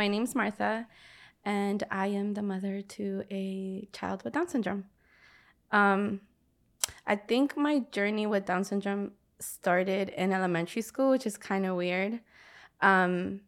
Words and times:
My 0.00 0.08
name's 0.08 0.34
Martha, 0.34 0.86
and 1.44 1.84
I 1.90 2.06
am 2.06 2.32
the 2.32 2.40
mother 2.40 2.80
to 2.80 3.22
a 3.30 3.86
child 3.92 4.24
with 4.24 4.32
Down 4.32 4.48
syndrome. 4.48 4.84
Um, 5.72 6.22
I 7.06 7.16
think 7.16 7.54
my 7.54 7.80
journey 7.92 8.26
with 8.26 8.46
Down 8.46 8.64
syndrome 8.64 9.12
started 9.40 10.08
in 10.08 10.32
elementary 10.32 10.80
school, 10.80 11.10
which 11.10 11.26
is 11.26 11.36
kind 11.36 11.66
of 11.66 11.76
weird. 11.76 12.20
Um, 12.80 13.42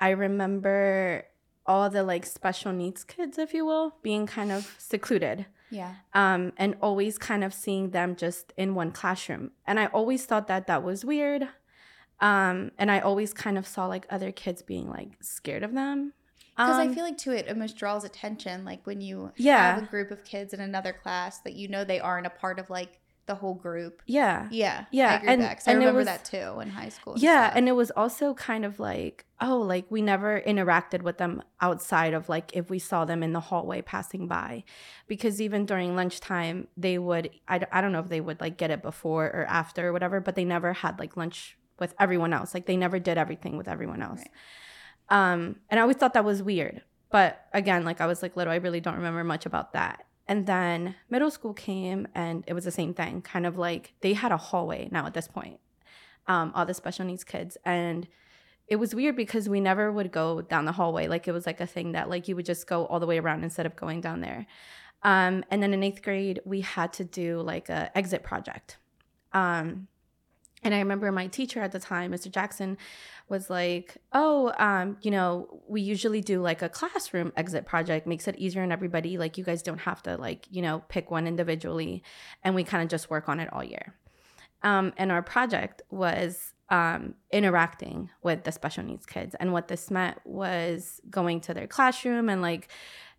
I 0.00 0.10
remember 0.12 1.26
all 1.66 1.90
the 1.90 2.02
like 2.02 2.24
special 2.24 2.72
needs 2.72 3.04
kids, 3.04 3.36
if 3.36 3.52
you 3.52 3.66
will, 3.66 3.96
being 4.02 4.26
kind 4.26 4.50
of 4.52 4.74
secluded. 4.78 5.44
Yeah. 5.68 5.96
Um, 6.14 6.54
and 6.56 6.76
always 6.80 7.18
kind 7.18 7.44
of 7.44 7.52
seeing 7.52 7.90
them 7.90 8.16
just 8.16 8.54
in 8.56 8.74
one 8.74 8.92
classroom. 8.92 9.50
And 9.66 9.78
I 9.78 9.84
always 9.88 10.24
thought 10.24 10.46
that 10.46 10.66
that 10.66 10.82
was 10.82 11.04
weird. 11.04 11.46
Um, 12.20 12.70
and 12.78 12.90
I 12.90 13.00
always 13.00 13.32
kind 13.32 13.56
of 13.58 13.66
saw 13.66 13.86
like 13.86 14.06
other 14.10 14.30
kids 14.32 14.62
being 14.62 14.88
like 14.90 15.10
scared 15.22 15.62
of 15.62 15.72
them. 15.74 16.12
Because 16.56 16.78
Um, 16.78 16.90
I 16.90 16.94
feel 16.94 17.04
like 17.04 17.16
too, 17.16 17.32
it 17.32 17.48
almost 17.48 17.76
draws 17.76 18.04
attention. 18.04 18.64
Like 18.64 18.86
when 18.86 19.00
you 19.00 19.32
Yeah. 19.36 19.74
have 19.74 19.82
a 19.84 19.86
group 19.86 20.10
of 20.10 20.24
kids 20.24 20.52
in 20.52 20.60
another 20.60 20.92
class 20.92 21.38
that 21.40 21.54
you 21.54 21.68
know 21.68 21.84
they 21.84 22.00
aren't 22.00 22.26
a 22.26 22.30
part 22.30 22.58
of 22.58 22.68
like 22.68 22.98
the 23.26 23.34
whole 23.36 23.54
group. 23.54 24.02
yeah. 24.06 24.48
Yeah, 24.50 24.86
Yeah, 24.90 25.10
I 25.12 25.14
agree 25.14 25.28
and- 25.28 25.40
with 25.42 25.48
that 25.50 25.68
I 25.68 25.70
and 25.70 25.78
remember 25.78 25.98
was- 25.98 26.06
that 26.06 26.24
too 26.24 26.58
in 26.60 26.68
high 26.70 26.88
school. 26.88 27.14
Yeah, 27.16 27.44
stuff. 27.46 27.56
and 27.58 27.68
it 27.68 27.72
was 27.72 27.92
also 27.92 28.34
kind 28.34 28.64
of 28.64 28.80
like, 28.80 29.24
oh, 29.40 29.58
like 29.60 29.86
we 29.88 30.02
never 30.02 30.40
interacted 30.40 31.02
with 31.02 31.18
them 31.18 31.40
outside 31.60 32.12
of 32.12 32.28
like 32.28 32.50
if 32.54 32.68
we 32.70 32.80
saw 32.80 33.04
them 33.04 33.22
in 33.22 33.32
the 33.32 33.38
hallway 33.40 33.82
passing 33.82 34.26
by. 34.26 34.64
Because 35.06 35.40
even 35.40 35.64
during 35.64 35.94
lunchtime, 35.94 36.66
they 36.76 36.98
would, 36.98 37.30
I, 37.46 37.64
I 37.70 37.80
don't 37.80 37.92
know 37.92 38.00
if 38.00 38.08
they 38.08 38.20
would 38.20 38.40
like 38.40 38.56
get 38.56 38.70
it 38.72 38.82
before 38.82 39.26
or 39.26 39.46
after 39.48 39.88
or 39.88 39.92
whatever, 39.92 40.18
but 40.20 40.34
they 40.34 40.44
never 40.44 40.72
had 40.72 40.98
like 40.98 41.16
lunch 41.16 41.56
with 41.80 41.94
everyone 41.98 42.32
else. 42.32 42.54
Like 42.54 42.66
they 42.66 42.76
never 42.76 42.98
did 42.98 43.18
everything 43.18 43.56
with 43.56 43.68
everyone 43.68 44.02
else. 44.02 44.20
Right. 44.20 45.32
Um, 45.32 45.56
and 45.68 45.80
I 45.80 45.82
always 45.82 45.96
thought 45.96 46.14
that 46.14 46.24
was 46.24 46.42
weird. 46.42 46.82
But 47.10 47.46
again, 47.52 47.84
like 47.84 48.00
I 48.00 48.06
was 48.06 48.22
like 48.22 48.36
little, 48.36 48.52
I 48.52 48.56
really 48.56 48.80
don't 48.80 48.94
remember 48.94 49.24
much 49.24 49.46
about 49.46 49.72
that. 49.72 50.04
And 50.28 50.46
then 50.46 50.94
middle 51.08 51.30
school 51.30 51.54
came 51.54 52.06
and 52.14 52.44
it 52.46 52.52
was 52.52 52.64
the 52.64 52.70
same 52.70 52.94
thing. 52.94 53.22
Kind 53.22 53.46
of 53.46 53.58
like 53.58 53.94
they 54.00 54.12
had 54.12 54.30
a 54.30 54.36
hallway 54.36 54.88
now 54.92 55.06
at 55.06 55.14
this 55.14 55.26
point, 55.26 55.58
um, 56.28 56.52
all 56.54 56.64
the 56.64 56.74
special 56.74 57.04
needs 57.04 57.24
kids. 57.24 57.56
And 57.64 58.06
it 58.68 58.76
was 58.76 58.94
weird 58.94 59.16
because 59.16 59.48
we 59.48 59.60
never 59.60 59.90
would 59.90 60.12
go 60.12 60.42
down 60.42 60.66
the 60.66 60.72
hallway. 60.72 61.08
Like 61.08 61.26
it 61.26 61.32
was 61.32 61.46
like 61.46 61.60
a 61.60 61.66
thing 61.66 61.92
that 61.92 62.08
like 62.08 62.28
you 62.28 62.36
would 62.36 62.46
just 62.46 62.68
go 62.68 62.86
all 62.86 63.00
the 63.00 63.06
way 63.06 63.18
around 63.18 63.42
instead 63.42 63.66
of 63.66 63.74
going 63.74 64.00
down 64.00 64.20
there. 64.20 64.46
Um, 65.02 65.44
and 65.50 65.60
then 65.60 65.74
in 65.74 65.82
eighth 65.82 66.02
grade, 66.02 66.40
we 66.44 66.60
had 66.60 66.92
to 66.94 67.04
do 67.04 67.40
like 67.40 67.68
a 67.68 67.90
exit 67.98 68.22
project. 68.22 68.76
Um, 69.32 69.88
and 70.62 70.74
I 70.74 70.78
remember 70.78 71.10
my 71.10 71.26
teacher 71.26 71.60
at 71.60 71.72
the 71.72 71.80
time, 71.80 72.12
Mr. 72.12 72.30
Jackson, 72.30 72.76
was 73.28 73.48
like, 73.48 73.96
"Oh, 74.12 74.52
um, 74.58 74.98
you 75.00 75.10
know, 75.10 75.62
we 75.68 75.80
usually 75.80 76.20
do 76.20 76.42
like 76.42 76.62
a 76.62 76.68
classroom 76.68 77.32
exit 77.36 77.66
project, 77.66 78.06
makes 78.06 78.28
it 78.28 78.36
easier 78.36 78.62
on 78.62 78.72
everybody. 78.72 79.16
Like 79.16 79.38
you 79.38 79.44
guys 79.44 79.62
don't 79.62 79.78
have 79.78 80.02
to 80.04 80.16
like, 80.16 80.46
you 80.50 80.62
know, 80.62 80.82
pick 80.88 81.10
one 81.10 81.26
individually, 81.26 82.02
and 82.42 82.54
we 82.54 82.64
kind 82.64 82.82
of 82.82 82.88
just 82.88 83.10
work 83.10 83.28
on 83.28 83.40
it 83.40 83.52
all 83.52 83.64
year." 83.64 83.94
Um, 84.62 84.92
and 84.98 85.10
our 85.10 85.22
project 85.22 85.80
was 85.90 86.52
um, 86.68 87.14
interacting 87.30 88.10
with 88.22 88.44
the 88.44 88.52
special 88.52 88.84
needs 88.84 89.06
kids, 89.06 89.34
and 89.40 89.52
what 89.52 89.68
this 89.68 89.90
meant 89.90 90.18
was 90.24 91.00
going 91.08 91.40
to 91.42 91.54
their 91.54 91.66
classroom 91.66 92.28
and 92.28 92.42
like 92.42 92.68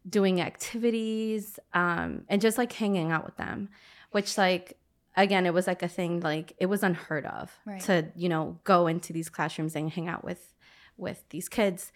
doing 0.07 0.41
activities 0.41 1.59
um, 1.73 2.23
and 2.27 2.41
just 2.41 2.57
like 2.57 2.71
hanging 2.73 3.11
out 3.11 3.25
with 3.25 3.37
them, 3.37 3.69
which 4.11 4.37
like 4.37 4.77
again 5.15 5.45
it 5.45 5.53
was 5.53 5.67
like 5.67 5.83
a 5.83 5.87
thing 5.87 6.19
like 6.21 6.53
it 6.57 6.67
was 6.67 6.83
unheard 6.83 7.25
of 7.25 7.51
Right. 7.65 7.81
to 7.81 8.07
you 8.15 8.29
know 8.29 8.59
go 8.63 8.87
into 8.87 9.11
these 9.13 9.29
classrooms 9.29 9.75
and 9.75 9.89
hang 9.91 10.07
out 10.07 10.23
with 10.23 10.53
with 10.97 11.23
these 11.29 11.49
kids. 11.49 11.91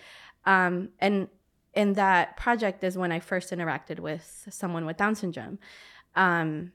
Um 0.46 0.90
and 1.00 1.28
in 1.74 1.94
that 1.94 2.38
project 2.38 2.84
is 2.84 2.98
when 2.98 3.12
i 3.12 3.20
first 3.20 3.52
interacted 3.52 4.00
with 4.00 4.48
someone 4.50 4.86
with 4.86 4.98
down 4.98 5.16
syndrome. 5.16 5.60
Um 6.16 6.72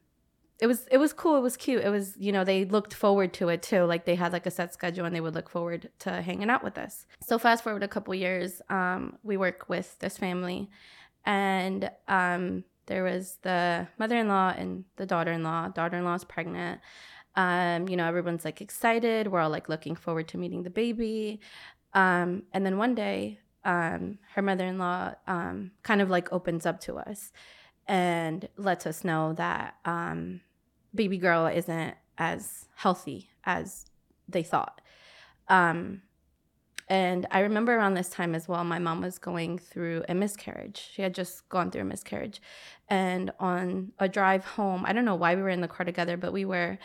it 0.60 0.66
was 0.66 0.86
it 0.90 0.98
was 0.98 1.14
cool. 1.14 1.36
It 1.38 1.40
was 1.40 1.56
cute. 1.56 1.82
It 1.82 1.88
was 1.88 2.14
you 2.18 2.32
know 2.32 2.44
they 2.44 2.66
looked 2.66 2.92
forward 2.92 3.32
to 3.34 3.48
it 3.48 3.62
too. 3.62 3.84
Like 3.84 4.04
they 4.04 4.14
had 4.14 4.32
like 4.32 4.44
a 4.44 4.50
set 4.50 4.74
schedule 4.74 5.06
and 5.06 5.14
they 5.16 5.20
would 5.22 5.34
look 5.34 5.48
forward 5.48 5.88
to 6.00 6.20
hanging 6.20 6.50
out 6.50 6.62
with 6.62 6.76
us. 6.76 7.06
So 7.22 7.38
fast 7.38 7.64
forward 7.64 7.82
a 7.82 7.88
couple 7.88 8.14
years 8.14 8.60
um 8.68 9.16
we 9.22 9.36
work 9.38 9.68
with 9.68 9.98
this 10.00 10.18
family 10.18 10.68
and 11.24 11.90
um 12.08 12.64
there 12.86 13.04
was 13.04 13.38
the 13.42 13.86
mother-in-law 13.98 14.54
and 14.56 14.84
the 14.96 15.06
daughter-in-law. 15.06 15.68
Daughter-in-law's 15.68 16.24
pregnant. 16.24 16.80
Um 17.36 17.88
you 17.88 17.96
know 17.96 18.06
everyone's 18.06 18.44
like 18.44 18.60
excited. 18.60 19.28
We're 19.28 19.40
all 19.40 19.50
like 19.50 19.68
looking 19.68 19.94
forward 19.94 20.28
to 20.28 20.38
meeting 20.38 20.62
the 20.62 20.70
baby. 20.70 21.40
Um 21.94 22.44
and 22.52 22.66
then 22.66 22.76
one 22.78 22.94
day 22.94 23.38
um 23.64 24.18
her 24.34 24.42
mother-in-law 24.42 25.14
um 25.26 25.70
kind 25.82 26.00
of 26.00 26.10
like 26.10 26.32
opens 26.32 26.66
up 26.66 26.80
to 26.80 26.96
us 26.96 27.32
and 27.86 28.48
lets 28.56 28.86
us 28.86 29.04
know 29.04 29.32
that 29.34 29.74
um 29.84 30.40
baby 30.94 31.18
girl 31.18 31.46
isn't 31.46 31.94
as 32.18 32.66
healthy 32.74 33.30
as 33.44 33.86
they 34.28 34.42
thought. 34.42 34.80
Um 35.48 36.02
and 36.90 37.24
I 37.30 37.40
remember 37.40 37.76
around 37.76 37.94
this 37.94 38.08
time 38.08 38.34
as 38.34 38.48
well, 38.48 38.64
my 38.64 38.80
mom 38.80 39.00
was 39.00 39.16
going 39.16 39.58
through 39.58 40.02
a 40.08 40.14
miscarriage. 40.14 40.90
She 40.92 41.02
had 41.02 41.14
just 41.14 41.48
gone 41.48 41.70
through 41.70 41.82
a 41.82 41.84
miscarriage. 41.84 42.42
And 42.88 43.30
on 43.38 43.92
a 44.00 44.08
drive 44.08 44.44
home, 44.44 44.84
I 44.84 44.92
don't 44.92 45.04
know 45.04 45.14
why 45.14 45.36
we 45.36 45.42
were 45.42 45.50
in 45.50 45.60
the 45.60 45.68
car 45.68 45.86
together, 45.86 46.16
but 46.16 46.32
we 46.32 46.44
were. 46.44 46.78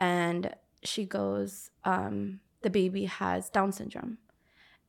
And 0.00 0.52
she 0.82 1.04
goes, 1.04 1.70
um, 1.84 2.40
The 2.62 2.70
baby 2.70 3.04
has 3.04 3.50
Down 3.50 3.70
syndrome. 3.70 4.18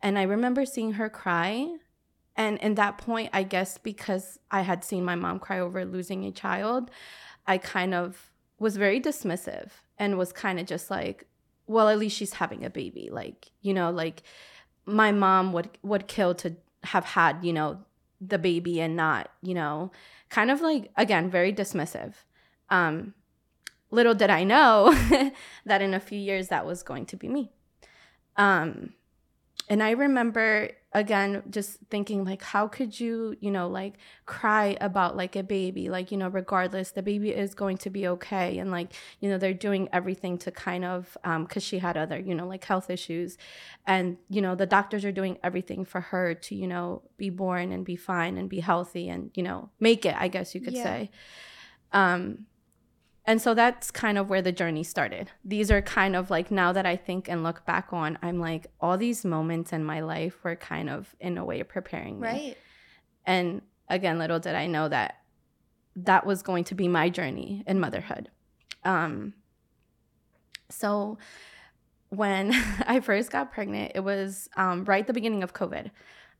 And 0.01 0.17
I 0.17 0.23
remember 0.23 0.65
seeing 0.65 0.93
her 0.93 1.07
cry. 1.07 1.75
And 2.35 2.57
in 2.57 2.73
that 2.73 2.97
point, 2.97 3.29
I 3.31 3.43
guess 3.43 3.77
because 3.77 4.39
I 4.49 4.61
had 4.61 4.83
seen 4.83 5.05
my 5.05 5.13
mom 5.13 5.37
cry 5.37 5.59
over 5.59 5.85
losing 5.85 6.25
a 6.25 6.31
child, 6.31 6.89
I 7.45 7.59
kind 7.59 7.93
of 7.93 8.31
was 8.57 8.77
very 8.77 8.99
dismissive 8.99 9.69
and 9.99 10.17
was 10.17 10.33
kind 10.33 10.59
of 10.59 10.65
just 10.65 10.89
like, 10.89 11.27
well, 11.67 11.89
at 11.89 11.99
least 11.99 12.17
she's 12.17 12.33
having 12.33 12.65
a 12.65 12.71
baby. 12.71 13.09
Like, 13.11 13.51
you 13.61 13.75
know, 13.75 13.91
like 13.91 14.23
my 14.85 15.11
mom 15.11 15.53
would 15.53 15.69
would 15.81 16.07
kill 16.07 16.33
to 16.35 16.55
have 16.83 17.05
had 17.05 17.43
you 17.43 17.53
know 17.53 17.79
the 18.19 18.37
baby 18.37 18.79
and 18.79 18.95
not 18.95 19.29
you 19.41 19.53
know 19.53 19.91
kind 20.29 20.51
of 20.51 20.61
like 20.61 20.91
again 20.97 21.29
very 21.29 21.53
dismissive. 21.53 22.13
Um 22.69 23.13
little 23.91 24.15
did 24.15 24.29
i 24.31 24.43
know 24.43 24.91
that 25.65 25.81
in 25.81 25.93
a 25.93 25.99
few 25.99 26.17
years 26.17 26.47
that 26.47 26.65
was 26.65 26.83
going 26.83 27.05
to 27.05 27.15
be 27.15 27.27
me. 27.27 27.51
Um 28.37 28.93
and 29.69 29.83
i 29.83 29.91
remember 29.91 30.71
again 30.93 31.43
just 31.49 31.79
thinking 31.89 32.23
like 32.23 32.41
how 32.41 32.67
could 32.67 32.99
you 32.99 33.35
you 33.39 33.49
know 33.51 33.67
like 33.67 33.95
cry 34.25 34.77
about 34.81 35.17
like 35.17 35.35
a 35.35 35.43
baby? 35.43 35.89
Like 35.89 36.11
you 36.11 36.17
know 36.17 36.27
regardless 36.27 36.91
the 36.91 37.01
baby 37.03 37.31
is 37.31 37.53
going 37.55 37.77
to 37.79 37.89
be 37.89 38.07
okay. 38.07 38.57
And 38.59 38.71
like 38.71 38.93
you 39.19 39.29
know 39.29 39.37
they're 39.37 39.53
doing 39.53 39.89
everything 39.91 40.37
to 40.39 40.51
kind 40.51 40.85
of 40.85 41.17
um 41.23 41.45
because 41.45 41.63
she 41.63 41.79
had 41.79 41.97
other 41.97 42.19
you 42.19 42.35
know 42.35 42.47
like 42.47 42.63
health 42.65 42.89
issues. 42.89 43.37
And 43.85 44.17
you 44.29 44.41
know 44.41 44.55
the 44.55 44.65
doctors 44.65 45.03
are 45.05 45.11
doing 45.11 45.37
everything 45.43 45.85
for 45.85 46.01
her 46.01 46.33
to 46.35 46.55
you 46.55 46.67
know 46.67 47.03
be 47.17 47.29
born 47.29 47.71
and 47.71 47.85
be 47.85 47.95
fine 47.95 48.37
and 48.37 48.49
be 48.49 48.59
healthy 48.59 49.09
and 49.09 49.31
you 49.35 49.43
know 49.43 49.69
make 49.79 50.05
it 50.05 50.15
i 50.17 50.27
guess 50.27 50.53
you 50.55 50.61
could 50.61 50.75
Yeah. 50.75 50.83
say. 50.83 51.11
Um 51.91 52.45
and 53.25 53.41
so 53.41 53.53
that's 53.53 53.89
kind 53.89 54.17
of 54.17 54.29
where 54.29 54.41
the 54.41 54.51
journey 54.51 54.83
started 54.83 55.31
these 55.45 55.71
are 55.71 55.81
kind 55.81 56.15
of 56.15 56.29
like 56.29 56.51
now 56.51 56.71
that 56.71 56.85
i 56.85 56.95
think 56.95 57.29
and 57.29 57.43
look 57.43 57.65
back 57.65 57.91
on 57.91 58.17
i'm 58.21 58.39
like 58.39 58.67
all 58.81 58.97
these 58.97 59.23
moments 59.23 59.71
in 59.71 59.83
my 59.83 59.99
life 59.99 60.43
were 60.43 60.55
kind 60.55 60.89
of 60.89 61.15
in 61.19 61.37
a 61.37 61.45
way 61.45 61.63
preparing 61.63 62.19
me 62.19 62.27
right. 62.27 62.57
and 63.25 63.61
again, 63.89 64.17
little 64.17 64.39
did 64.39 64.55
I 64.55 64.67
know 64.67 64.89
that 64.89 65.19
that 65.95 66.25
was 66.25 66.41
going 66.41 66.63
to 66.65 66.75
be 66.75 66.87
my 66.87 67.09
journey 67.09 67.63
in 67.67 67.79
motherhood. 67.79 68.29
Um, 68.83 69.33
so 70.69 71.17
when 72.09 72.53
I 72.87 72.99
first 72.99 73.31
got 73.31 73.51
pregnant, 73.51 73.93
it 73.95 74.01
was 74.01 74.49
um, 74.57 74.85
right 74.85 75.01
at 75.01 75.07
the 75.07 75.13
beginning 75.13 75.43
of 75.43 75.53
COVID. 75.53 75.91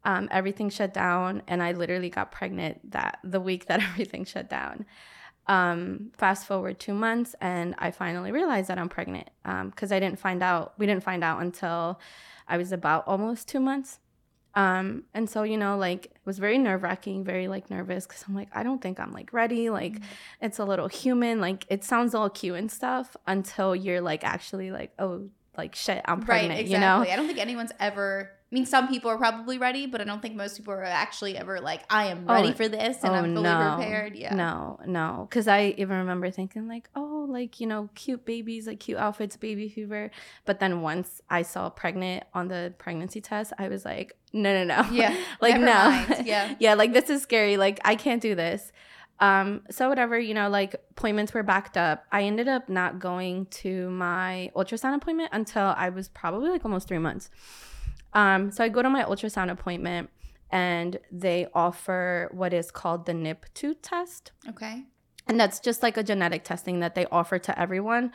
Um, 0.06 0.28
everything 0.32 0.70
shut 0.70 0.94
down, 0.94 1.44
and 1.48 1.64
I 1.64 1.72
literally 1.72 2.10
got 2.10 2.32
pregnant 2.32 2.92
that 2.92 3.20
the 3.24 3.40
week 3.40 3.68
that 3.68 3.82
everything 3.92 4.26
shut 4.26 4.50
down. 4.50 4.86
Um, 5.46 6.12
fast 6.18 6.48
forward 6.48 6.80
two 6.80 6.94
months, 6.94 7.36
and 7.42 7.76
I 7.78 7.92
finally 7.92 8.32
realized 8.32 8.70
that 8.70 8.78
I'm 8.78 8.88
pregnant 8.88 9.30
because 9.44 9.92
I 9.92 10.00
didn't 10.00 10.20
find 10.20 10.42
out. 10.42 10.74
We 10.78 10.86
didn't 10.86 11.04
find 11.04 11.24
out 11.24 11.42
until 11.42 12.00
I 12.48 12.58
was 12.58 12.72
about 12.72 13.06
almost 13.08 13.48
two 13.48 13.60
months. 13.60 14.00
Um, 14.56 15.06
and 15.14 15.30
so, 15.30 15.44
you 15.44 15.58
know, 15.58 15.78
like 15.78 16.06
it 16.06 16.12
was 16.26 16.38
very 16.38 16.58
nerve 16.58 16.84
wracking, 16.84 17.24
very 17.24 17.48
like 17.48 17.70
nervous 17.72 18.06
because 18.06 18.24
I'm 18.28 18.36
like, 18.36 18.50
I 18.54 18.64
don't 18.64 18.82
think 18.82 19.00
I'm 19.00 19.12
like 19.12 19.34
ready. 19.34 19.70
Like 19.70 20.00
it's 20.42 20.60
a 20.60 20.66
little 20.66 20.88
human. 20.88 21.42
Like 21.42 21.66
it 21.70 21.84
sounds 21.84 22.14
all 22.14 22.30
cute 22.30 22.56
and 22.56 22.72
stuff 22.72 23.18
until 23.26 23.76
you're 23.76 24.02
like 24.02 24.24
actually 24.24 24.72
like, 24.72 24.94
oh, 25.00 25.30
like 25.58 25.76
shit, 25.76 26.02
I'm 26.06 26.22
pregnant, 26.22 26.52
right, 26.52 26.68
you 26.68 26.76
exactly. 26.76 27.08
know? 27.08 27.14
I 27.14 27.16
don't 27.16 27.28
think 27.28 27.40
anyone's 27.40 27.72
ever. 27.80 28.32
I 28.54 28.56
mean, 28.56 28.68
some 28.68 28.88
people 28.88 29.10
are 29.10 29.18
probably 29.18 29.58
ready, 29.58 29.88
but 29.88 30.00
I 30.00 30.04
don't 30.04 30.22
think 30.22 30.36
most 30.36 30.58
people 30.58 30.76
are 30.76 30.84
actually 30.84 31.36
ever 31.36 31.60
like, 31.60 31.82
I 31.90 32.06
am 32.06 32.28
ready 32.28 32.50
Oh, 32.50 32.54
for 32.54 32.68
this 32.68 33.04
and 33.04 33.16
I'm 33.16 33.34
fully 33.34 33.50
prepared. 33.50 34.16
Yeah. 34.16 34.36
No, 34.36 34.80
no. 34.86 35.28
Cause 35.32 35.48
I 35.48 35.74
even 35.78 35.98
remember 35.98 36.30
thinking 36.30 36.68
like, 36.68 36.88
oh, 36.96 37.14
oh, 37.24 37.32
like, 37.32 37.60
you 37.60 37.68
know, 37.68 37.90
cute 37.96 38.26
babies, 38.26 38.68
like 38.68 38.80
cute 38.80 38.98
outfits, 38.98 39.38
baby 39.38 39.70
fever. 39.70 40.12
But 40.46 40.60
then 40.60 40.82
once 40.82 41.22
I 41.30 41.42
saw 41.42 41.70
pregnant 41.70 42.26
on 42.34 42.48
the 42.48 42.74
pregnancy 42.78 43.22
test, 43.22 43.54
I 43.58 43.68
was 43.68 43.86
like, 43.86 44.14
no, 44.32 44.54
no, 44.54 44.64
no. 44.64 44.90
Yeah. 44.92 45.16
like, 45.42 45.60
no. 45.60 45.66
mind. 45.66 46.26
Yeah. 46.26 46.56
yeah, 46.60 46.74
like 46.74 46.94
this 46.94 47.10
is 47.10 47.22
scary. 47.22 47.58
Like 47.58 47.80
I 47.84 47.96
can't 47.96 48.22
do 48.22 48.36
this. 48.36 48.72
Um, 49.20 49.62
so 49.70 49.90
whatever, 49.90 50.20
you 50.20 50.34
know, 50.34 50.50
like 50.50 50.76
appointments 50.92 51.34
were 51.34 51.44
backed 51.44 51.78
up. 51.78 52.06
I 52.12 52.24
ended 52.24 52.48
up 52.48 52.68
not 52.68 53.00
going 53.00 53.46
to 53.48 53.90
my 53.90 54.52
ultrasound 54.56 54.96
appointment 54.96 55.30
until 55.32 55.74
I 55.78 55.90
was 55.90 56.10
probably 56.10 56.50
like 56.50 56.66
almost 56.66 56.88
three 56.88 56.98
months. 56.98 57.30
Um, 58.14 58.52
so 58.52 58.64
I 58.64 58.70
go 58.70 58.82
to 58.82 58.90
my 58.90 59.04
ultrasound 59.04 59.52
appointment 59.52 60.10
and 60.52 61.00
they 61.12 61.48
offer 61.54 62.30
what 62.32 62.54
is 62.54 62.70
called 62.72 63.06
the 63.06 63.14
NIPT 63.14 63.82
test. 63.82 64.32
Okay. 64.48 64.84
And 65.28 65.40
that's 65.40 65.60
just 65.60 65.82
like 65.82 65.98
a 65.98 66.04
genetic 66.04 66.44
testing 66.44 66.80
that 66.82 66.96
they 66.96 67.06
offer 67.08 67.40
to 67.40 67.60
everyone. 67.60 68.12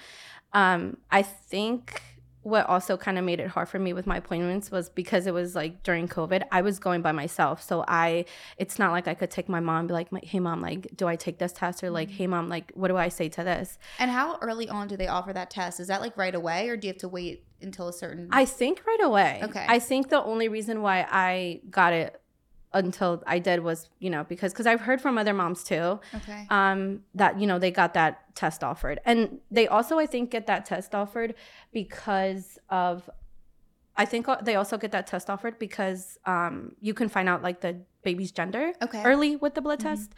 Um, 0.53 0.99
I 1.11 1.23
think 1.23 2.03
what 2.43 2.67
also 2.67 2.97
kind 2.97 3.19
of 3.19 3.25
made 3.25 3.41
it 3.41 3.49
hard 3.49 3.69
for 3.69 3.79
me 3.79 3.93
with 3.93 4.07
my 4.07 4.17
appointments 4.17 4.71
was 4.71 4.89
because 4.89 5.27
it 5.27 5.35
was 5.35 5.55
like 5.55 5.83
during 5.83 6.09
COVID, 6.09 6.45
I 6.53 6.63
was 6.63 6.79
going 6.79 7.03
by 7.03 7.13
myself. 7.13 7.63
So 7.63 7.85
I, 7.87 8.25
it's 8.57 8.79
not 8.79 8.93
like 8.93 9.09
I 9.09 9.15
could 9.15 9.31
take 9.31 9.49
my 9.49 9.61
mom 9.61 9.81
and 9.81 9.89
be 9.89 9.95
like, 9.95 10.09
hey 10.25 10.39
mom, 10.39 10.61
like, 10.61 10.97
do 10.97 11.07
I 11.07 11.17
take 11.17 11.39
this 11.39 11.53
test? 11.53 11.83
Or 11.83 11.91
like, 11.91 12.11
hey 12.11 12.27
mom, 12.27 12.49
like, 12.49 12.73
what 12.75 12.89
do 12.89 12.97
I 12.97 13.09
say 13.09 13.29
to 13.31 13.43
this? 13.43 13.79
And 13.99 14.11
how 14.11 14.39
early 14.41 14.69
on 14.69 14.89
do 14.89 14.97
they 14.97 15.09
offer 15.09 15.33
that 15.33 15.51
test? 15.51 15.81
Is 15.81 15.89
that 15.89 16.01
like 16.01 16.17
right 16.17 16.35
away 16.35 16.69
or 16.69 16.77
do 16.77 16.87
you 16.87 16.93
have 16.93 17.01
to 17.01 17.09
wait 17.09 17.45
until 17.61 17.89
a 17.89 17.93
certain 17.93 18.29
I 18.31 18.45
think 18.45 18.83
right 18.87 19.03
away. 19.03 19.41
Okay. 19.43 19.65
I 19.69 19.79
think 19.79 20.09
the 20.09 20.23
only 20.23 20.49
reason 20.49 20.83
why 20.83 21.07
I 21.11 21.61
got 21.71 21.93
it 21.93 22.21
until 22.73 23.23
I 23.27 23.39
did 23.39 23.61
was, 23.63 23.89
you 23.99 24.11
know, 24.11 24.25
because 24.25 24.53
because 24.53 24.67
I've 24.67 24.81
heard 24.83 25.01
from 25.01 25.17
other 25.19 25.33
moms 25.33 25.65
too, 25.65 26.01
Okay. 26.15 26.47
um, 26.51 27.01
that 27.15 27.41
you 27.41 27.47
know 27.47 27.59
they 27.59 27.71
got 27.71 27.95
that 27.95 28.35
test 28.35 28.63
offered, 28.63 29.01
and 29.05 29.39
they 29.51 29.67
also 29.69 29.99
I 29.99 30.07
think 30.07 30.31
get 30.31 30.47
that 30.47 30.67
test 30.67 30.95
offered 30.95 31.35
because 31.73 32.59
of. 32.69 33.09
I 33.97 34.05
think 34.05 34.29
they 34.43 34.55
also 34.55 34.79
get 34.79 34.93
that 34.93 35.09
test 35.09 35.29
offered 35.29 35.59
because 35.59 36.19
um, 36.25 36.77
you 36.81 36.95
can 36.95 37.09
find 37.09 37.29
out 37.29 37.43
like 37.43 37.63
the 37.63 37.81
baby's 38.05 38.31
gender 38.31 38.73
Okay. 38.81 39.03
early 39.03 39.35
with 39.35 39.55
the 39.55 39.61
blood 39.61 39.81
Mhm. 39.81 39.83
test. 39.83 40.15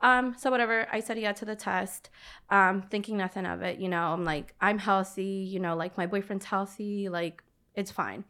Um, 0.00 0.34
so 0.38 0.50
whatever, 0.50 0.86
I 0.92 1.00
said 1.00 1.18
yeah 1.18 1.32
to 1.32 1.44
the 1.44 1.56
test, 1.56 2.10
um, 2.50 2.82
thinking 2.82 3.16
nothing 3.16 3.46
of 3.46 3.62
it. 3.62 3.78
You 3.78 3.88
know, 3.88 4.12
I'm 4.12 4.24
like, 4.24 4.54
I'm 4.60 4.78
healthy. 4.78 5.48
You 5.50 5.60
know, 5.60 5.76
like 5.76 5.96
my 5.96 6.06
boyfriend's 6.06 6.44
healthy. 6.44 7.08
Like 7.08 7.42
it's 7.74 7.90
fine. 7.90 8.24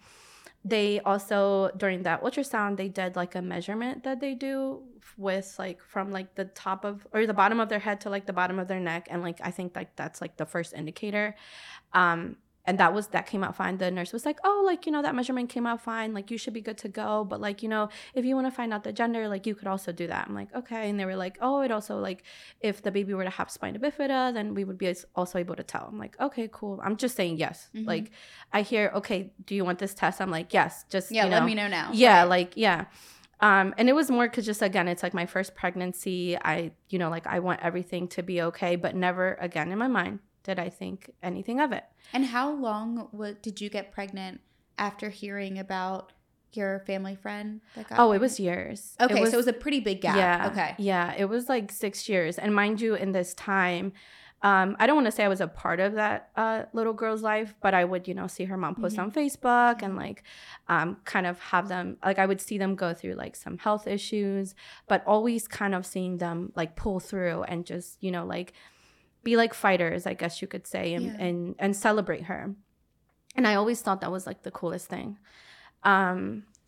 They 0.64 1.00
also 1.00 1.70
during 1.76 2.02
that 2.02 2.22
ultrasound, 2.22 2.76
they 2.76 2.88
did 2.88 3.16
like 3.16 3.34
a 3.34 3.42
measurement 3.42 4.04
that 4.04 4.20
they 4.20 4.34
do 4.34 4.82
with 5.16 5.54
like 5.58 5.82
from 5.82 6.10
like 6.10 6.34
the 6.34 6.44
top 6.46 6.84
of 6.84 7.06
or 7.12 7.26
the 7.26 7.34
bottom 7.34 7.60
of 7.60 7.68
their 7.68 7.78
head 7.78 8.00
to 8.02 8.10
like 8.10 8.26
the 8.26 8.32
bottom 8.32 8.58
of 8.58 8.68
their 8.68 8.80
neck, 8.80 9.08
and 9.10 9.22
like 9.22 9.38
I 9.42 9.50
think 9.50 9.76
like 9.76 9.94
that's 9.96 10.20
like 10.20 10.36
the 10.36 10.46
first 10.46 10.74
indicator. 10.74 11.36
Um, 11.92 12.36
and 12.68 12.76
that 12.78 12.92
was 12.92 13.06
that 13.08 13.26
came 13.26 13.42
out 13.42 13.56
fine. 13.56 13.78
The 13.78 13.90
nurse 13.90 14.12
was 14.12 14.24
like 14.26 14.38
oh 14.44 14.62
like 14.70 14.84
you 14.86 14.92
know 14.92 15.00
that 15.06 15.14
measurement 15.14 15.48
came 15.48 15.66
out 15.66 15.80
fine. 15.80 16.12
Like 16.12 16.30
you 16.30 16.36
should 16.36 16.52
be 16.52 16.60
good 16.60 16.78
to 16.84 16.88
go. 16.88 17.24
But 17.24 17.40
like 17.40 17.62
you 17.62 17.68
know 17.68 17.88
if 18.14 18.24
you 18.26 18.34
want 18.34 18.46
to 18.46 18.50
find 18.50 18.70
out 18.74 18.84
the 18.84 18.92
gender 18.92 19.26
like 19.26 19.46
you 19.46 19.54
could 19.54 19.66
also 19.74 19.90
do 19.90 20.06
that. 20.06 20.26
I'm 20.28 20.34
like 20.34 20.54
okay. 20.54 20.90
And 20.90 21.00
they 21.00 21.06
were 21.06 21.16
like 21.16 21.38
oh 21.40 21.62
it 21.62 21.70
also 21.70 21.98
like 21.98 22.22
if 22.60 22.82
the 22.82 22.90
baby 22.90 23.14
were 23.14 23.24
to 23.24 23.30
have 23.30 23.50
spina 23.50 23.78
bifida 23.78 24.34
then 24.34 24.54
we 24.54 24.64
would 24.64 24.76
be 24.78 24.94
also 25.16 25.38
able 25.38 25.56
to 25.56 25.62
tell. 25.62 25.86
I'm 25.90 25.98
like 25.98 26.14
okay 26.20 26.48
cool. 26.52 26.78
I'm 26.84 26.96
just 26.96 27.16
saying 27.16 27.38
yes. 27.38 27.70
Mhm. 27.74 27.86
like 27.86 28.10
i 28.52 28.60
hear 28.62 28.92
okay 28.96 29.32
do 29.46 29.54
you 29.54 29.64
want 29.64 29.78
this 29.78 29.94
test? 29.94 30.20
I'm 30.20 30.30
like 30.30 30.52
yes 30.52 30.84
just 30.90 31.10
yeah, 31.10 31.24
you 31.24 31.30
let 31.30 31.44
me 31.44 31.54
know 31.54 31.68
now. 31.68 31.90
yeah 31.94 32.24
like 32.24 32.52
yeah. 32.56 32.84
Um 33.40 33.72
and 33.78 33.88
it 33.88 33.94
was 33.94 34.10
more 34.10 34.28
because 34.28 34.44
just 34.44 34.62
again 34.62 34.88
it's 34.88 35.02
like 35.02 35.14
my 35.14 35.26
first 35.26 35.54
pregnancy. 35.54 36.36
I 36.36 36.72
you 36.90 36.98
know 36.98 37.10
like 37.16 37.26
i 37.26 37.38
want 37.38 37.60
everything 37.62 38.08
to 38.08 38.22
be 38.22 38.42
okay 38.42 38.76
but 38.76 38.94
never 38.94 39.36
again 39.40 39.70
in 39.72 39.78
my 39.78 39.88
mind 39.88 40.18
did 40.48 40.58
i 40.58 40.68
think 40.80 40.98
anything 41.22 41.58
of 41.66 41.70
it 41.78 41.84
And 42.14 42.24
how 42.36 42.46
long 42.68 42.88
what 43.20 43.34
did 43.46 43.56
you 43.62 43.68
get 43.76 43.84
pregnant 43.98 44.40
after 44.88 45.06
hearing 45.22 45.58
about 45.66 46.12
your 46.58 46.80
family 46.90 47.16
friend 47.24 47.60
that 47.74 47.88
got 47.88 47.98
oh 48.02 48.10
it 48.16 48.20
was 48.26 48.34
years 48.48 48.78
Okay, 49.06 49.22
so 49.30 49.34
it 49.38 49.42
was 49.44 49.52
a 49.56 49.58
pretty 49.64 49.80
big 49.88 49.98
gap. 50.00 50.16
yeah 50.20 50.48
Okay. 50.50 50.70
yeah 50.78 51.06
it 51.22 51.26
was 51.34 51.44
like 51.54 51.66
six 51.84 52.08
years 52.12 52.38
and 52.42 52.50
mind 52.62 52.80
you 52.84 52.94
in 53.04 53.12
this 53.18 53.30
time 53.34 53.86
um, 54.50 54.76
I 54.78 54.86
don't 54.86 54.94
want 54.94 55.06
to 55.10 55.16
say 55.16 55.24
I 55.24 55.32
was 55.36 55.40
a 55.40 55.48
part 55.48 55.80
of 55.86 55.94
that 56.02 56.18
uh, 56.36 56.62
little 56.72 56.92
girl's 56.92 57.22
life, 57.24 57.50
but 57.64 57.74
I 57.74 57.82
would, 57.90 58.06
you 58.06 58.14
know, 58.14 58.28
see 58.28 58.44
her 58.44 58.56
mom 58.56 58.76
post 58.76 58.94
Mhm. 58.96 59.02
on 59.02 59.10
Facebook 59.10 59.82
and 59.82 59.96
like 59.96 60.22
um, 60.68 60.88
kind 61.12 61.26
of 61.26 61.40
have 61.52 61.66
them, 61.66 61.96
like, 62.04 62.20
I 62.20 62.26
would 62.30 62.40
see 62.40 62.56
them 62.56 62.76
go 62.76 62.94
through 62.94 63.14
like 63.24 63.34
some 63.34 63.58
health 63.58 63.88
issues, 63.88 64.54
but 64.86 64.98
always 65.08 65.48
kind 65.48 65.74
of 65.74 65.82
seeing 65.84 66.18
them 66.18 66.52
like 66.54 66.76
pull 66.76 67.00
through 67.00 67.42
and 67.50 67.66
just, 67.66 67.90
you 68.00 68.12
know, 68.12 68.24
like 68.24 68.52
be 69.30 69.36
like 69.42 69.52
fighters, 69.66 70.02
I 70.12 70.14
guess 70.20 70.34
you 70.42 70.48
could 70.52 70.66
say, 70.74 70.84
and, 70.96 71.06
Yeah. 71.06 71.24
and, 71.26 71.38
and 71.58 71.72
celebrate 71.88 72.24
her. 72.30 72.42
And 73.36 73.44
I 73.50 73.54
always 73.60 73.80
thought 73.82 74.00
that 74.00 74.12
was 74.18 74.26
like 74.30 74.40
the 74.42 74.50
coolest 74.60 74.86
thing. 74.94 75.08
Um, 75.92 76.20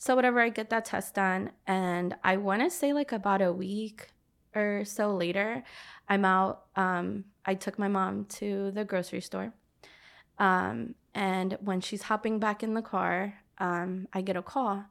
so 0.05 0.15
whatever, 0.17 0.39
I 0.41 0.51
get 0.51 0.69
that 0.71 0.85
test 0.93 1.15
done, 1.15 1.43
and 1.67 2.09
I 2.31 2.35
want 2.47 2.61
to 2.63 2.71
say 2.81 2.93
like 3.01 3.13
about 3.21 3.43
a 3.43 3.53
week 3.53 3.99
or 4.55 4.85
so 4.85 5.05
later, 5.25 5.49
I'm 6.09 6.25
out. 6.25 6.55
Um, 6.85 7.07
I 7.51 7.55
took 7.65 7.77
my 7.79 7.89
mom 7.99 8.25
to 8.41 8.71
the 8.77 8.85
grocery 8.85 9.21
store, 9.21 9.49
um, 10.39 10.95
and 11.15 11.49
when 11.69 11.81
she's 11.81 12.03
hopping 12.11 12.39
back 12.39 12.63
in 12.63 12.73
the 12.75 12.83
car, 12.95 13.35
um, 13.59 13.91
I 14.17 14.21
get 14.29 14.37
a 14.37 14.43
call, 14.43 14.85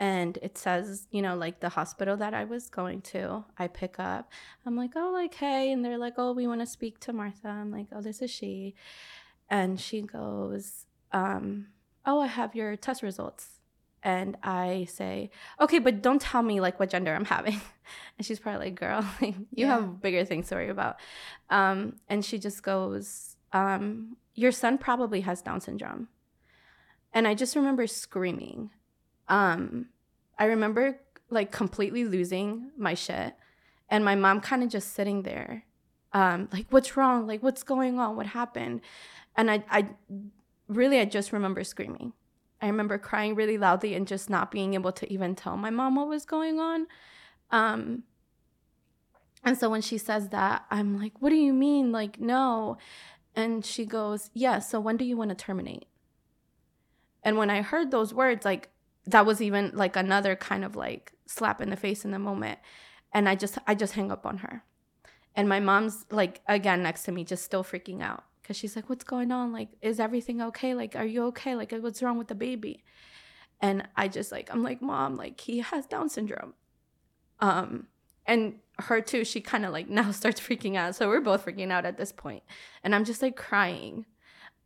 and 0.00 0.38
it 0.42 0.56
says, 0.58 1.08
you 1.10 1.22
know, 1.22 1.34
like 1.36 1.60
the 1.60 1.70
hospital 1.70 2.16
that 2.18 2.32
I 2.34 2.44
was 2.44 2.68
going 2.70 3.00
to. 3.02 3.44
I 3.58 3.66
pick 3.66 3.98
up. 3.98 4.30
I'm 4.64 4.76
like, 4.76 4.92
oh, 4.96 5.10
like 5.12 5.34
hey, 5.34 5.72
and 5.72 5.84
they're 5.84 5.98
like, 5.98 6.14
oh, 6.18 6.32
we 6.32 6.46
want 6.46 6.60
to 6.60 6.66
speak 6.66 7.00
to 7.00 7.12
Martha. 7.12 7.48
I'm 7.48 7.70
like, 7.72 7.88
oh, 7.92 8.00
this 8.00 8.22
is 8.22 8.30
she, 8.30 8.74
and 9.50 9.80
she 9.80 10.02
goes, 10.02 10.86
um, 11.12 11.68
oh, 12.06 12.20
I 12.20 12.26
have 12.26 12.54
your 12.54 12.76
test 12.76 13.02
results. 13.02 13.60
And 14.04 14.36
I 14.44 14.86
say, 14.88 15.30
okay, 15.60 15.80
but 15.80 16.02
don't 16.02 16.20
tell 16.20 16.42
me 16.42 16.60
like 16.60 16.78
what 16.78 16.90
gender 16.90 17.14
I'm 17.14 17.24
having. 17.24 17.60
And 18.18 18.26
she's 18.26 18.38
probably 18.38 18.66
like, 18.66 18.74
girl, 18.74 19.00
like, 19.22 19.34
you 19.50 19.66
Yeah. 19.66 19.76
have 19.80 20.00
bigger 20.02 20.24
things 20.24 20.48
to 20.48 20.56
worry 20.56 20.68
about. 20.68 20.96
Um, 21.50 21.96
and 22.08 22.22
she 22.24 22.38
just 22.38 22.62
goes, 22.62 23.36
um, 23.54 24.16
your 24.34 24.52
son 24.52 24.76
probably 24.78 25.22
has 25.22 25.40
Down 25.40 25.60
syndrome. 25.62 26.08
And 27.14 27.26
I 27.26 27.34
just 27.34 27.56
remember 27.56 27.86
screaming. 27.86 28.70
Um, 29.28 29.86
I 30.38 30.46
remember 30.46 31.00
like 31.30 31.52
completely 31.52 32.04
losing 32.04 32.70
my 32.76 32.94
shit. 32.94 33.34
And 33.88 34.04
my 34.04 34.14
mom 34.14 34.40
kind 34.40 34.62
of 34.62 34.68
just 34.68 34.92
sitting 34.92 35.22
there, 35.22 35.64
um, 36.12 36.48
like, 36.52 36.66
what's 36.70 36.96
wrong? 36.96 37.26
Like, 37.26 37.42
what's 37.42 37.62
going 37.62 37.98
on? 37.98 38.16
What 38.16 38.26
happened? 38.26 38.82
And 39.36 39.50
I, 39.50 39.64
I 39.70 39.88
really, 40.68 41.00
I 41.00 41.04
just 41.06 41.32
remember 41.32 41.64
screaming. 41.64 42.12
I 42.60 42.66
remember 42.66 42.98
crying 42.98 43.34
really 43.34 43.56
loudly 43.56 43.94
and 43.94 44.06
just 44.06 44.28
not 44.28 44.50
being 44.50 44.74
able 44.74 44.92
to 44.92 45.10
even 45.12 45.34
tell 45.34 45.56
my 45.56 45.70
mom 45.70 45.96
what 45.96 46.08
was 46.08 46.24
going 46.24 46.58
on. 46.58 46.86
Um, 47.50 48.02
and 49.44 49.56
so 49.56 49.70
when 49.70 49.80
she 49.80 49.96
says 49.96 50.30
that, 50.30 50.64
I'm 50.70 50.98
like, 50.98 51.12
what 51.20 51.30
do 51.30 51.36
you 51.36 51.52
mean? 51.52 51.92
Like, 51.92 52.20
no. 52.20 52.76
And 53.34 53.64
she 53.64 53.86
goes, 53.86 54.30
yeah, 54.34 54.58
so 54.58 54.80
when 54.80 54.96
do 54.96 55.04
you 55.04 55.16
want 55.16 55.30
to 55.30 55.36
terminate? 55.36 55.86
And 57.22 57.36
when 57.36 57.48
I 57.48 57.62
heard 57.62 57.90
those 57.90 58.12
words, 58.12 58.44
like, 58.44 58.70
that 59.08 59.26
was 59.26 59.40
even 59.40 59.72
like 59.74 59.96
another 59.96 60.36
kind 60.36 60.64
of 60.64 60.76
like 60.76 61.12
slap 61.26 61.60
in 61.60 61.70
the 61.70 61.76
face 61.76 62.04
in 62.04 62.10
the 62.10 62.18
moment. 62.18 62.58
And 63.12 63.28
I 63.28 63.34
just, 63.34 63.58
I 63.66 63.74
just 63.74 63.94
hang 63.94 64.12
up 64.12 64.26
on 64.26 64.38
her. 64.38 64.62
And 65.34 65.48
my 65.48 65.60
mom's 65.60 66.04
like, 66.10 66.40
again, 66.46 66.82
next 66.82 67.04
to 67.04 67.12
me, 67.12 67.24
just 67.24 67.44
still 67.44 67.64
freaking 67.64 68.02
out 68.02 68.24
because 68.42 68.56
she's 68.56 68.76
like, 68.76 68.88
what's 68.88 69.04
going 69.04 69.30
on? 69.30 69.52
Like, 69.52 69.68
is 69.80 70.00
everything 70.00 70.42
okay? 70.42 70.74
Like, 70.74 70.94
are 70.96 71.04
you 71.04 71.24
okay? 71.26 71.54
Like, 71.54 71.72
what's 71.72 72.02
wrong 72.02 72.18
with 72.18 72.28
the 72.28 72.34
baby? 72.34 72.84
And 73.60 73.88
I 73.96 74.08
just 74.08 74.30
like, 74.30 74.50
I'm 74.52 74.62
like, 74.62 74.82
mom, 74.82 75.16
like, 75.16 75.40
he 75.40 75.60
has 75.60 75.86
Down 75.86 76.08
syndrome. 76.08 76.54
Um, 77.40 77.86
and 78.26 78.56
her 78.78 79.00
too, 79.00 79.24
she 79.24 79.40
kind 79.40 79.64
of 79.64 79.72
like 79.72 79.88
now 79.88 80.10
starts 80.10 80.40
freaking 80.40 80.76
out. 80.76 80.94
So 80.94 81.08
we're 81.08 81.20
both 81.20 81.46
freaking 81.46 81.70
out 81.70 81.86
at 81.86 81.96
this. 81.96 82.12
And 82.84 82.94
I'm 82.94 83.04
just 83.04 83.22
like 83.22 83.36
crying. 83.36 84.06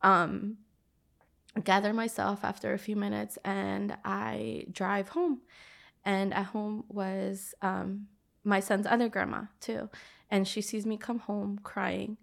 Um, 0.03 0.59
gather 1.61 1.93
myself 1.93 2.45
after 2.45 2.73
a 2.73 2.79
few 2.79 2.97
minutes 2.97 3.39
and 3.45 3.97
I 4.05 4.67
drive 4.71 5.11
home. 5.11 5.41
And 6.05 6.35
at 6.35 6.47
home 6.47 6.85
was 6.89 7.55
um, 7.63 8.09
my 8.45 8.61
son's 8.61 8.87
other 8.87 9.09
grandma 9.09 9.43
too. 9.61 9.89
And 10.31 10.49
she 10.49 10.61
sees 10.63 10.87
me 10.87 10.97
come 10.97 11.21
home 11.21 11.61
crying. 11.63 12.17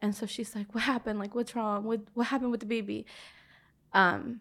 And 0.00 0.14
so 0.14 0.26
she's 0.26 0.54
like, 0.54 0.74
What 0.74 0.84
happened? 0.84 1.18
Like, 1.18 1.34
what's 1.34 1.56
wrong? 1.56 1.84
What 1.84 2.02
what 2.14 2.28
happened 2.28 2.50
with 2.50 2.60
the 2.60 2.66
baby? 2.66 3.06
Um, 3.92 4.40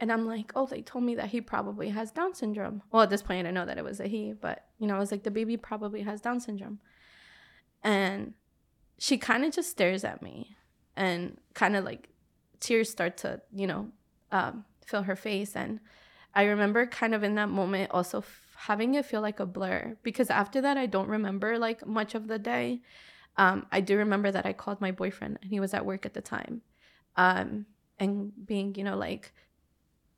and 0.00 0.10
I'm 0.10 0.26
like, 0.26 0.52
Oh, 0.56 0.66
they 0.66 0.82
told 0.82 1.04
me 1.04 1.14
that 1.16 1.28
he 1.28 1.40
probably 1.40 1.90
has 1.90 2.10
Down 2.10 2.34
syndrome. 2.34 2.82
Well, 2.90 3.02
at 3.02 3.10
this 3.10 3.22
point 3.22 3.46
I 3.46 3.50
know 3.50 3.66
that 3.66 3.78
it 3.78 3.84
was 3.84 4.00
a 4.00 4.06
he, 4.06 4.32
but 4.32 4.64
you 4.78 4.86
know, 4.86 4.96
I 4.96 4.98
was 4.98 5.10
like, 5.10 5.24
the 5.24 5.30
baby 5.30 5.56
probably 5.56 6.02
has 6.02 6.20
Down 6.20 6.40
syndrome. 6.40 6.80
And 7.82 8.34
she 8.98 9.18
kind 9.18 9.44
of 9.44 9.52
just 9.52 9.70
stares 9.70 10.04
at 10.04 10.22
me 10.22 10.56
and 10.96 11.38
kind 11.54 11.76
of 11.76 11.84
like 11.84 12.08
tears 12.64 12.90
start 12.90 13.18
to, 13.18 13.40
you 13.54 13.66
know, 13.66 13.88
um, 14.32 14.64
fill 14.86 15.02
her 15.02 15.16
face. 15.16 15.54
And 15.54 15.80
I 16.34 16.44
remember 16.44 16.86
kind 16.86 17.14
of 17.14 17.22
in 17.22 17.34
that 17.34 17.50
moment 17.50 17.90
also 17.90 18.18
f- 18.18 18.56
having 18.56 18.94
it 18.94 19.04
feel 19.04 19.20
like 19.20 19.38
a 19.38 19.46
blur 19.46 19.96
because 20.02 20.30
after 20.30 20.60
that, 20.62 20.76
I 20.76 20.86
don't 20.86 21.08
remember 21.08 21.58
like 21.58 21.86
much 21.86 22.14
of 22.14 22.26
the 22.26 22.38
day. 22.38 22.80
Um, 23.36 23.66
I 23.70 23.80
do 23.80 23.98
remember 23.98 24.30
that 24.30 24.46
I 24.46 24.52
called 24.52 24.80
my 24.80 24.92
boyfriend 24.92 25.38
and 25.42 25.50
he 25.50 25.60
was 25.60 25.74
at 25.74 25.84
work 25.84 26.06
at 26.06 26.14
the 26.14 26.22
time. 26.22 26.62
Um, 27.16 27.66
and 27.98 28.32
being, 28.44 28.74
you 28.74 28.82
know, 28.82 28.96
like 28.96 29.32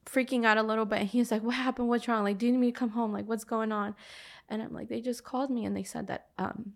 freaking 0.07 0.45
out 0.45 0.57
a 0.57 0.63
little 0.63 0.87
bit. 0.87 1.01
And 1.01 1.09
he 1.09 1.19
was 1.19 1.31
like, 1.31 1.43
What 1.43 1.57
happened? 1.57 1.89
What's 1.89 2.07
wrong? 2.09 2.23
Like, 2.25 2.39
do 2.39 2.47
you 2.47 2.53
need 2.53 2.59
me 2.59 2.73
to 2.73 2.79
come 2.79 2.91
home? 2.91 3.13
Like, 3.13 3.27
what's 3.27 3.45
going 3.45 3.73
on? 3.73 3.95
And 4.49 4.63
I'm 4.63 4.73
like, 4.73 4.89
They 4.89 5.01
just 5.01 5.25
called 5.25 5.51
me 5.51 5.65
and 5.65 5.77
they 5.77 5.83
said 5.83 6.07
that 6.07 6.29
um, 6.39 6.73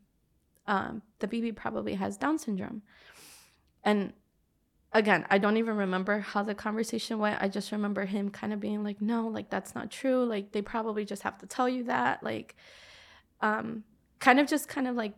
um, 0.67 1.03
the 1.21 1.29
baby 1.29 1.53
probably 1.53 1.95
has 1.95 2.17
Down 2.17 2.39
syndrome. 2.39 2.83
And 3.83 4.13
again, 4.93 5.27
I 5.31 5.39
don't 5.39 5.57
even 5.57 5.77
remember 5.77 6.21
how 6.21 6.43
the 6.43 6.55
conversation 6.55 7.19
went. 7.19 7.43
I 7.43 7.49
just 7.49 7.73
remember 7.73 8.07
him 8.07 8.31
kind 8.31 8.53
of 8.53 8.61
being 8.61 8.83
like, 8.83 9.01
No, 9.01 9.29
like, 9.29 9.51
that's 9.51 9.75
not 9.75 9.91
true. 9.91 10.25
Like, 10.25 10.53
they 10.53 10.63
probably 10.63 11.05
just 11.05 11.23
have 11.23 11.39
to 11.39 11.47
tell 11.47 11.69
you 11.69 11.85
that. 11.85 12.23
Like, 12.23 12.57
um, 13.41 13.85
kind 14.21 14.39
of 14.39 14.47
just 14.47 14.69
kind 14.69 14.87
of 14.87 14.95
like 14.95 15.15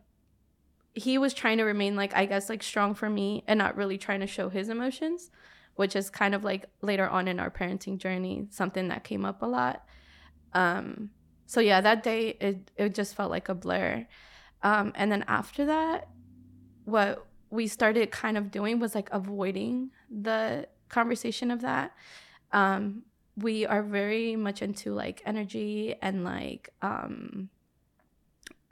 he 0.94 1.18
was 1.18 1.34
trying 1.34 1.58
to 1.58 1.64
remain 1.64 1.96
like 1.96 2.14
I 2.14 2.26
guess 2.26 2.48
like 2.48 2.62
strong 2.62 2.94
for 2.94 3.08
me 3.10 3.44
and 3.46 3.58
not 3.58 3.76
really 3.76 3.98
trying 3.98 4.20
to 4.20 4.26
show 4.26 4.48
his 4.48 4.68
emotions, 4.68 5.30
which 5.74 5.96
is 5.96 6.10
kind 6.10 6.34
of 6.34 6.44
like 6.44 6.66
later 6.80 7.08
on 7.08 7.28
in 7.28 7.40
our 7.40 7.50
parenting 7.50 7.98
journey 7.98 8.46
something 8.50 8.88
that 8.88 9.04
came 9.04 9.24
up 9.24 9.42
a 9.42 9.46
lot. 9.46 9.84
Um 10.52 11.10
so 11.46 11.60
yeah, 11.60 11.80
that 11.80 12.02
day 12.02 12.36
it 12.40 12.70
it 12.76 12.94
just 12.94 13.14
felt 13.14 13.30
like 13.30 13.48
a 13.48 13.54
blur. 13.54 14.06
Um 14.62 14.92
and 14.94 15.10
then 15.10 15.24
after 15.26 15.66
that 15.66 16.08
what 16.84 17.26
we 17.52 17.66
started 17.66 18.10
kind 18.10 18.38
of 18.38 18.50
doing 18.50 18.78
was 18.78 18.94
like 18.94 19.10
avoiding 19.12 19.90
the 20.10 20.66
conversation 20.88 21.50
of 21.50 21.60
that. 21.60 21.92
Um 22.50 23.02
we 23.36 23.66
are 23.66 23.82
very 23.82 24.36
much 24.36 24.62
into 24.62 24.92
like 24.92 25.22
energy 25.24 25.94
and 26.02 26.24
like 26.24 26.70
um 26.82 27.50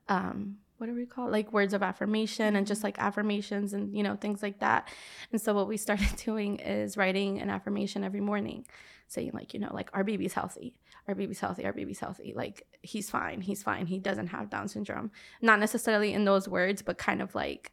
um 0.08 0.56
what 0.78 0.86
do 0.86 0.94
we 0.94 1.04
call 1.04 1.26
it? 1.28 1.30
like 1.30 1.52
words 1.52 1.74
of 1.74 1.82
affirmation 1.82 2.56
and 2.56 2.66
just 2.66 2.82
like 2.82 2.98
affirmations 2.98 3.74
and 3.74 3.94
you 3.94 4.02
know 4.02 4.16
things 4.16 4.42
like 4.42 4.60
that. 4.60 4.88
And 5.30 5.40
so 5.40 5.52
what 5.52 5.68
we 5.68 5.76
started 5.76 6.16
doing 6.24 6.58
is 6.58 6.96
writing 6.96 7.38
an 7.38 7.50
affirmation 7.50 8.02
every 8.02 8.22
morning 8.22 8.64
saying 9.08 9.32
like 9.34 9.52
you 9.52 9.60
know 9.60 9.70
like 9.74 9.90
our 9.92 10.04
baby's 10.04 10.32
healthy. 10.32 10.74
Our 11.06 11.14
baby's 11.14 11.40
healthy. 11.40 11.66
Our 11.66 11.74
baby's 11.74 12.00
healthy. 12.00 12.32
Like 12.34 12.66
he's 12.80 13.10
fine. 13.10 13.42
He's 13.42 13.62
fine. 13.62 13.84
He 13.84 13.98
doesn't 13.98 14.28
have 14.28 14.48
down 14.48 14.68
syndrome. 14.68 15.10
Not 15.42 15.60
necessarily 15.60 16.14
in 16.14 16.24
those 16.24 16.48
words 16.48 16.80
but 16.80 16.96
kind 16.96 17.20
of 17.20 17.34
like 17.34 17.72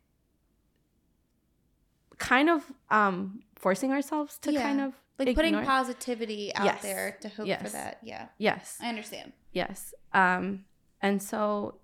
kind 2.18 2.50
of 2.50 2.64
um 2.90 3.42
forcing 3.56 3.92
ourselves 3.92 4.38
to 4.40 4.52
Yeah. 4.52 4.62
kind 4.62 4.82
of 4.82 4.94
Like 5.20 5.36
putting 5.36 5.60
positivity 5.64 6.54
out 6.56 6.66
Yes. 6.66 6.82
there 6.82 7.18
to 7.22 7.30
hope 7.30 7.48
for 7.62 7.70
that. 7.70 8.00
Yeah. 8.04 8.28
yes 8.38 8.78
I 8.82 8.90
understand. 8.90 9.34
Yes. 9.52 9.94
Um, 10.14 10.66
and 11.02 11.22
so 11.22 11.80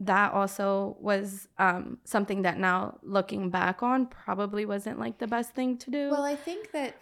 that 0.00 0.32
also 0.32 0.96
was 1.00 1.48
um, 1.58 1.98
something 2.04 2.42
that 2.42 2.58
now 2.58 2.98
looking 3.02 3.50
back 3.50 3.82
on 3.82 4.06
probably 4.06 4.66
wasn't 4.66 4.98
like 4.98 5.18
the 5.18 5.26
best 5.28 5.54
thing 5.54 5.78
to 5.78 5.90
do. 5.90 6.10
Well, 6.10 6.24
I 6.24 6.34
think 6.34 6.72
that 6.72 6.96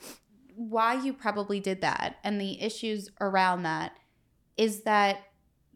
why 0.55 0.95
you 1.03 1.15
probably 1.15 1.59
did 1.61 1.81
that 1.81 2.17
and 2.23 2.39
the 2.39 2.61
issues 2.63 3.09
around 3.21 3.63
that 3.63 3.93
is 4.59 4.83
that 4.83 5.23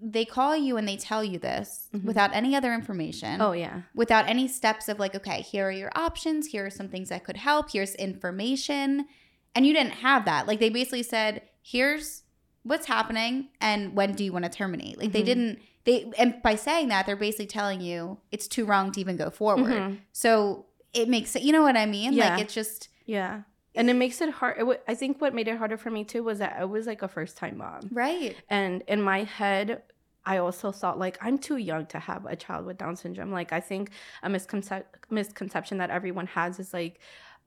they 0.00 0.24
call 0.26 0.54
you 0.56 0.76
and 0.76 0.86
they 0.86 0.96
tell 0.96 1.24
you 1.24 1.38
this 1.38 1.88
Mhm. 1.94 2.04
without 2.04 2.34
any 2.34 2.54
other 2.54 2.74
information. 2.74 3.40
oh 3.40 3.52
yeah. 3.52 3.82
Without 3.94 4.28
any 4.28 4.46
steps 4.48 4.88
of 4.88 4.98
like, 4.98 5.14
okay, 5.14 5.40
here 5.40 5.68
are 5.68 5.72
your 5.72 5.90
options. 5.96 6.48
Here 6.48 6.66
are 6.66 6.70
some 6.70 6.88
things 6.88 7.08
that 7.08 7.24
could 7.24 7.38
help. 7.38 7.70
Here's 7.72 7.94
information. 7.94 9.06
And 9.54 9.66
you 9.66 9.72
didn't 9.72 9.94
have 9.94 10.24
that. 10.26 10.46
Like 10.46 10.58
they 10.60 10.68
basically 10.68 11.02
said, 11.02 11.42
here's 11.62 12.22
what's 12.62 12.86
happening 12.86 13.48
and 13.60 13.94
when 13.96 14.12
do 14.12 14.22
you 14.24 14.32
want 14.32 14.44
to 14.44 14.50
terminate? 14.50 14.98
Like 14.98 15.12
they 15.12 15.22
Mhm. 15.22 15.26
didn't 15.26 15.58
they 15.84 16.10
and 16.18 16.42
by 16.42 16.56
saying 16.56 16.88
that, 16.88 17.06
they're 17.06 17.14
basically 17.16 17.46
telling 17.46 17.80
you 17.80 18.18
it's 18.32 18.48
too 18.48 18.64
wrong 18.66 18.90
to 18.92 19.00
even 19.00 19.16
go 19.16 19.30
forward. 19.30 19.70
Mhm. 19.72 19.98
So 20.12 20.66
it 20.92 21.08
makes 21.08 21.34
it 21.36 21.42
you 21.42 21.52
know 21.52 21.62
what 21.62 21.76
I 21.76 21.86
mean? 21.86 22.12
Yeah. 22.12 22.30
Like 22.34 22.42
it's 22.42 22.54
just 22.54 22.88
Yeah. 23.06 23.42
And 23.76 23.90
it 23.90 23.94
makes 23.94 24.20
it 24.20 24.30
hard. 24.30 24.56
It 24.56 24.60
w- 24.60 24.78
I 24.88 24.94
think 24.94 25.20
what 25.20 25.34
made 25.34 25.48
it 25.48 25.56
harder 25.58 25.76
for 25.76 25.90
me 25.90 26.04
too 26.04 26.22
was 26.22 26.38
that 26.38 26.56
I 26.58 26.64
was 26.64 26.86
like 26.86 27.02
a 27.02 27.08
first 27.08 27.36
time 27.36 27.58
mom. 27.58 27.88
right. 27.92 28.34
And 28.48 28.82
in 28.88 29.02
my 29.02 29.24
head, 29.24 29.82
I 30.24 30.38
also 30.38 30.72
thought 30.72 30.98
like 30.98 31.18
I'm 31.20 31.38
too 31.38 31.56
young 31.56 31.86
to 31.86 31.98
have 31.98 32.26
a 32.26 32.34
child 32.36 32.66
with 32.66 32.78
Down 32.78 32.96
syndrome. 32.96 33.30
Like 33.30 33.52
I 33.52 33.60
think 33.60 33.90
a 34.22 34.28
misconcep- 34.28 34.84
misconception 35.10 35.78
that 35.78 35.90
everyone 35.90 36.26
has 36.28 36.58
is 36.58 36.72
like, 36.72 36.98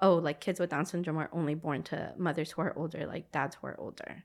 oh, 0.01 0.15
like 0.15 0.39
kids 0.39 0.59
with 0.59 0.69
Down 0.69 0.85
syndrome 0.85 1.17
are 1.17 1.29
only 1.33 1.55
born 1.55 1.83
to 1.83 2.13
mothers 2.17 2.51
who 2.51 2.61
are 2.61 2.73
older, 2.77 3.05
like 3.05 3.31
dads 3.33 3.57
who 3.59 3.67
are 3.67 3.79
older. 3.79 4.23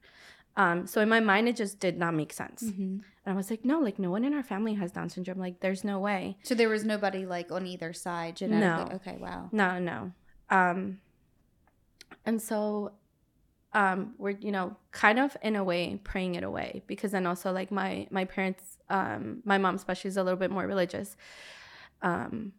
Um, 0.56 0.86
so 0.86 1.00
in 1.00 1.08
my 1.08 1.18
mind, 1.18 1.48
it 1.48 1.56
just 1.56 1.80
did 1.80 1.98
not 1.98 2.14
make 2.14 2.32
sense. 2.32 2.62
Mm-hmm. 2.62 2.82
And 2.82 3.02
I 3.26 3.32
was 3.32 3.50
like, 3.50 3.64
no, 3.64 3.80
like 3.80 3.98
no 3.98 4.10
one 4.12 4.24
in 4.24 4.32
our 4.34 4.44
family 4.44 4.74
has 4.74 4.92
Down 4.92 5.08
syndrome. 5.08 5.38
Like 5.40 5.58
there's 5.58 5.82
no 5.82 5.98
way. 5.98 6.36
So 6.44 6.54
there 6.54 6.68
was 6.68 6.84
nobody 6.84 7.26
like 7.26 7.50
on 7.50 7.66
either 7.66 7.92
side 7.92 8.36
genetically. 8.36 8.90
No. 8.90 8.96
Okay, 8.96 9.16
wow. 9.20 9.48
No, 9.50 9.80
no. 9.80 10.12
Um, 10.50 11.00
and 12.26 12.40
so 12.40 12.92
um, 13.72 14.14
we're, 14.18 14.30
you 14.30 14.52
know, 14.52 14.76
kind 14.92 15.18
of 15.18 15.36
in 15.42 15.56
a 15.56 15.64
way 15.64 15.98
praying 16.04 16.36
it 16.36 16.44
away 16.44 16.82
because 16.86 17.10
then 17.10 17.26
also 17.26 17.52
like 17.52 17.70
my 17.70 18.06
my 18.10 18.24
parents, 18.24 18.78
um, 18.88 19.42
my 19.44 19.58
mom 19.58 19.74
especially 19.74 20.08
is 20.08 20.16
a 20.16 20.22
little 20.22 20.38
bit 20.38 20.50
more 20.50 20.66
religious. 20.66 21.16
Um, 22.02 22.52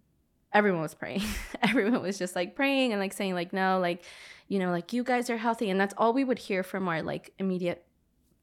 everyone 0.53 0.81
was 0.81 0.93
praying. 0.93 1.23
everyone 1.63 2.01
was 2.01 2.17
just 2.17 2.35
like 2.35 2.55
praying 2.55 2.91
and 2.91 2.99
like 2.99 3.13
saying 3.13 3.33
like 3.33 3.53
no, 3.53 3.79
like 3.79 4.03
you 4.47 4.59
know, 4.59 4.71
like 4.71 4.93
you 4.93 5.03
guys 5.03 5.29
are 5.29 5.37
healthy, 5.37 5.69
and 5.69 5.79
that's 5.79 5.93
all 5.97 6.13
we 6.13 6.23
would 6.23 6.39
hear 6.39 6.63
from 6.63 6.87
our 6.87 7.01
like 7.01 7.33
immediate 7.39 7.85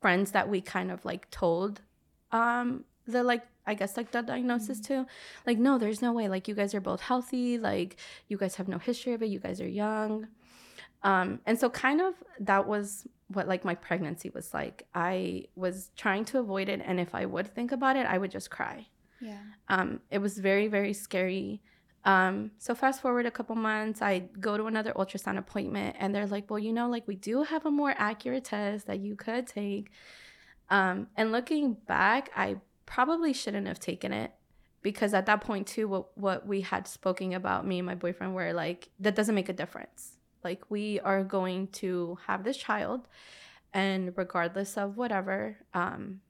friends 0.00 0.32
that 0.32 0.48
we 0.48 0.60
kind 0.60 0.90
of 0.90 1.04
like 1.04 1.30
told 1.30 1.80
um 2.32 2.84
the 3.06 3.22
like 3.22 3.42
I 3.66 3.74
guess 3.74 3.96
like 3.96 4.10
the 4.10 4.22
diagnosis 4.22 4.80
to. 4.82 5.06
Like, 5.46 5.58
no, 5.58 5.78
there's 5.78 6.02
no 6.02 6.12
way. 6.12 6.28
Like 6.28 6.48
you 6.48 6.54
guys 6.54 6.74
are 6.74 6.80
both 6.80 7.00
healthy, 7.00 7.58
like 7.58 7.96
you 8.28 8.36
guys 8.36 8.56
have 8.56 8.68
no 8.68 8.78
history 8.78 9.12
of 9.12 9.22
it, 9.22 9.26
you 9.26 9.38
guys 9.38 9.60
are 9.60 9.68
young. 9.68 10.28
Um, 11.04 11.40
and 11.46 11.58
so 11.58 11.68
kind 11.68 12.00
of 12.00 12.14
that 12.40 12.66
was 12.66 13.06
what 13.28 13.48
like 13.48 13.64
my 13.64 13.74
pregnancy 13.74 14.30
was 14.30 14.54
like. 14.54 14.86
I 14.94 15.46
was 15.56 15.90
trying 15.96 16.24
to 16.26 16.38
avoid 16.38 16.68
it 16.68 16.80
and 16.84 17.00
if 17.00 17.14
I 17.14 17.26
would 17.26 17.48
think 17.48 17.72
about 17.72 17.96
it, 17.96 18.06
I 18.06 18.18
would 18.18 18.30
just 18.30 18.50
cry. 18.50 18.86
Yeah. 19.20 19.38
Um, 19.68 20.00
it 20.10 20.18
was 20.18 20.38
very, 20.38 20.68
very 20.68 20.92
scary. 20.92 21.62
Um, 22.04 22.50
so 22.58 22.74
fast 22.74 23.00
forward 23.00 23.26
a 23.26 23.30
couple 23.30 23.54
months, 23.54 24.02
I 24.02 24.24
go 24.40 24.56
to 24.56 24.66
another 24.66 24.92
ultrasound 24.92 25.38
appointment 25.38 25.96
and 25.98 26.14
they're 26.14 26.26
like, 26.26 26.50
well, 26.50 26.58
you 26.58 26.72
know, 26.72 26.88
like 26.88 27.06
we 27.06 27.14
do 27.14 27.44
have 27.44 27.64
a 27.64 27.70
more 27.70 27.94
accurate 27.96 28.44
test 28.44 28.86
that 28.86 29.00
you 29.00 29.14
could 29.14 29.46
take. 29.46 29.90
Um, 30.68 31.08
and 31.16 31.30
looking 31.32 31.74
back, 31.74 32.30
I 32.36 32.56
probably 32.86 33.32
shouldn't 33.32 33.68
have 33.68 33.78
taken 33.78 34.12
it 34.12 34.32
because 34.82 35.14
at 35.14 35.26
that 35.26 35.40
point 35.40 35.68
too, 35.68 35.86
what, 35.86 36.18
what 36.18 36.46
we 36.46 36.62
had 36.62 36.88
spoken 36.88 37.32
about, 37.34 37.66
me 37.66 37.78
and 37.78 37.86
my 37.86 37.94
boyfriend 37.94 38.34
were 38.34 38.52
like, 38.52 38.88
that 38.98 39.14
doesn't 39.14 39.34
make 39.34 39.48
a 39.48 39.52
difference. 39.52 40.11
Like 40.44 40.70
we 40.70 41.00
are 41.00 41.22
going 41.24 41.68
to 41.68 42.18
have 42.26 42.44
this 42.44 42.56
child 42.56 43.08
and 43.72 44.12
regardless 44.16 44.76
of 44.76 44.96
whatever, 44.96 45.56
um, 45.72 46.20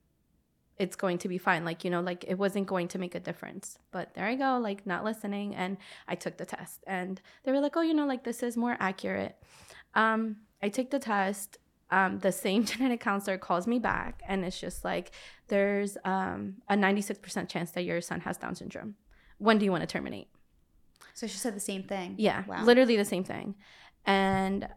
it's 0.79 0.97
going 0.97 1.19
to 1.19 1.29
be 1.29 1.39
fine. 1.39 1.65
Like, 1.65 1.85
you 1.85 1.91
know, 1.91 2.01
like 2.01 2.25
it 2.27 2.39
wasn't 2.39 2.67
going 2.67 2.89
to 2.89 2.99
make 2.99 3.15
a 3.15 3.21
difference. 3.21 3.79
But 3.91 4.15
there 4.15 4.27
I 4.27 4.35
go, 4.35 4.59
like 4.59 4.87
not 4.87 5.05
listening. 5.05 5.55
And 5.55 5.77
I 6.09 6.15
took 6.15 6.37
the 6.39 6.47
test 6.47 6.83
and 6.87 7.21
they 7.45 7.53
were 7.53 7.61
like, 7.61 7.77
oh, 7.77 7.83
you 7.83 7.95
know, 7.95 8.07
like 8.07 8.25
this 8.25 8.43
is 8.43 8.57
more 8.57 8.77
accurate. 8.81 9.37
Um, 9.95 10.37
I 10.63 10.69
take 10.69 10.91
the 10.91 10.99
test. 10.99 11.59
Um, 11.91 12.21
the 12.21 12.33
same 12.33 12.65
genetic 12.71 13.01
counselor 13.01 13.37
calls 13.37 13.67
me 13.67 13.79
back 13.79 14.23
and 14.27 14.45
it's 14.47 14.59
just 14.59 14.83
like, 14.83 15.11
there's 15.49 15.99
um, 16.05 16.57
a 16.69 16.75
96% 16.75 17.49
chance 17.49 17.73
that 17.73 17.83
your 17.85 18.01
son 18.01 18.21
has 18.21 18.39
Down 18.39 18.55
syndrome. 18.55 18.95
When 19.37 19.59
do 19.59 19.67
you 19.67 19.71
want 19.71 19.83
to 19.83 19.87
terminate? 19.87 20.29
So 21.13 21.27
she 21.27 21.37
said 21.37 21.55
the 21.55 21.61
same 21.61 21.83
thing. 21.83 22.15
Yeah, 22.17 22.45
Wow. 22.47 22.65
literally 22.65 22.97
the 22.97 23.05
same 23.05 23.25
thing. 23.25 23.57
And 24.07 24.69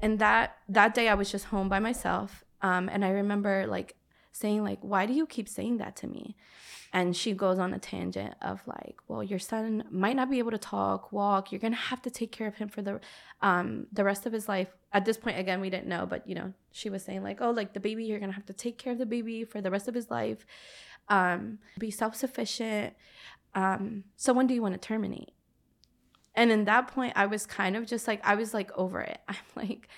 and 0.00 0.18
that 0.18 0.56
that 0.68 0.94
day 0.94 1.08
I 1.08 1.14
was 1.14 1.30
just 1.30 1.46
home 1.46 1.68
by 1.68 1.78
myself. 1.78 2.44
Um, 2.62 2.88
and 2.88 3.04
I 3.04 3.10
remember 3.10 3.66
like 3.66 3.96
saying 4.32 4.62
like, 4.62 4.78
"Why 4.82 5.06
do 5.06 5.12
you 5.12 5.26
keep 5.26 5.48
saying 5.48 5.78
that 5.78 5.96
to 5.96 6.06
me?" 6.06 6.36
And 6.92 7.16
she 7.16 7.32
goes 7.32 7.58
on 7.58 7.72
a 7.72 7.78
tangent 7.78 8.34
of 8.42 8.60
like, 8.66 8.96
"Well, 9.08 9.22
your 9.22 9.38
son 9.38 9.84
might 9.90 10.16
not 10.16 10.30
be 10.30 10.38
able 10.38 10.50
to 10.50 10.58
talk, 10.58 11.12
walk. 11.12 11.52
You're 11.52 11.60
gonna 11.60 11.76
have 11.76 12.02
to 12.02 12.10
take 12.10 12.32
care 12.32 12.48
of 12.48 12.56
him 12.56 12.68
for 12.68 12.82
the 12.82 13.00
um 13.40 13.86
the 13.92 14.04
rest 14.04 14.26
of 14.26 14.32
his 14.32 14.48
life." 14.48 14.68
At 14.92 15.04
this 15.04 15.16
point, 15.16 15.38
again, 15.38 15.60
we 15.60 15.70
didn't 15.70 15.88
know, 15.88 16.06
but 16.06 16.26
you 16.28 16.34
know, 16.34 16.52
she 16.72 16.90
was 16.90 17.04
saying 17.04 17.22
like, 17.22 17.40
"Oh, 17.40 17.50
like 17.50 17.72
the 17.72 17.80
baby, 17.80 18.04
you're 18.04 18.20
gonna 18.20 18.32
have 18.32 18.46
to 18.46 18.52
take 18.52 18.76
care 18.78 18.92
of 18.92 18.98
the 18.98 19.06
baby 19.06 19.44
for 19.44 19.60
the 19.60 19.70
rest 19.70 19.88
of 19.88 19.94
his 19.94 20.10
life. 20.10 20.44
Um, 21.08 21.58
be 21.78 21.90
self 21.90 22.14
sufficient. 22.16 22.94
Um, 23.54 24.04
so 24.16 24.32
when 24.32 24.46
do 24.46 24.54
you 24.54 24.62
want 24.62 24.74
to 24.74 24.80
terminate?" 24.80 25.32
And 26.34 26.50
in 26.50 26.64
that 26.64 26.88
point, 26.88 27.14
I 27.16 27.26
was 27.26 27.46
kind 27.46 27.76
of 27.76 27.86
just 27.86 28.06
like, 28.06 28.20
I 28.24 28.34
was 28.34 28.54
like 28.54 28.70
over 28.76 29.00
it. 29.00 29.20
I'm 29.28 29.36
like 29.56 29.88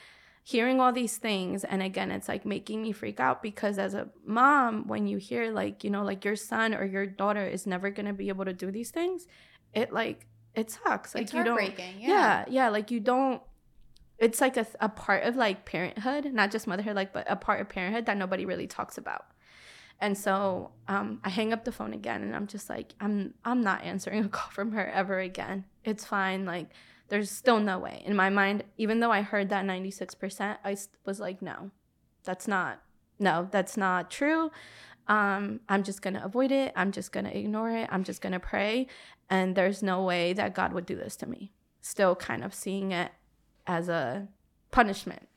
hearing 0.44 0.80
all 0.80 0.92
these 0.92 1.18
things. 1.18 1.64
And 1.64 1.82
again, 1.82 2.10
it's 2.10 2.28
like 2.28 2.44
making 2.44 2.82
me 2.82 2.92
freak 2.92 3.20
out 3.20 3.42
because 3.42 3.78
as 3.78 3.94
a 3.94 4.08
mom, 4.24 4.88
when 4.88 5.06
you 5.06 5.18
hear 5.18 5.52
like, 5.52 5.84
you 5.84 5.90
know, 5.90 6.02
like 6.02 6.24
your 6.24 6.36
son 6.36 6.74
or 6.74 6.84
your 6.84 7.06
daughter 7.06 7.46
is 7.46 7.66
never 7.66 7.90
going 7.90 8.06
to 8.06 8.12
be 8.12 8.28
able 8.28 8.44
to 8.44 8.52
do 8.52 8.70
these 8.70 8.90
things, 8.90 9.26
it 9.72 9.92
like, 9.92 10.26
it 10.54 10.70
sucks. 10.70 11.14
Like 11.14 11.24
it's 11.24 11.32
you 11.32 11.44
don't, 11.44 11.60
yeah. 11.78 11.94
Yeah. 11.98 12.44
yeah, 12.48 12.68
Like 12.70 12.90
you 12.90 13.00
don't, 13.00 13.42
it's 14.18 14.40
like 14.40 14.56
a, 14.56 14.66
a 14.80 14.88
part 14.88 15.24
of 15.24 15.36
like 15.36 15.64
parenthood, 15.64 16.32
not 16.32 16.50
just 16.50 16.66
motherhood, 16.66 16.96
like, 16.96 17.12
but 17.12 17.26
a 17.28 17.36
part 17.36 17.60
of 17.60 17.68
parenthood 17.68 18.06
that 18.06 18.16
nobody 18.16 18.44
really 18.44 18.66
talks 18.66 18.98
about. 18.98 19.26
And 20.02 20.18
so 20.18 20.73
um, 20.88 21.21
I 21.23 21.28
hang 21.28 21.52
up 21.52 21.64
the 21.64 21.71
phone 21.71 21.94
again, 21.94 22.23
and 22.23 22.35
I'm 22.35 22.49
just 22.49 22.68
like, 22.68 22.92
I'm 23.00 23.35
I'm 23.44 23.62
not 23.62 23.85
answering 23.85 24.25
a 24.25 24.28
call 24.37 24.50
from 24.50 24.73
her 24.73 24.90
ever 24.90 25.21
again. 25.21 25.64
It's 25.85 26.04
fine. 26.04 26.44
Like, 26.44 26.71
there's 27.09 27.30
still 27.30 27.61
no 27.61 27.78
way 27.78 28.02
in 28.04 28.16
my 28.16 28.28
mind. 28.28 28.64
Even 28.76 28.99
though 28.99 29.12
I 29.12 29.23
heard 29.23 29.49
that 29.50 29.64
96%, 29.64 30.59
I 30.64 30.76
was 31.04 31.21
like, 31.21 31.40
no, 31.40 31.71
that's 32.25 32.49
not. 32.49 32.82
No, 33.21 33.47
that's 33.52 33.76
not 33.76 34.11
true. 34.11 34.50
Um, 35.06 35.61
I'm 35.68 35.85
just 35.85 36.02
gonna 36.02 36.23
avoid 36.25 36.50
it. 36.50 36.73
I'm 36.75 36.90
just 36.90 37.12
gonna 37.12 37.30
ignore 37.30 37.71
it. 37.71 37.88
I'm 37.92 38.02
just 38.02 38.21
gonna 38.21 38.40
pray, 38.40 38.88
and 39.30 39.54
there's 39.54 39.85
no 39.85 40.02
way 40.02 40.32
that 40.32 40.52
God 40.52 40.73
would 40.73 40.85
do 40.85 40.97
this 40.97 41.14
to 41.16 41.28
me. 41.28 41.52
Still, 41.80 42.16
kind 42.16 42.42
of 42.42 42.54
seeing 42.54 42.90
it 42.90 43.12
as 43.68 43.88
a 43.88 44.26
punishment 44.73 45.28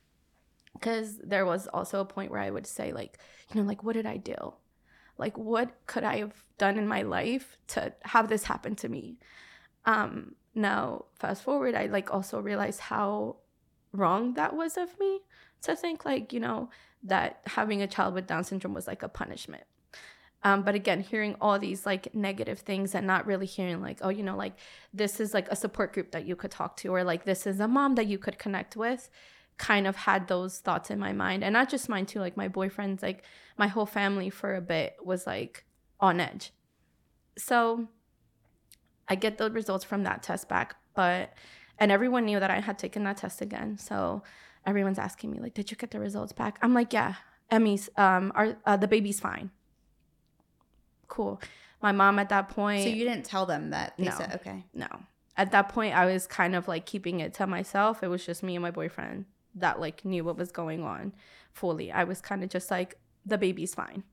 because 0.75 1.17
there 1.17 1.45
was 1.45 1.67
also 1.67 1.99
a 1.99 2.05
point 2.05 2.31
where 2.31 2.41
I 2.41 2.51
would 2.51 2.67
say 2.67 2.91
like, 2.91 3.17
you 3.51 3.61
know, 3.61 3.67
like 3.67 3.83
what 3.83 3.93
did 3.93 4.05
I 4.05 4.17
do? 4.17 4.53
Like 5.17 5.37
what 5.37 5.71
could 5.87 6.03
I 6.03 6.17
have 6.17 6.35
done 6.57 6.77
in 6.77 6.87
my 6.87 7.01
life 7.01 7.57
to 7.67 7.93
have 8.03 8.27
this 8.27 8.43
happen 8.43 8.75
to 8.77 8.89
me? 8.89 9.17
Um 9.85 10.35
now 10.53 11.05
fast 11.15 11.43
forward, 11.43 11.75
I 11.75 11.87
like 11.87 12.13
also 12.13 12.39
realized 12.39 12.79
how 12.79 13.37
wrong 13.91 14.33
that 14.33 14.55
was 14.55 14.77
of 14.77 14.99
me 14.99 15.21
to 15.63 15.75
think 15.75 16.05
like, 16.05 16.33
you 16.33 16.39
know, 16.39 16.69
that 17.03 17.41
having 17.45 17.81
a 17.81 17.87
child 17.87 18.13
with 18.13 18.27
Down 18.27 18.43
syndrome 18.43 18.73
was 18.73 18.87
like 18.87 19.03
a 19.03 19.09
punishment. 19.09 19.63
Um, 20.43 20.61
but 20.61 20.75
again, 20.75 21.01
hearing 21.01 21.35
all 21.41 21.57
these 21.57 21.87
like 21.87 22.13
negative 22.13 22.59
things 22.59 22.93
and 22.93 23.07
not 23.07 23.25
really 23.25 23.47
hearing 23.47 23.81
like, 23.81 23.97
oh, 24.01 24.09
you 24.09 24.21
know, 24.21 24.37
like 24.37 24.53
this 24.93 25.19
is 25.19 25.33
like 25.33 25.47
a 25.49 25.55
support 25.55 25.91
group 25.91 26.11
that 26.11 26.25
you 26.27 26.35
could 26.35 26.51
talk 26.51 26.77
to, 26.77 26.89
or 26.93 27.03
like 27.03 27.25
this 27.25 27.47
is 27.47 27.59
a 27.59 27.67
mom 27.67 27.95
that 27.95 28.05
you 28.05 28.19
could 28.19 28.37
connect 28.37 28.75
with 28.75 29.09
kind 29.57 29.87
of 29.87 29.95
had 29.95 30.27
those 30.27 30.59
thoughts 30.59 30.89
in 30.91 30.99
my 30.99 31.13
mind. 31.13 31.43
And 31.43 31.53
not 31.53 31.69
just 31.69 31.89
mine 31.89 32.05
too 32.05 32.19
like 32.19 32.35
my 32.35 32.47
boyfriend's 32.47 33.01
like 33.01 33.23
my 33.57 33.67
whole 33.67 33.85
family 33.85 34.29
for 34.29 34.55
a 34.55 34.61
bit 34.61 34.97
was 35.03 35.25
like 35.25 35.65
on 35.99 36.19
edge. 36.19 36.51
So 37.37 37.87
i 39.07 39.13
get 39.15 39.37
the 39.37 39.51
results 39.51 39.85
from 39.85 40.01
that 40.01 40.23
test 40.23 40.49
back 40.49 40.75
but 40.95 41.31
and 41.77 41.91
everyone 41.91 42.25
knew 42.25 42.39
that 42.39 42.49
i 42.49 42.59
had 42.59 42.79
taken 42.79 43.03
that 43.03 43.17
test 43.17 43.41
again. 43.41 43.77
So 43.77 44.23
everyone's 44.65 44.99
asking 44.99 45.31
me 45.31 45.39
like 45.39 45.53
did 45.53 45.71
you 45.71 45.77
get 45.77 45.91
the 45.91 45.99
results 45.99 46.33
back? 46.33 46.57
I'm 46.61 46.73
like 46.73 46.91
yeah 46.91 47.15
emmy's 47.49 47.89
um 47.97 48.31
are 48.35 48.57
uh, 48.65 48.77
the 48.77 48.87
baby's 48.87 49.19
fine. 49.19 49.51
Cool. 51.07 51.41
My 51.81 51.91
mom 51.91 52.19
at 52.19 52.29
that 52.29 52.49
point 52.49 52.83
so 52.83 52.89
you 52.89 53.05
didn't 53.05 53.25
tell 53.25 53.45
them 53.45 53.69
that 53.69 53.93
they 53.97 54.05
no, 54.05 54.11
said 54.11 54.33
okay. 54.35 54.65
No. 54.73 54.87
At 55.37 55.51
that 55.51 55.69
point 55.69 55.95
i 55.95 56.05
was 56.05 56.27
kind 56.27 56.55
of 56.55 56.67
like 56.67 56.85
keeping 56.85 57.21
it 57.21 57.33
to 57.35 57.47
myself. 57.47 58.03
It 58.03 58.07
was 58.07 58.25
just 58.25 58.43
me 58.43 58.55
and 58.55 58.63
my 58.63 58.71
boyfriend 58.71 59.25
that 59.55 59.79
like 59.79 60.05
knew 60.05 60.23
what 60.23 60.37
was 60.37 60.51
going 60.51 60.83
on 60.83 61.13
fully. 61.51 61.91
I 61.91 62.03
was 62.03 62.21
kind 62.21 62.43
of 62.43 62.49
just 62.49 62.69
like 62.69 62.97
the 63.25 63.37
baby's 63.37 63.73
fine. 63.73 64.03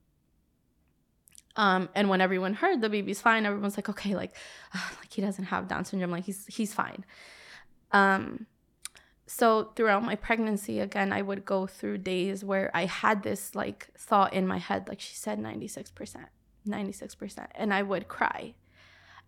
Um, 1.55 1.89
and 1.93 2.09
when 2.09 2.21
everyone 2.21 2.55
heard 2.55 2.81
the 2.81 2.89
baby's 2.89 3.21
fine, 3.21 3.45
everyone's 3.45 3.77
like, 3.77 3.89
okay, 3.89 4.15
like, 4.15 4.35
like 4.73 5.13
he 5.13 5.21
doesn't 5.21 5.45
have 5.45 5.67
Down 5.67 5.85
syndrome, 5.85 6.11
like 6.11 6.25
he's 6.25 6.45
he's 6.47 6.73
fine. 6.73 7.05
Um, 7.91 8.47
so 9.27 9.71
throughout 9.75 10.03
my 10.03 10.15
pregnancy, 10.15 10.79
again, 10.79 11.13
I 11.13 11.21
would 11.21 11.45
go 11.45 11.67
through 11.67 11.99
days 11.99 12.43
where 12.43 12.71
I 12.73 12.85
had 12.85 13.23
this 13.23 13.55
like 13.55 13.89
thought 13.97 14.33
in 14.33 14.47
my 14.47 14.57
head, 14.57 14.87
like 14.89 14.99
she 14.99 15.15
said, 15.15 15.39
ninety 15.39 15.67
six 15.67 15.91
percent, 15.91 16.27
ninety 16.65 16.91
six 16.91 17.15
percent, 17.15 17.51
and 17.55 17.73
I 17.73 17.83
would 17.83 18.07
cry. 18.07 18.55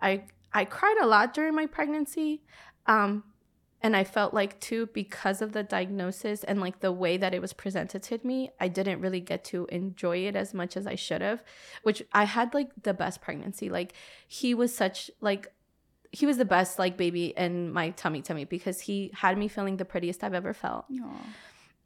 I 0.01 0.23
I 0.53 0.65
cried 0.65 0.97
a 1.01 1.05
lot 1.05 1.33
during 1.33 1.55
my 1.55 1.65
pregnancy, 1.65 2.43
um, 2.87 3.23
and 3.85 3.95
I 3.95 4.03
felt 4.03 4.33
like 4.33 4.59
too 4.59 4.89
because 4.93 5.43
of 5.43 5.51
the 5.51 5.61
diagnosis 5.61 6.43
and 6.43 6.59
like 6.59 6.79
the 6.79 6.91
way 6.91 7.17
that 7.17 7.35
it 7.35 7.39
was 7.39 7.53
presented 7.53 8.01
to 8.01 8.19
me, 8.23 8.49
I 8.59 8.67
didn't 8.67 8.99
really 8.99 9.19
get 9.19 9.43
to 9.45 9.67
enjoy 9.67 10.25
it 10.25 10.35
as 10.35 10.55
much 10.55 10.75
as 10.75 10.87
I 10.87 10.95
should 10.95 11.21
have, 11.21 11.43
which 11.83 12.01
I 12.11 12.23
had 12.23 12.55
like 12.55 12.69
the 12.81 12.95
best 12.95 13.21
pregnancy. 13.21 13.69
Like 13.69 13.93
he 14.27 14.55
was 14.55 14.75
such 14.75 15.11
like 15.21 15.53
he 16.11 16.25
was 16.25 16.37
the 16.37 16.45
best 16.45 16.79
like 16.79 16.97
baby 16.97 17.27
in 17.37 17.71
my 17.71 17.91
tummy 17.91 18.23
tummy 18.23 18.45
because 18.45 18.79
he 18.79 19.11
had 19.13 19.37
me 19.37 19.47
feeling 19.47 19.77
the 19.77 19.85
prettiest 19.85 20.23
I've 20.23 20.33
ever 20.33 20.55
felt. 20.55 20.85
Aww. 20.91 21.19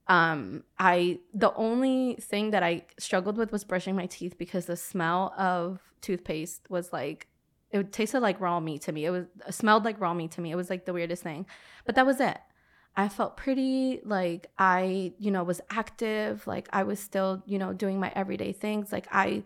Um 0.08 0.64
I 0.80 1.20
the 1.34 1.54
only 1.56 2.16
thing 2.22 2.52
that 2.52 2.64
I 2.64 2.86
struggled 2.98 3.36
with 3.36 3.52
was 3.52 3.66
brushing 3.66 3.98
my 3.98 4.06
teeth 4.06 4.38
because 4.38 4.68
the 4.68 4.78
smell 4.78 5.34
of 5.38 5.82
toothpaste 6.00 6.62
was 6.70 6.94
like 6.94 7.28
it 7.72 7.92
tasted 7.92 8.22
like 8.22 8.40
raw 8.40 8.60
meat 8.60 8.82
to 8.84 8.92
me. 8.92 9.06
It 9.06 9.12
was 9.12 9.26
it 9.48 9.54
smelled 9.54 9.86
like 9.86 10.00
raw 10.00 10.14
meat 10.14 10.32
to 10.32 10.42
me. 10.42 10.52
It 10.52 10.56
was 10.56 10.70
like 10.70 10.86
the 10.86 10.94
weirdest 10.94 11.24
thing. 11.24 11.46
But 11.86 11.96
that 11.96 12.06
was 12.06 12.20
it. 12.20 12.38
I 12.96 13.08
felt 13.08 13.38
pretty 13.38 14.02
like 14.04 14.52
I, 14.58 15.14
you 15.20 15.32
know, 15.32 15.44
was 15.44 15.62
active, 15.70 16.46
like 16.48 16.68
I 16.74 16.84
was 16.84 17.00
still, 17.00 17.44
you 17.46 17.58
know, 17.58 17.72
doing 17.72 18.00
my 18.00 18.12
everyday 18.16 18.52
things. 18.52 18.92
Like 18.92 19.08
I 19.12 19.44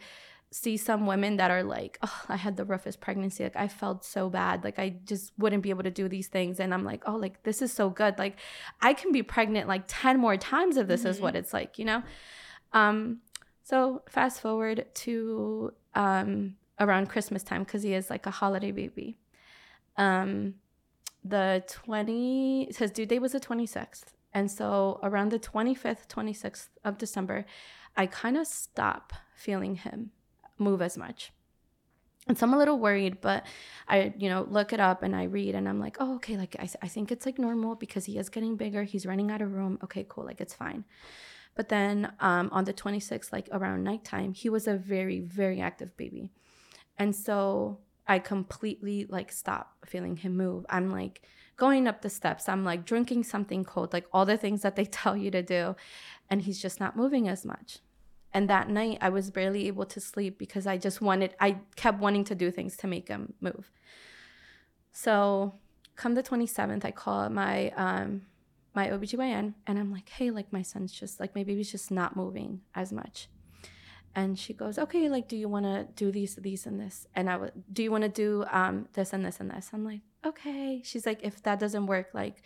see 0.51 0.77
some 0.77 1.05
women 1.05 1.37
that 1.37 1.51
are 1.51 1.63
like, 1.63 1.97
oh, 2.01 2.21
I 2.29 2.35
had 2.37 2.57
the 2.57 2.65
roughest 2.65 3.01
pregnancy. 3.01 3.43
Like 3.43 3.55
I 3.55 3.67
felt 3.67 4.05
so 4.05 4.29
bad. 4.29 4.63
Like 4.63 4.79
I 4.79 4.95
just 5.05 5.33
wouldn't 5.37 5.63
be 5.63 5.71
able 5.71 5.83
to 5.83 5.91
do 5.91 6.07
these 6.07 6.27
things. 6.27 6.59
And 6.59 6.73
I'm 6.73 6.83
like, 6.83 7.03
oh, 7.05 7.15
like 7.15 7.43
this 7.43 7.61
is 7.61 7.73
so 7.73 7.89
good. 7.89 8.17
Like 8.17 8.37
I 8.81 8.93
can 8.93 9.11
be 9.11 9.21
pregnant 9.23 9.67
like 9.67 9.83
10 9.87 10.19
more 10.19 10.37
times 10.37 10.77
if 10.77 10.87
this 10.87 11.01
mm-hmm. 11.01 11.09
is 11.09 11.21
what 11.21 11.35
it's 11.35 11.53
like, 11.53 11.77
you 11.77 11.85
know? 11.85 12.03
Um, 12.71 13.19
so 13.63 14.01
fast 14.09 14.41
forward 14.41 14.85
to 14.93 15.73
um 15.95 16.55
around 16.83 17.09
Christmas 17.09 17.43
time 17.43 17.63
because 17.63 17.83
he 17.83 17.93
is 17.93 18.09
like 18.09 18.25
a 18.25 18.31
holiday 18.31 18.71
baby. 18.71 19.17
Um, 19.97 20.55
the 21.23 21.63
20, 21.67 22.73
his 22.77 22.91
due 22.91 23.05
date 23.05 23.19
was 23.19 23.31
the 23.31 23.39
26th. 23.39 24.13
And 24.33 24.49
so 24.49 24.99
around 25.03 25.31
the 25.31 25.39
25th, 25.39 26.07
26th 26.07 26.69
of 26.83 26.97
December, 26.97 27.45
I 27.95 28.07
kind 28.07 28.37
of 28.37 28.47
stop 28.47 29.13
feeling 29.35 29.75
him 29.75 30.11
move 30.57 30.81
as 30.81 30.97
much. 30.97 31.31
And 32.27 32.37
so 32.37 32.45
I'm 32.45 32.53
a 32.53 32.57
little 32.57 32.79
worried, 32.79 33.19
but 33.19 33.45
I, 33.87 34.13
you 34.17 34.29
know, 34.29 34.47
look 34.49 34.71
it 34.71 34.79
up 34.79 35.03
and 35.03 35.15
I 35.15 35.23
read 35.23 35.55
and 35.55 35.67
I'm 35.67 35.79
like, 35.79 35.97
oh, 35.99 36.15
okay, 36.15 36.37
like 36.37 36.55
I, 36.57 36.69
I 36.81 36.87
think 36.87 37.11
it's 37.11 37.25
like 37.25 37.37
normal 37.37 37.75
because 37.75 38.05
he 38.05 38.17
is 38.17 38.29
getting 38.29 38.55
bigger. 38.55 38.83
He's 38.83 39.05
running 39.05 39.29
out 39.29 39.41
of 39.41 39.51
room. 39.51 39.77
Okay, 39.83 40.05
cool. 40.07 40.23
Like 40.25 40.39
it's 40.39 40.53
fine. 40.53 40.85
But 41.55 41.69
then 41.69 42.13
um, 42.19 42.49
on 42.51 42.63
the 42.63 42.73
26th, 42.73 43.31
like 43.31 43.49
around 43.51 43.83
nighttime, 43.83 44.33
he 44.33 44.49
was 44.49 44.67
a 44.67 44.75
very, 44.75 45.19
very 45.19 45.59
active 45.59 45.95
baby. 45.97 46.31
And 46.97 47.15
so 47.15 47.79
I 48.07 48.19
completely 48.19 49.05
like 49.09 49.31
stop 49.31 49.77
feeling 49.85 50.17
him 50.17 50.35
move. 50.35 50.65
I'm 50.69 50.91
like 50.91 51.21
going 51.55 51.87
up 51.87 52.01
the 52.01 52.09
steps. 52.09 52.49
I'm 52.49 52.63
like 52.63 52.85
drinking 52.85 53.23
something 53.23 53.63
cold, 53.63 53.93
like 53.93 54.05
all 54.11 54.25
the 54.25 54.37
things 54.37 54.61
that 54.61 54.75
they 54.75 54.85
tell 55.01 55.15
you 55.15 55.31
to 55.31 55.41
do. 55.41 55.75
And 56.29 56.41
he's 56.41 56.61
just 56.61 56.79
not 56.79 56.97
moving 56.97 57.27
as 57.27 57.45
much. 57.45 57.79
And 58.33 58.49
that 58.49 58.67
night 58.67 58.97
I 58.99 59.09
was 59.09 59.29
barely 59.29 59.67
able 59.67 59.85
to 59.85 59.99
sleep 59.99 60.39
because 60.39 60.65
I 60.65 60.77
just 60.77 61.01
wanted, 61.01 61.35
I 61.39 61.59
kept 61.75 61.99
wanting 61.99 62.23
to 62.25 62.35
do 62.35 62.49
things 62.49 62.75
to 62.77 62.87
make 62.87 63.07
him 63.07 63.33
move. 63.39 63.69
So 64.91 65.55
come 65.95 66.15
the 66.15 66.23
27th, 66.23 66.83
I 66.83 66.91
call 66.91 67.29
my, 67.29 67.69
um, 67.71 68.23
my 68.73 68.87
OBGYN 68.87 69.53
and 69.67 69.79
I'm 69.79 69.91
like, 69.91 70.09
hey, 70.09 70.31
like 70.31 70.51
my 70.51 70.63
son's 70.63 70.91
just 70.91 71.19
like, 71.19 71.35
my 71.35 71.43
baby's 71.43 71.71
just 71.71 71.91
not 71.91 72.15
moving 72.15 72.61
as 72.73 72.91
much 72.91 73.27
and 74.15 74.37
she 74.37 74.53
goes 74.53 74.77
okay 74.77 75.09
like 75.09 75.27
do 75.27 75.35
you 75.35 75.49
want 75.49 75.65
to 75.65 75.87
do 75.95 76.11
these 76.11 76.35
these 76.35 76.65
and 76.65 76.79
this? 76.79 77.07
And 77.15 77.29
i 77.29 77.37
would 77.37 77.51
do 77.71 77.83
you 77.83 77.91
want 77.91 78.03
to 78.03 78.09
do 78.09 78.45
um 78.51 78.87
this 78.93 79.13
and 79.13 79.25
this 79.25 79.39
and 79.39 79.49
this? 79.51 79.71
I'm 79.73 79.83
like 79.83 80.01
okay. 80.25 80.81
She's 80.83 81.05
like 81.05 81.19
if 81.23 81.41
that 81.43 81.59
doesn't 81.59 81.85
work 81.85 82.09
like 82.13 82.43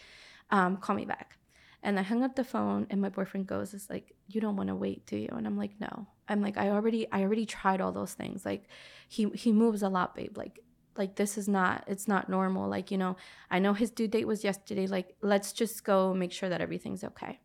um 0.49 0.77
call 0.77 0.95
me 0.95 1.05
back. 1.05 1.37
And 1.83 1.99
i 1.99 2.01
hung 2.01 2.23
up 2.23 2.35
the 2.35 2.43
phone 2.43 2.87
and 2.89 3.01
my 3.01 3.09
boyfriend 3.09 3.47
goes 3.47 3.73
it's 3.73 3.89
like 3.89 4.15
you 4.27 4.41
don't 4.41 4.55
want 4.55 4.69
to 4.69 4.75
wait 4.75 5.05
do 5.05 5.17
you? 5.17 5.29
And 5.31 5.45
i'm 5.45 5.57
like 5.57 5.79
no. 5.79 6.07
I'm 6.29 6.41
like 6.41 6.57
i 6.57 6.69
already 6.69 7.09
i 7.11 7.21
already 7.21 7.45
tried 7.45 7.81
all 7.81 7.91
those 7.91 8.13
things. 8.13 8.45
Like 8.45 8.67
he 9.07 9.29
he 9.33 9.51
moves 9.51 9.83
a 9.83 9.89
lot 9.89 10.15
babe. 10.15 10.37
Like 10.37 10.59
like 10.97 11.15
this 11.15 11.37
is 11.37 11.47
not 11.47 11.83
it's 11.87 12.07
not 12.07 12.29
normal. 12.29 12.69
Like 12.69 12.91
you 12.91 12.97
know 12.97 13.17
i 13.51 13.59
know 13.59 13.73
his 13.73 13.91
due 13.91 14.07
date 14.07 14.27
was 14.27 14.43
yesterday. 14.43 14.87
Like 14.87 15.15
let's 15.21 15.51
just 15.51 15.83
go 15.83 16.13
make 16.13 16.31
sure 16.31 16.49
that 16.49 16.61
everything's 16.61 17.03
okay. 17.03 17.39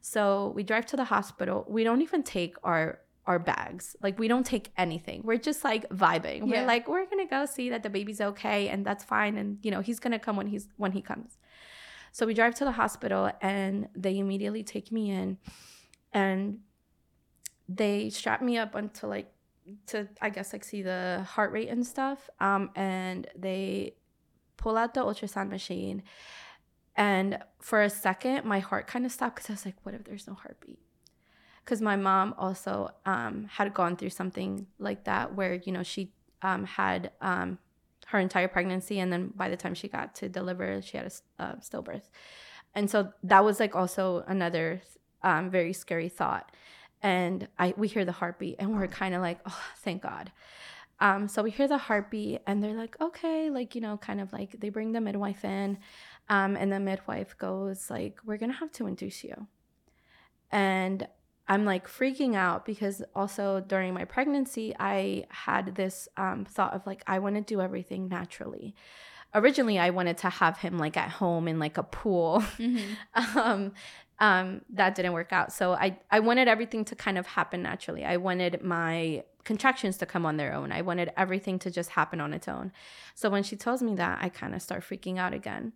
So 0.00 0.52
we 0.54 0.62
drive 0.62 0.86
to 0.86 0.96
the 0.96 1.04
hospital. 1.04 1.66
We 1.68 1.84
don't 1.84 2.00
even 2.00 2.22
take 2.22 2.56
our 2.64 3.00
our 3.30 3.38
bags. 3.38 3.94
Like 4.02 4.18
we 4.18 4.26
don't 4.26 4.44
take 4.44 4.72
anything. 4.76 5.22
We're 5.22 5.38
just 5.38 5.62
like 5.62 5.88
vibing. 5.90 6.40
Yeah. 6.40 6.62
We're 6.62 6.66
like 6.66 6.88
we're 6.88 7.04
going 7.04 7.24
to 7.24 7.30
go 7.30 7.46
see 7.46 7.70
that 7.70 7.84
the 7.84 7.90
baby's 7.90 8.20
okay 8.20 8.68
and 8.68 8.84
that's 8.84 9.04
fine 9.04 9.36
and 9.36 9.58
you 9.62 9.70
know, 9.70 9.80
he's 9.80 10.00
going 10.00 10.10
to 10.10 10.18
come 10.18 10.34
when 10.34 10.48
he's 10.48 10.66
when 10.76 10.90
he 10.90 11.00
comes. 11.00 11.38
So 12.10 12.26
we 12.26 12.34
drive 12.34 12.56
to 12.56 12.64
the 12.64 12.72
hospital 12.72 13.30
and 13.40 13.88
they 13.94 14.18
immediately 14.18 14.64
take 14.64 14.90
me 14.90 15.12
in 15.12 15.38
and 16.12 16.58
they 17.68 18.10
strap 18.10 18.42
me 18.42 18.58
up 18.58 18.74
until 18.74 19.08
like 19.10 19.32
to 19.86 20.08
I 20.20 20.30
guess 20.30 20.52
like 20.52 20.64
see 20.64 20.82
the 20.82 21.24
heart 21.34 21.52
rate 21.52 21.68
and 21.68 21.86
stuff. 21.86 22.28
Um 22.40 22.70
and 22.74 23.28
they 23.38 23.94
pull 24.56 24.76
out 24.76 24.94
the 24.94 25.02
ultrasound 25.04 25.50
machine 25.50 26.02
and 26.96 27.38
for 27.60 27.80
a 27.80 27.90
second 27.90 28.44
my 28.44 28.58
heart 28.58 28.88
kind 28.88 29.06
of 29.06 29.12
stopped 29.12 29.36
cuz 29.36 29.50
I 29.50 29.52
was 29.52 29.64
like 29.64 29.76
what 29.84 29.94
if 29.94 30.02
there's 30.02 30.26
no 30.26 30.34
heartbeat? 30.34 30.80
Because 31.64 31.80
my 31.80 31.96
mom 31.96 32.34
also 32.38 32.90
um, 33.06 33.46
had 33.50 33.72
gone 33.74 33.96
through 33.96 34.10
something 34.10 34.66
like 34.78 35.04
that 35.04 35.34
where 35.34 35.54
you 35.54 35.72
know 35.72 35.82
she 35.82 36.12
um, 36.42 36.64
had 36.64 37.10
um, 37.20 37.58
her 38.06 38.18
entire 38.18 38.48
pregnancy 38.48 38.98
and 38.98 39.12
then 39.12 39.32
by 39.36 39.48
the 39.48 39.56
time 39.56 39.74
she 39.74 39.88
got 39.88 40.14
to 40.14 40.28
deliver 40.28 40.80
she 40.82 40.96
had 40.96 41.06
a 41.38 41.42
uh, 41.42 41.54
stillbirth 41.56 42.08
and 42.74 42.90
so 42.90 43.12
that 43.22 43.44
was 43.44 43.60
like 43.60 43.74
also 43.74 44.24
another 44.26 44.80
um, 45.22 45.50
very 45.50 45.72
scary 45.72 46.08
thought 46.08 46.50
and 47.02 47.48
I 47.58 47.74
we 47.76 47.88
hear 47.88 48.04
the 48.04 48.12
heartbeat 48.12 48.56
and 48.58 48.76
we're 48.76 48.86
kind 48.86 49.14
of 49.14 49.22
like, 49.22 49.40
oh, 49.46 49.62
thank 49.78 50.02
God. 50.02 50.32
Um, 51.00 51.28
so 51.28 51.42
we 51.42 51.50
hear 51.50 51.66
the 51.66 51.78
heartbeat 51.78 52.42
and 52.46 52.62
they're 52.62 52.74
like, 52.74 53.00
okay, 53.00 53.48
like, 53.48 53.74
you 53.74 53.80
know, 53.80 53.96
kind 53.96 54.20
of 54.20 54.32
like 54.32 54.60
they 54.60 54.68
bring 54.68 54.92
the 54.92 55.00
midwife 55.00 55.44
in. 55.44 55.78
Um, 56.28 56.56
and 56.56 56.70
the 56.70 56.78
midwife 56.78 57.36
goes, 57.38 57.88
like, 57.88 58.18
we're 58.24 58.36
gonna 58.36 58.52
have 58.52 58.70
to 58.72 58.86
induce 58.86 59.24
you. 59.24 59.46
And 60.52 61.08
I'm 61.50 61.64
like 61.64 61.88
freaking 61.88 62.36
out 62.36 62.64
because 62.64 63.02
also 63.12 63.58
during 63.58 63.92
my 63.92 64.04
pregnancy, 64.04 64.72
I 64.78 65.24
had 65.30 65.74
this 65.74 66.08
um, 66.16 66.44
thought 66.44 66.74
of 66.74 66.86
like, 66.86 67.02
I 67.08 67.18
want 67.18 67.34
to 67.34 67.40
do 67.40 67.60
everything 67.60 68.06
naturally. 68.08 68.76
Originally, 69.34 69.76
I 69.76 69.90
wanted 69.90 70.16
to 70.18 70.30
have 70.30 70.58
him 70.58 70.78
like 70.78 70.96
at 70.96 71.10
home 71.10 71.48
in 71.48 71.58
like 71.58 71.76
a 71.76 71.82
pool. 71.82 72.44
Mm-hmm. 72.56 73.38
um, 73.38 73.72
um, 74.20 74.60
that 74.70 74.94
didn't 74.94 75.12
work 75.12 75.32
out. 75.32 75.52
So 75.52 75.72
I, 75.72 75.98
I 76.08 76.20
wanted 76.20 76.46
everything 76.46 76.84
to 76.84 76.94
kind 76.94 77.18
of 77.18 77.26
happen 77.26 77.62
naturally. 77.62 78.04
I 78.04 78.16
wanted 78.18 78.62
my 78.62 79.24
contractions 79.42 79.96
to 79.96 80.06
come 80.06 80.24
on 80.24 80.36
their 80.36 80.54
own. 80.54 80.70
I 80.70 80.82
wanted 80.82 81.10
everything 81.16 81.58
to 81.60 81.70
just 81.70 81.90
happen 81.90 82.20
on 82.20 82.32
its 82.32 82.46
own. 82.46 82.70
So 83.16 83.28
when 83.28 83.42
she 83.42 83.56
tells 83.56 83.82
me 83.82 83.96
that, 83.96 84.18
I 84.22 84.28
kind 84.28 84.54
of 84.54 84.62
start 84.62 84.84
freaking 84.84 85.18
out 85.18 85.34
again. 85.34 85.72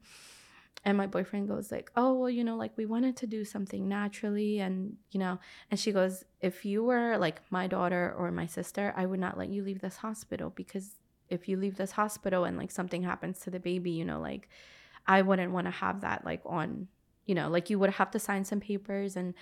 And 0.84 0.98
my 0.98 1.06
boyfriend 1.06 1.48
goes 1.48 1.72
like, 1.72 1.90
"Oh, 1.96 2.14
well, 2.14 2.30
you 2.30 2.44
know, 2.44 2.56
like 2.56 2.76
we 2.76 2.86
wanted 2.86 3.16
to 3.18 3.26
do 3.26 3.44
something 3.44 3.88
naturally 3.88 4.60
and, 4.60 4.96
you 5.10 5.20
know, 5.20 5.38
and 5.70 5.80
she 5.80 5.92
goes, 5.92 6.24
"If 6.40 6.64
you 6.64 6.84
were 6.84 7.16
like 7.18 7.40
my 7.50 7.66
daughter 7.66 8.14
or 8.16 8.30
my 8.30 8.46
sister, 8.46 8.92
I 8.96 9.06
would 9.06 9.20
not 9.20 9.38
let 9.38 9.48
you 9.48 9.62
leave 9.64 9.80
this 9.80 9.96
hospital 9.98 10.50
because 10.50 10.96
if 11.28 11.48
you 11.48 11.56
leave 11.56 11.76
this 11.76 11.92
hospital 11.92 12.44
and 12.44 12.56
like 12.58 12.70
something 12.70 13.02
happens 13.02 13.40
to 13.40 13.50
the 13.50 13.60
baby, 13.60 13.92
you 13.92 14.04
know, 14.04 14.20
like 14.20 14.48
I 15.06 15.22
wouldn't 15.22 15.52
want 15.52 15.66
to 15.66 15.70
have 15.70 16.02
that 16.02 16.24
like 16.24 16.42
on 16.44 16.88
you 17.26 17.34
know, 17.34 17.48
like 17.48 17.70
you 17.70 17.78
would 17.78 17.90
have 17.90 18.10
to 18.10 18.18
sign 18.18 18.44
some 18.44 18.60
papers 18.60 19.16
and 19.16 19.34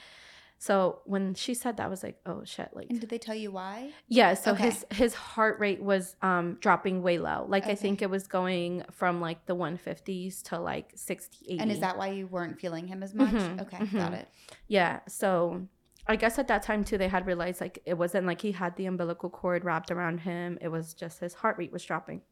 so 0.62 1.00
when 1.06 1.34
she 1.34 1.54
said 1.54 1.78
that 1.78 1.86
I 1.86 1.88
was 1.88 2.04
like, 2.04 2.20
oh 2.24 2.44
shit, 2.44 2.68
like 2.72 2.88
And 2.88 3.00
did 3.00 3.10
they 3.10 3.18
tell 3.18 3.34
you 3.34 3.50
why? 3.50 3.90
Yeah, 4.06 4.34
so 4.34 4.52
okay. 4.52 4.66
his 4.66 4.86
his 4.92 5.12
heart 5.12 5.58
rate 5.58 5.82
was 5.82 6.14
um 6.22 6.56
dropping 6.60 7.02
way 7.02 7.18
low. 7.18 7.46
Like 7.48 7.64
okay. 7.64 7.72
I 7.72 7.74
think 7.74 8.00
it 8.00 8.08
was 8.08 8.28
going 8.28 8.84
from 8.92 9.20
like 9.20 9.44
the 9.46 9.56
150s 9.56 10.40
to 10.44 10.60
like 10.60 10.92
60 10.94 11.46
80. 11.48 11.58
And 11.58 11.72
is 11.72 11.80
that 11.80 11.98
why 11.98 12.10
you 12.10 12.28
weren't 12.28 12.60
feeling 12.60 12.86
him 12.86 13.02
as 13.02 13.12
much? 13.12 13.34
Mm-hmm. 13.34 13.58
Okay, 13.58 13.76
mm-hmm. 13.78 13.98
got 13.98 14.12
it. 14.12 14.28
Yeah, 14.68 15.00
so 15.08 15.66
I 16.06 16.14
guess 16.14 16.38
at 16.38 16.46
that 16.46 16.62
time 16.62 16.84
too 16.84 16.96
they 16.96 17.08
had 17.08 17.26
realized 17.26 17.60
like 17.60 17.80
it 17.84 17.94
wasn't 17.94 18.28
like 18.28 18.40
he 18.40 18.52
had 18.52 18.76
the 18.76 18.86
umbilical 18.86 19.30
cord 19.30 19.64
wrapped 19.64 19.90
around 19.90 20.18
him. 20.18 20.58
It 20.60 20.68
was 20.68 20.94
just 20.94 21.18
his 21.18 21.34
heart 21.34 21.58
rate 21.58 21.72
was 21.72 21.84
dropping. 21.84 22.22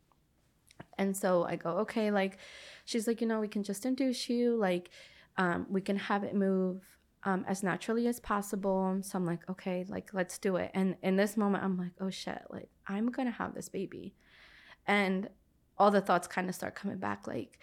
And 0.98 1.16
so 1.16 1.42
I 1.42 1.56
go, 1.56 1.78
okay, 1.78 2.12
like 2.12 2.38
she's 2.84 3.08
like, 3.08 3.20
you 3.20 3.26
know, 3.26 3.40
we 3.40 3.48
can 3.48 3.64
just 3.64 3.84
induce 3.84 4.30
you 4.30 4.54
like 4.54 4.90
um, 5.36 5.66
we 5.68 5.80
can 5.80 5.96
have 5.96 6.22
it 6.22 6.36
move 6.36 6.84
um, 7.24 7.44
as 7.46 7.62
naturally 7.62 8.06
as 8.06 8.20
possible. 8.20 8.98
So 9.02 9.18
I'm 9.18 9.26
like, 9.26 9.48
okay, 9.50 9.85
like 9.88 10.11
let's 10.12 10.38
do 10.38 10.56
it. 10.56 10.70
And 10.74 10.96
in 11.02 11.16
this 11.16 11.37
moment, 11.37 11.64
I'm 11.64 11.76
like, 11.76 11.92
oh 12.00 12.11
shit, 12.11 12.42
like 12.50 12.70
I'm 12.87 13.11
gonna 13.11 13.30
have 13.30 13.54
this 13.54 13.68
baby, 13.68 14.14
and 14.87 15.28
all 15.78 15.90
the 15.90 16.00
thoughts 16.00 16.26
kind 16.26 16.48
of 16.48 16.54
start 16.54 16.74
coming 16.74 16.98
back, 16.98 17.26
like, 17.26 17.59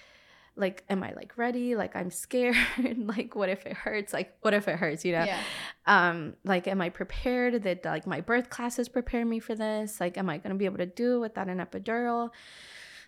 like 0.56 0.84
am 0.90 1.04
I 1.04 1.14
like 1.14 1.38
ready? 1.38 1.76
Like 1.76 1.96
I'm 1.96 2.10
scared. 2.10 2.56
like 2.98 3.36
what 3.36 3.50
if 3.50 3.66
it 3.66 3.74
hurts? 3.74 4.14
Like 4.14 4.36
what 4.42 4.54
if 4.54 4.68
it 4.68 4.78
hurts? 4.78 5.06
You 5.06 5.14
know? 5.14 5.26
Yeah. 5.26 5.40
Um, 5.86 6.36
like 6.44 6.68
am 6.68 6.82
I 6.82 6.90
prepared? 6.90 7.64
That 7.64 7.86
like 7.86 8.08
my 8.08 8.22
birth 8.22 8.50
classes 8.50 8.90
prepare 8.90 9.26
me 9.26 9.40
for 9.40 9.56
this? 9.56 10.00
Like 10.00 10.18
am 10.18 10.30
I 10.30 10.40
gonna 10.40 10.56
be 10.56 10.66
able 10.66 10.78
to 10.78 10.88
do 10.88 11.18
it 11.18 11.20
without 11.20 11.48
an 11.48 11.60
epidural? 11.60 12.32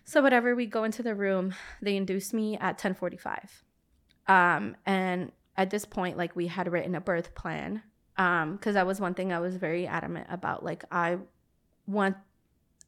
So 0.04 0.22
whatever, 0.22 0.54
we 0.54 0.66
go 0.66 0.84
into 0.84 1.02
the 1.02 1.14
room. 1.14 1.54
They 1.82 1.96
induce 1.96 2.32
me 2.32 2.56
at 2.58 2.78
10:45 2.78 3.62
um, 4.30 4.76
and 4.86 5.32
at 5.56 5.70
this 5.70 5.84
point, 5.84 6.16
like 6.16 6.34
we 6.36 6.46
had 6.46 6.70
written 6.70 6.94
a 6.94 7.00
birth 7.00 7.34
plan. 7.34 7.82
Um, 8.16 8.56
because 8.56 8.74
that 8.74 8.86
was 8.86 9.00
one 9.00 9.14
thing 9.14 9.32
I 9.32 9.40
was 9.40 9.56
very 9.56 9.86
adamant 9.86 10.26
about. 10.30 10.62
Like 10.62 10.84
I 10.90 11.18
want 11.86 12.16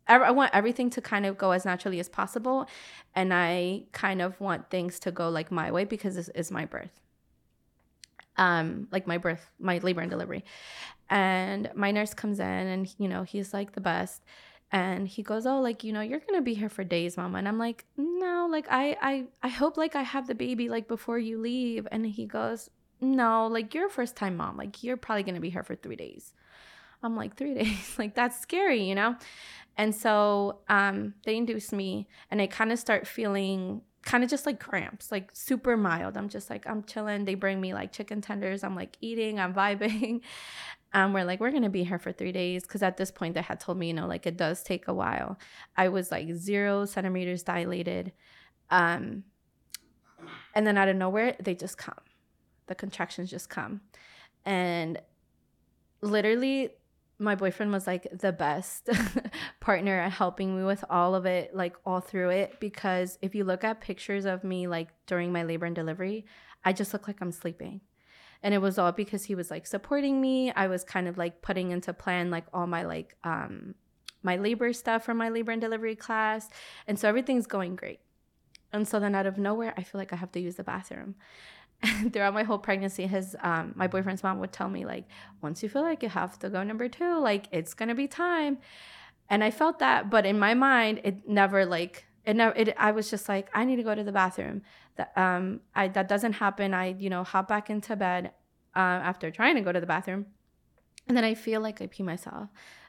I 0.09 0.31
want 0.33 0.51
everything 0.53 0.91
to 0.91 1.01
kind 1.01 1.27
of 1.27 1.39
go 1.39 1.53
as 1.53 1.65
naturally 1.65 2.01
as 2.01 2.09
possible. 2.09 2.67
And 3.15 3.33
I 3.33 3.85
kind 3.93 4.21
of 4.21 4.39
want 4.41 4.69
things 4.69 4.99
to 5.01 5.13
go 5.13 5.29
like 5.29 5.51
my 5.51 5.71
way 5.71 5.85
because 5.85 6.17
this 6.17 6.29
is 6.31 6.51
my 6.51 6.67
birth. 6.67 7.01
Um, 8.37 8.89
like 8.91 9.07
my 9.07 9.19
birth, 9.19 9.49
my 9.59 9.79
labor 9.79 10.01
and 10.01 10.11
delivery. 10.11 10.45
And 11.09 11.71
my 11.75 11.93
nurse 11.93 12.15
comes 12.15 12.41
in 12.41 12.47
and, 12.47 12.93
you 12.99 13.09
know, 13.09 13.23
he's 13.23 13.55
like 13.55 13.73
the 13.73 13.81
best 13.81 14.25
and 14.73 15.07
he 15.07 15.23
goes 15.23 15.47
oh 15.47 15.61
like 15.61 15.85
you 15.85 15.93
know 15.93 16.01
you're 16.01 16.21
gonna 16.21 16.43
be 16.43 16.55
here 16.55 16.69
for 16.69 16.83
days 16.83 17.17
mama 17.17 17.39
and 17.39 17.47
i'm 17.47 17.59
like 17.59 17.85
no 17.97 18.49
like 18.51 18.67
i 18.71 18.97
i 19.01 19.25
i 19.43 19.49
hope 19.49 19.77
like 19.77 19.95
i 19.95 20.03
have 20.03 20.27
the 20.27 20.35
baby 20.35 20.69
like 20.69 20.89
before 20.89 21.19
you 21.19 21.39
leave 21.39 21.87
and 21.93 22.07
he 22.07 22.27
goes 22.27 22.71
no 23.01 23.47
like 23.47 23.75
you're 23.75 23.87
a 23.87 23.91
first 23.91 24.17
time 24.17 24.37
mom 24.37 24.57
like 24.57 24.83
you're 24.83 24.97
probably 24.97 25.23
gonna 25.23 25.41
be 25.41 25.51
here 25.51 25.63
for 25.63 25.77
three 25.77 25.97
days 25.97 26.33
i'm 27.03 27.15
like 27.15 27.37
three 27.37 27.55
days 27.63 27.95
like 27.99 28.15
that's 28.15 28.41
scary 28.41 28.83
you 28.83 28.95
know 28.95 29.15
and 29.77 29.95
so 29.95 30.59
um 30.69 31.15
they 31.25 31.37
induce 31.37 31.71
me 31.73 32.09
and 32.31 32.41
i 32.41 32.47
kind 32.47 32.73
of 32.73 32.79
start 32.79 33.07
feeling 33.07 33.83
kind 34.05 34.25
of 34.25 34.31
just 34.31 34.47
like 34.47 34.59
cramps, 34.59 35.13
like 35.13 35.31
super 35.33 35.77
mild. 35.77 36.17
I'm 36.17 36.29
just 36.29 36.51
like, 36.51 36.67
I'm 36.67 36.83
chilling. 36.83 37.25
They 37.25 37.35
bring 37.35 37.61
me 37.61 37.73
like 37.73 37.93
chicken 37.93 38.21
tenders. 38.21 38.65
I'm 38.65 38.75
like 38.75 38.97
eating, 39.01 39.39
I'm 39.39 39.55
vibing. 39.55 40.23
Um, 40.95 41.13
we're 41.13 41.25
like, 41.25 41.41
we're 41.41 41.51
gonna 41.51 41.71
be 41.71 41.85
here 41.85 41.99
for 41.99 42.13
three 42.13 42.33
days 42.33 42.63
because 42.63 42.83
at 42.83 42.97
this 42.97 43.11
point 43.11 43.35
they 43.35 43.43
had 43.43 43.61
told 43.61 43.79
me, 43.79 43.89
you 43.89 43.95
know, 43.95 44.07
like 44.07 44.27
it 44.27 44.37
does 44.37 44.63
take 44.63 44.89
a 44.89 44.95
while. 44.95 45.39
I 45.77 45.89
was 45.89 46.11
like 46.11 46.33
zero 46.35 46.85
centimeters 46.85 47.43
dilated, 47.43 48.13
um, 48.71 49.25
and 50.55 50.67
then 50.67 50.77
out 50.77 50.89
of 50.89 50.97
nowhere 50.97 51.37
they 51.41 51.55
just 51.55 51.79
come, 51.79 51.95
the 52.67 52.75
contractions 52.75 53.31
just 53.31 53.49
come, 53.49 53.81
and 54.45 55.01
literally 56.03 56.71
my 57.19 57.35
boyfriend 57.35 57.73
was 57.73 57.87
like 57.87 58.07
the 58.13 58.33
best 58.33 58.89
partner 59.61 59.99
at 60.01 60.13
helping 60.13 60.57
me 60.57 60.65
with 60.65 60.85
all 60.91 61.15
of 61.15 61.25
it, 61.25 61.55
like 61.55 61.77
all 61.87 62.01
through 62.01 62.31
it. 62.31 62.59
Because 62.59 63.19
if 63.23 63.35
you 63.35 63.45
look 63.45 63.65
at 63.65 63.81
pictures 63.81 64.25
of 64.25 64.43
me, 64.45 64.67
like 64.67 64.89
during 65.07 65.33
my 65.33 65.45
labor 65.45 65.67
and 65.67 65.75
delivery, 65.75 66.27
I 66.65 66.73
just 66.73 66.93
look 66.93 67.07
like 67.07 67.21
I'm 67.21 67.33
sleeping 67.33 67.81
and 68.43 68.55
it 68.55 68.59
was 68.59 68.79
all 68.79 68.93
because 68.93 69.25
he 69.25 69.35
was 69.35 69.51
like 69.51 69.67
supporting 69.67 70.21
me. 70.21 70.53
I 70.53 70.67
was 70.67 70.85
kind 70.85 71.07
of 71.07 71.17
like 71.17 71.43
putting 71.43 71.71
into 71.71 71.93
plan 71.93 72.31
like 72.31 72.45
all 72.53 72.67
my 72.67 72.83
like 72.83 73.17
um 73.25 73.75
my 74.23 74.37
labor 74.37 74.73
stuff 74.73 75.05
from 75.05 75.17
my 75.17 75.29
labor 75.29 75.53
and 75.53 75.61
delivery 75.61 75.97
class. 75.97 76.49
And 76.87 76.99
so 76.99 77.09
everything's 77.09 77.47
going 77.47 77.77
great. 77.77 78.01
And 78.73 78.87
so 78.87 78.99
then 79.01 79.15
out 79.15 79.27
of 79.27 79.39
nowhere 79.39 79.75
i 79.77 79.83
feel 79.83 79.99
like 79.99 80.13
i 80.13 80.17
have 80.17 80.33
to 80.33 80.41
use 80.41 80.57
the 80.57 80.65
bathroom. 80.65 81.15
And 81.83 82.13
throughout 82.13 82.35
my 82.35 82.43
whole 82.43 82.59
pregnancy 82.59 83.07
his 83.07 83.37
um 83.41 83.73
my 83.77 83.87
boyfriend's 83.87 84.23
mom 84.23 84.39
would 84.41 84.53
tell 84.53 84.69
me 84.69 84.85
like 84.85 85.07
once 85.41 85.63
you 85.63 85.69
feel 85.69 85.83
like 85.83 86.03
you 86.03 86.09
have 86.09 86.39
to 86.41 86.49
go 86.49 86.63
number 86.63 86.89
two 86.89 87.21
like 87.21 87.47
it's 87.53 87.75
gonna 87.75 87.95
be 87.95 88.09
time. 88.09 88.59
And 89.29 89.45
i 89.45 89.51
felt 89.51 89.79
that 89.79 90.11
but 90.11 90.27
in 90.27 90.39
my 90.39 90.55
mind 90.55 91.01
it 91.05 91.29
never 91.29 91.65
like 91.65 92.07
it 92.25 92.37
never 92.37 92.55
it 92.57 92.75
i 92.79 92.91
was 92.91 93.11
just 93.11 93.29
like 93.29 93.49
i 93.55 93.65
need 93.65 93.77
to 93.77 93.83
go 93.83 93.95
to 93.95 94.05
the 94.05 94.13
bathroom 94.13 94.63
that 94.97 95.13
um 95.17 95.61
i 95.75 95.89
that 95.89 96.09
doesn't 96.09 96.35
happen 96.35 96.75
i 96.75 96.95
you 96.99 97.11
know 97.11 97.25
hop 97.25 97.49
back 97.49 97.71
into 97.71 97.97
bed 97.97 98.33
uh, 98.75 98.79
after 98.79 99.31
trying 99.31 99.55
to 99.55 99.61
go 99.61 99.71
to 99.71 99.81
the 99.81 99.87
bathroom 99.87 100.27
and 101.09 101.17
then 101.17 101.25
i 101.25 101.35
feel 101.35 101.61
like 101.61 101.83
i 101.83 101.87
pee 101.87 102.03
myself 102.03 102.49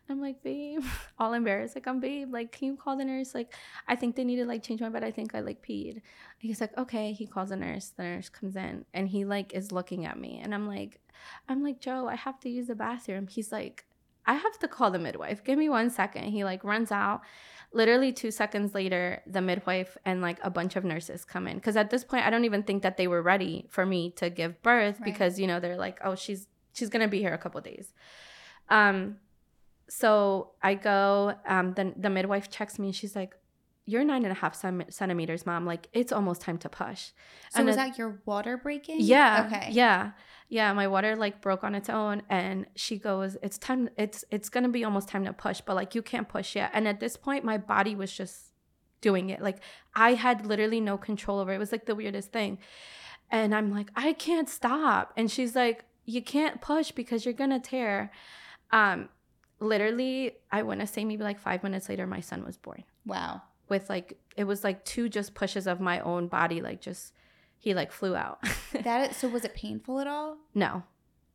I'm 0.09 0.19
like, 0.19 0.43
babe, 0.43 0.83
all 1.19 1.33
embarrassed. 1.33 1.75
Like, 1.75 1.87
I'm 1.87 1.99
babe. 1.99 2.31
Like, 2.31 2.51
can 2.51 2.67
you 2.67 2.75
call 2.75 2.97
the 2.97 3.05
nurse? 3.05 3.33
Like, 3.33 3.53
I 3.87 3.95
think 3.95 4.15
they 4.15 4.23
need 4.23 4.37
to 4.37 4.45
like 4.45 4.63
change 4.63 4.81
my 4.81 4.89
bed. 4.89 5.03
I 5.03 5.11
think 5.11 5.33
I 5.33 5.39
like 5.39 5.65
peed. 5.65 6.01
He's 6.39 6.59
like, 6.59 6.77
okay. 6.77 7.13
He 7.13 7.25
calls 7.25 7.49
the 7.49 7.55
nurse. 7.55 7.93
The 7.95 8.03
nurse 8.03 8.29
comes 8.29 8.55
in 8.55 8.85
and 8.93 9.07
he 9.07 9.23
like 9.23 9.53
is 9.53 9.71
looking 9.71 10.05
at 10.05 10.19
me. 10.19 10.41
And 10.43 10.53
I'm 10.53 10.67
like, 10.67 10.99
I'm 11.47 11.63
like, 11.63 11.79
Joe, 11.79 12.07
I 12.07 12.15
have 12.15 12.39
to 12.41 12.49
use 12.49 12.67
the 12.67 12.75
bathroom. 12.75 13.27
He's 13.27 13.51
like, 13.51 13.85
I 14.25 14.33
have 14.33 14.57
to 14.59 14.67
call 14.67 14.91
the 14.91 14.99
midwife. 14.99 15.43
Give 15.43 15.57
me 15.57 15.69
one 15.69 15.89
second. 15.89 16.25
He 16.25 16.43
like 16.43 16.63
runs 16.63 16.91
out. 16.91 17.21
Literally 17.73 18.13
two 18.13 18.29
seconds 18.31 18.75
later 18.75 19.21
the 19.25 19.41
midwife 19.41 19.97
and 20.05 20.21
like 20.21 20.37
a 20.43 20.49
bunch 20.49 20.75
of 20.75 20.83
nurses 20.83 21.25
come 21.25 21.47
in. 21.47 21.57
Because 21.57 21.75
at 21.75 21.89
this 21.89 22.03
point 22.03 22.25
i 22.25 22.29
don't 22.29 22.45
even 22.45 22.63
think 22.63 22.83
that 22.83 22.97
they 22.97 23.07
were 23.07 23.21
ready 23.21 23.65
for 23.69 23.85
me 23.85 24.11
to 24.11 24.29
give 24.29 24.61
birth 24.61 24.99
right. 24.99 25.05
because 25.05 25.39
you 25.39 25.47
know 25.47 25.59
they're 25.59 25.77
like 25.77 25.99
oh 26.03 26.15
she's 26.15 26.47
she's 26.73 26.89
gonna 26.89 27.07
be 27.07 27.19
here 27.19 27.33
a 27.33 27.37
couple 27.37 27.59
days. 27.61 27.93
Um 28.69 29.17
so 29.89 30.51
i 30.61 30.75
go 30.75 31.33
um 31.47 31.73
then 31.73 31.93
the 31.97 32.09
midwife 32.09 32.49
checks 32.49 32.79
me 32.79 32.87
and 32.87 32.95
she's 32.95 33.15
like 33.15 33.35
you're 33.85 34.05
nine 34.05 34.23
and 34.23 34.31
a 34.31 34.35
half 34.35 34.55
centimeters 34.89 35.45
mom. 35.45 35.65
Like 35.65 35.89
it's 35.91 36.13
almost 36.13 36.39
time 36.39 36.57
to 36.59 36.69
push. 36.69 37.07
So 37.49 37.57
and 37.57 37.65
was 37.65 37.75
then, 37.75 37.89
that 37.89 37.97
your 37.97 38.21
water 38.25 38.55
breaking? 38.55 39.01
Yeah. 39.01 39.49
Okay. 39.51 39.71
Yeah 39.73 40.11
yeah 40.53 40.71
my 40.71 40.87
water 40.87 41.15
like 41.15 41.41
broke 41.41 41.63
on 41.63 41.73
its 41.73 41.89
own 41.89 42.21
and 42.29 42.67
she 42.75 42.99
goes 42.99 43.35
it's 43.41 43.57
time 43.57 43.89
it's 43.97 44.23
it's 44.29 44.49
gonna 44.49 44.69
be 44.69 44.83
almost 44.83 45.07
time 45.07 45.25
to 45.25 45.33
push 45.33 45.61
but 45.61 45.75
like 45.75 45.95
you 45.95 46.03
can't 46.03 46.29
push 46.29 46.55
yet. 46.55 46.69
And 46.73 46.87
at 46.87 46.99
this 46.99 47.17
point 47.17 47.43
my 47.43 47.57
body 47.57 47.95
was 47.95 48.13
just 48.13 48.53
doing 49.01 49.31
it. 49.31 49.41
Like 49.41 49.61
i 49.95 50.13
had 50.13 50.45
literally 50.45 50.79
no 50.79 50.95
control 50.95 51.39
over 51.39 51.51
it. 51.51 51.55
It 51.55 51.59
was 51.59 51.71
like 51.71 51.87
the 51.87 51.95
weirdest 51.95 52.31
thing. 52.31 52.59
And 53.31 53.55
i'm 53.55 53.71
like 53.71 53.89
i 53.95 54.13
can't 54.13 54.47
stop. 54.47 55.11
And 55.17 55.31
she's 55.31 55.55
like 55.55 55.85
you 56.05 56.21
can't 56.21 56.61
push 56.61 56.91
because 56.91 57.25
you're 57.25 57.33
gonna 57.33 57.59
tear. 57.59 58.11
Um 58.71 59.09
literally 59.59 60.33
i 60.51 60.61
want 60.61 60.81
to 60.81 60.87
say 60.87 61.03
maybe 61.03 61.23
like 61.23 61.39
five 61.39 61.63
minutes 61.63 61.89
later 61.89 62.05
my 62.05 62.19
son 62.19 62.45
was 62.45 62.57
born. 62.57 62.83
Wow. 63.07 63.41
With 63.69 63.89
like 63.89 64.19
it 64.37 64.43
was 64.43 64.63
like 64.63 64.85
two 64.85 65.09
just 65.09 65.33
pushes 65.33 65.65
of 65.65 65.79
my 65.79 65.99
own 66.01 66.27
body 66.27 66.61
like 66.61 66.79
just 66.79 67.11
he 67.63 67.73
like 67.73 67.91
flew 67.93 68.13
out. 68.13 68.39
that 68.83 69.11
is, 69.11 69.15
so 69.17 69.29
was 69.29 69.45
it 69.45 69.55
painful 69.55 69.99
at 70.01 70.07
all? 70.07 70.37
No. 70.53 70.83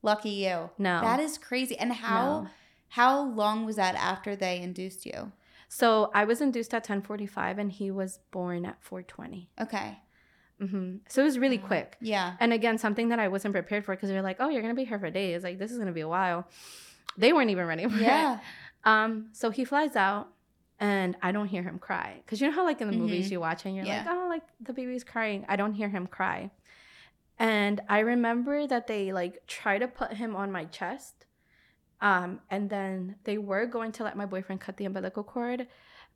Lucky 0.03 0.29
you. 0.31 0.69
No. 0.77 1.01
That 1.01 1.21
is 1.21 1.39
crazy. 1.39 1.77
And 1.79 1.91
how 1.93 2.43
No. 2.43 2.49
how 2.91 3.23
long 3.23 3.65
was 3.65 3.77
that 3.77 3.95
after 3.95 4.37
they 4.37 4.61
induced 4.61 5.07
you? 5.07 5.33
So 5.69 6.11
I 6.15 6.25
was 6.25 6.41
induced 6.43 6.75
at 6.75 6.85
10:45, 6.87 7.59
and 7.59 7.73
he 7.73 7.91
was 7.91 8.21
born 8.31 8.67
at 8.67 8.77
4:20. 8.85 9.49
Okay. 9.61 9.99
Mm-hmm. 10.61 10.97
So 11.09 11.23
it 11.23 11.25
was 11.25 11.39
really 11.39 11.59
quick. 11.59 11.97
Yeah. 12.01 12.35
And 12.41 12.53
again, 12.53 12.77
something 12.79 13.09
that 13.09 13.19
I 13.19 13.29
wasn't 13.29 13.55
prepared 13.55 13.85
for 13.87 13.95
because 13.95 14.11
they're 14.11 14.23
like, 14.23 14.37
"Oh, 14.41 14.49
you're 14.51 14.63
gonna 14.63 14.75
be 14.75 14.85
here 14.85 14.99
for 14.99 15.11
days. 15.11 15.43
Like 15.45 15.59
this 15.59 15.71
is 15.73 15.79
gonna 15.79 15.93
be 15.93 16.01
a 16.03 16.09
while." 16.09 16.47
They 17.17 17.33
weren't 17.33 17.51
even 17.51 17.67
ready 17.67 17.89
for 17.89 17.97
it. 17.97 18.03
Yeah. 18.03 18.39
Um. 18.85 19.29
So 19.33 19.51
he 19.51 19.65
flies 19.65 19.97
out, 19.97 20.29
and 20.81 21.17
I 21.23 21.33
don't 21.33 21.49
hear 21.49 21.63
him 21.63 21.79
cry 21.79 22.21
because 22.25 22.41
you 22.41 22.49
know 22.49 22.55
how 22.55 22.65
like 22.65 22.81
in 22.81 22.87
the 22.89 22.97
movies 22.97 23.29
Mhm. 23.29 23.33
you 23.33 23.41
watch 23.41 23.65
and 23.67 23.75
you're 23.77 23.85
Yeah. 23.85 23.99
like, 24.05 24.07
"Oh, 24.09 24.27
like 24.29 24.43
the 24.61 24.73
baby's 24.73 25.05
crying." 25.05 25.45
I 25.49 25.57
don't 25.57 25.75
hear 25.75 25.89
him 25.89 26.07
cry. 26.07 26.51
And 27.39 27.81
I 27.89 28.01
remember 28.01 28.67
that 28.67 28.87
they 28.87 29.13
like 29.13 29.47
try 29.47 29.79
to 29.79 29.89
put 29.89 30.15
him 30.15 30.35
on 30.37 30.51
my 30.53 30.65
chest. 30.65 31.27
Um, 32.01 32.41
and 32.49 32.71
then 32.71 33.17
they 33.25 33.39
were 33.39 33.67
going 33.67 33.91
to 33.93 34.05
let 34.05 34.17
my 34.17 34.27
boyfriend 34.27 34.61
cut 34.61 34.77
the 34.77 34.85
umbilical 34.85 35.25
cord, 35.25 35.67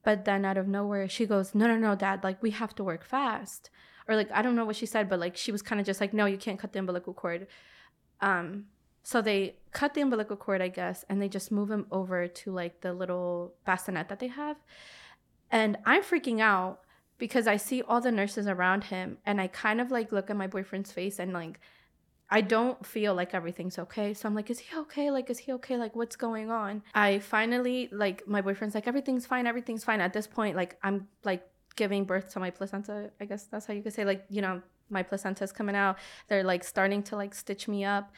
but 0.05 0.25
then 0.25 0.45
out 0.45 0.57
of 0.57 0.69
nowhere 0.69 1.09
she 1.09 1.27
goes, 1.27 1.55
"No, 1.55 1.67
no, 1.67 1.77
no, 1.77 1.97
dad, 1.97 2.23
like 2.23 2.41
we 2.43 2.51
have 2.53 2.75
to 2.77 2.85
work 2.85 3.05
fast." 3.05 3.69
Or 4.09 4.15
like 4.17 4.31
I 4.33 4.43
don't 4.43 4.55
know 4.57 4.65
what 4.65 4.77
she 4.77 4.87
said, 4.87 5.09
but 5.09 5.19
like 5.21 5.37
she 5.37 5.51
was 5.53 5.63
kind 5.63 5.81
of 5.81 5.87
just 5.87 6.01
like, 6.01 6.13
"No, 6.13 6.27
you 6.27 6.39
can't 6.39 6.59
cut 6.59 6.73
the 6.73 6.79
umbilical 6.79 7.15
cord." 7.15 7.47
Um, 8.21 8.67
so 9.03 9.21
they 9.21 9.57
cut 9.73 9.95
the 9.95 10.01
umbilical 10.01 10.37
cord, 10.37 10.63
I 10.63 10.69
guess, 10.69 11.05
and 11.09 11.21
they 11.21 11.29
just 11.29 11.51
move 11.51 11.71
him 11.71 11.87
over 11.91 12.29
to 12.29 12.53
like 12.53 12.81
the 12.81 12.93
little 12.93 13.55
bassinet 13.65 14.09
that 14.09 14.21
they 14.21 14.29
have. 14.29 14.57
And 15.51 15.77
I'm 15.85 16.03
freaking 16.03 16.41
out 16.41 16.81
because 17.19 17.47
I 17.47 17.57
see 17.57 17.83
all 17.83 18.01
the 18.01 18.13
nurses 18.13 18.47
around 18.47 18.85
him 18.85 19.19
and 19.27 19.41
I 19.41 19.49
kind 19.49 19.81
of 19.81 19.91
like 19.91 20.13
look 20.13 20.31
at 20.31 20.37
my 20.37 20.47
boyfriend's 20.47 20.93
face 20.93 21.19
and 21.19 21.33
like 21.33 21.61
I 22.31 22.41
don't 22.41 22.85
feel 22.87 23.15
like 23.15 23.35
everything's 23.35 23.79
okay. 23.79 24.15
So 24.15 24.27
I'm 24.27 24.35
like, 24.35 24.49
is 24.49 24.59
he 24.59 24.75
okay? 24.75 25.11
Like, 25.11 25.29
is 25.29 25.39
he 25.39 25.53
okay? 25.53 25.77
Like, 25.77 25.95
what's 25.95 26.17
going 26.17 26.51
on? 26.51 26.83
I 26.95 27.19
finally, 27.19 27.91
like, 27.93 28.27
my 28.27 28.41
boyfriend's 28.41 28.75
like, 28.75 28.89
everything's 28.89 29.27
fine. 29.27 29.47
Everything's 29.47 29.85
fine. 29.85 30.01
At 30.01 30.15
this 30.15 30.27
point, 30.27 30.57
like, 30.57 30.79
I'm 30.83 31.09
like 31.25 31.47
giving 31.77 32.07
birth 32.07 32.33
to 32.33 32.41
my 32.41 32.49
placenta. 32.49 33.11
I 33.21 33.27
guess 33.27 33.45
that's 33.45 33.67
how 33.67 33.75
you 33.75 33.83
could 33.83 33.93
say, 33.93 34.07
like, 34.07 34.25
you 34.31 34.41
know, 34.41 34.63
my 34.89 35.03
placenta's 35.03 35.53
coming 35.53 35.75
out. 35.75 35.99
They're 36.29 36.45
like 36.45 36.65
starting 36.65 37.03
to 37.05 37.17
like 37.17 37.35
stitch 37.35 37.67
me 37.67 37.85
up. 37.85 38.13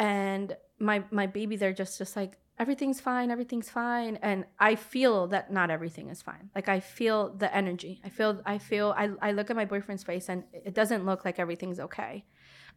And 0.00 0.56
my 0.78 1.04
my 1.10 1.26
baby, 1.26 1.56
they're 1.56 1.74
just 1.74 1.98
just 1.98 2.16
like, 2.16 2.38
everything's 2.58 3.00
fine, 3.00 3.30
everything's 3.30 3.68
fine. 3.68 4.18
And 4.22 4.46
I 4.58 4.74
feel 4.74 5.26
that 5.28 5.52
not 5.52 5.70
everything 5.70 6.08
is 6.08 6.22
fine. 6.22 6.50
Like 6.54 6.70
I 6.70 6.80
feel 6.80 7.34
the 7.34 7.54
energy. 7.54 8.00
I 8.02 8.08
feel 8.08 8.40
I 8.46 8.56
feel 8.56 8.94
I, 8.96 9.10
I 9.20 9.32
look 9.32 9.50
at 9.50 9.56
my 9.56 9.66
boyfriend's 9.66 10.02
face 10.02 10.30
and 10.30 10.44
it 10.52 10.74
doesn't 10.74 11.04
look 11.04 11.24
like 11.26 11.38
everything's 11.38 11.78
okay. 11.80 12.24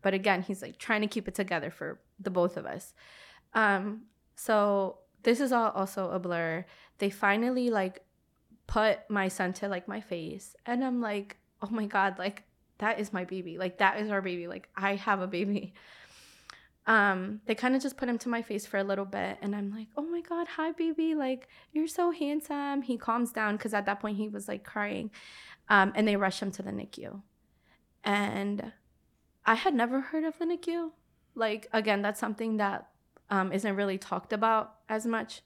But 0.01 0.13
again, 0.13 0.41
he's 0.41 0.61
like 0.61 0.77
trying 0.77 0.99
to 0.99 1.07
keep 1.07 1.29
it 1.29 1.33
together 1.33 1.71
for 1.71 2.01
the 2.19 2.29
both 2.29 2.57
of 2.57 2.65
us. 2.65 2.93
Um, 3.53 4.01
so 4.35 4.97
this 5.23 5.39
is 5.39 5.53
all 5.53 5.71
also 5.71 6.11
a 6.11 6.19
blur. 6.19 6.65
They 6.97 7.09
finally 7.09 7.69
like 7.69 8.03
put 8.67 8.99
my 9.09 9.29
son 9.29 9.53
to 9.53 9.69
like 9.69 9.87
my 9.87 10.01
face, 10.01 10.57
and 10.65 10.83
I'm 10.83 10.99
like, 10.99 11.37
oh 11.61 11.69
my 11.69 11.85
god, 11.85 12.19
like 12.19 12.43
that 12.79 12.99
is 12.99 13.13
my 13.13 13.23
baby. 13.23 13.57
Like 13.57 13.77
that 13.77 13.99
is 14.01 14.09
our 14.09 14.21
baby. 14.21 14.47
Like 14.47 14.67
I 14.75 14.95
have 14.95 15.21
a 15.21 15.27
baby. 15.27 15.73
Um, 16.85 17.39
they 17.45 17.55
kind 17.55 17.75
of 17.75 17.81
just 17.81 17.95
put 17.95 18.09
him 18.09 18.17
to 18.19 18.29
my 18.29 18.41
face 18.41 18.65
for 18.65 18.77
a 18.77 18.83
little 18.83 19.05
bit, 19.05 19.37
and 19.41 19.55
I'm 19.55 19.71
like, 19.71 19.87
oh 19.95 20.01
my 20.01 20.21
god, 20.21 20.47
hi 20.47 20.71
baby, 20.71 21.15
like 21.15 21.47
you're 21.71 21.87
so 21.87 22.11
handsome. 22.11 22.81
He 22.81 22.97
calms 22.97 23.31
down 23.31 23.55
because 23.55 23.73
at 23.73 23.85
that 23.85 24.01
point 24.01 24.17
he 24.17 24.27
was 24.27 24.47
like 24.47 24.65
crying, 24.65 25.09
um, 25.69 25.93
and 25.95 26.07
they 26.07 26.17
rush 26.17 26.41
him 26.41 26.51
to 26.51 26.61
the 26.61 26.71
NICU, 26.71 27.21
and 28.03 28.73
I 29.45 29.55
had 29.55 29.73
never 29.73 30.01
heard 30.01 30.25
of 30.25 30.37
the 30.39 30.45
NICU. 30.45 30.91
Like 31.35 31.67
again, 31.71 32.01
that's 32.01 32.19
something 32.19 32.57
that 32.57 32.89
um, 33.29 33.53
isn't 33.53 33.75
really 33.75 33.97
talked 33.97 34.33
about 34.33 34.75
as 34.89 35.05
much. 35.05 35.41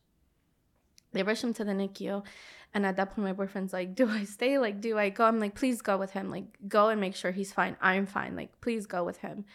They 1.14 1.22
rush 1.22 1.44
him 1.44 1.54
to 1.54 1.64
the 1.64 1.72
NICU, 1.74 2.26
and 2.74 2.84
at 2.84 2.96
that 2.98 3.12
point, 3.12 3.28
my 3.28 3.34
boyfriend's 3.34 3.74
like, 3.74 3.94
"Do 3.94 4.10
I 4.10 4.24
stay? 4.24 4.58
Like, 4.58 4.82
do 4.82 4.98
I 4.98 5.10
go?" 5.10 5.26
I'm 5.26 5.40
like, 5.40 5.54
"Please 5.54 5.84
go 5.84 5.98
with 5.98 6.12
him. 6.12 6.32
Like, 6.32 6.46
go 6.68 6.90
and 6.90 7.00
make 7.00 7.16
sure 7.16 7.32
he's 7.32 7.54
fine. 7.54 7.78
I'm 7.80 8.08
fine. 8.08 8.36
Like, 8.36 8.60
please 8.60 8.88
go 8.88 9.04
with 9.04 9.18
him." 9.18 9.46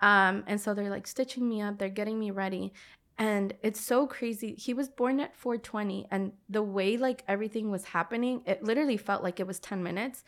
Um, 0.00 0.44
and 0.46 0.60
so 0.60 0.74
they're 0.74 0.90
like 0.90 1.06
stitching 1.06 1.48
me 1.48 1.62
up. 1.62 1.78
They're 1.78 1.88
getting 1.88 2.18
me 2.18 2.30
ready, 2.30 2.72
and 3.18 3.54
it's 3.62 3.80
so 3.80 4.06
crazy. 4.06 4.54
He 4.54 4.74
was 4.74 4.88
born 4.88 5.20
at 5.20 5.38
4:20, 5.38 6.06
and 6.10 6.32
the 6.48 6.62
way 6.62 6.96
like 6.96 7.24
everything 7.26 7.70
was 7.70 7.84
happening, 7.84 8.42
it 8.46 8.62
literally 8.62 8.98
felt 8.98 9.22
like 9.22 9.40
it 9.40 9.46
was 9.46 9.58
10 9.58 9.82
minutes, 9.82 10.22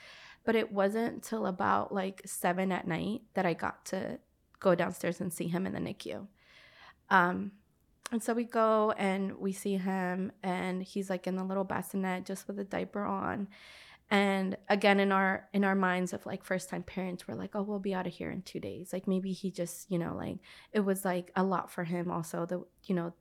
but 0.44 0.56
it 0.56 0.72
wasn't 0.72 1.22
till 1.22 1.46
about 1.46 1.92
like 1.92 2.22
seven 2.24 2.72
at 2.72 2.86
night 2.86 3.22
that 3.34 3.44
I 3.44 3.52
got 3.52 3.84
to 3.86 4.18
go 4.60 4.74
downstairs 4.74 5.20
and 5.20 5.32
see 5.32 5.48
him 5.48 5.66
in 5.66 5.72
the 5.74 5.80
NICU. 5.80 6.26
Um, 7.10 7.52
and 8.10 8.22
so 8.22 8.32
we 8.32 8.44
go 8.44 8.92
and 8.92 9.38
we 9.38 9.52
see 9.52 9.76
him, 9.76 10.32
and 10.42 10.82
he's 10.82 11.10
like 11.10 11.26
in 11.26 11.36
the 11.36 11.44
little 11.44 11.64
bassinet 11.64 12.24
just 12.24 12.48
with 12.48 12.58
a 12.58 12.64
diaper 12.64 13.04
on. 13.04 13.48
And 14.10 14.56
again, 14.68 15.00
in 15.00 15.12
our 15.12 15.48
in 15.52 15.64
our 15.64 15.74
minds 15.74 16.12
of 16.12 16.24
like 16.24 16.42
first 16.42 16.70
time 16.70 16.82
parents, 16.82 17.28
we're 17.28 17.34
like, 17.34 17.54
oh, 17.54 17.62
we'll 17.62 17.78
be 17.78 17.94
out 17.94 18.06
of 18.06 18.14
here 18.14 18.30
in 18.30 18.42
two 18.42 18.60
days. 18.60 18.92
Like 18.92 19.06
maybe 19.06 19.32
he 19.32 19.50
just, 19.50 19.90
you 19.90 19.98
know, 19.98 20.14
like 20.16 20.38
it 20.72 20.80
was 20.80 21.04
like 21.04 21.30
a 21.36 21.42
lot 21.42 21.70
for 21.70 21.84
him. 21.84 22.10
Also, 22.10 22.46
the 22.46 22.64
you 22.84 22.94
know 22.94 23.12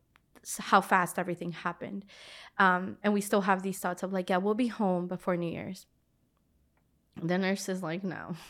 how 0.60 0.80
fast 0.80 1.20
everything 1.20 1.52
happened, 1.52 2.06
um, 2.58 2.98
and 3.04 3.14
we 3.14 3.20
still 3.20 3.42
have 3.42 3.64
these 3.64 3.80
thoughts 3.80 4.02
of 4.02 4.14
like, 4.14 4.30
yeah, 4.30 4.38
we'll 4.38 4.54
be 4.54 4.68
home 4.68 5.08
before 5.08 5.36
New 5.36 5.52
Year's. 5.52 5.88
The 7.22 7.38
nurse 7.38 7.68
is 7.70 7.84
like, 7.84 8.04
no. 8.04 8.36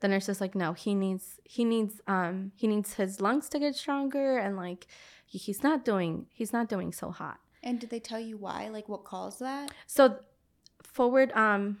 The 0.00 0.08
nurse 0.08 0.28
is 0.28 0.40
like, 0.40 0.56
no. 0.56 0.72
He 0.72 0.96
needs 0.96 1.38
he 1.44 1.64
needs 1.64 2.00
um 2.08 2.50
he 2.56 2.66
needs 2.66 2.94
his 2.94 3.20
lungs 3.20 3.48
to 3.50 3.60
get 3.60 3.76
stronger, 3.76 4.36
and 4.36 4.56
like 4.56 4.88
he's 5.26 5.62
not 5.62 5.84
doing 5.84 6.26
he's 6.32 6.52
not 6.52 6.68
doing 6.68 6.92
so 6.92 7.12
hot. 7.12 7.38
And 7.62 7.78
did 7.78 7.90
they 7.90 8.00
tell 8.00 8.18
you 8.18 8.36
why? 8.36 8.68
Like 8.68 8.88
what 8.88 9.04
caused 9.04 9.38
that? 9.38 9.70
So 9.86 10.18
forward 10.92 11.32
um 11.32 11.78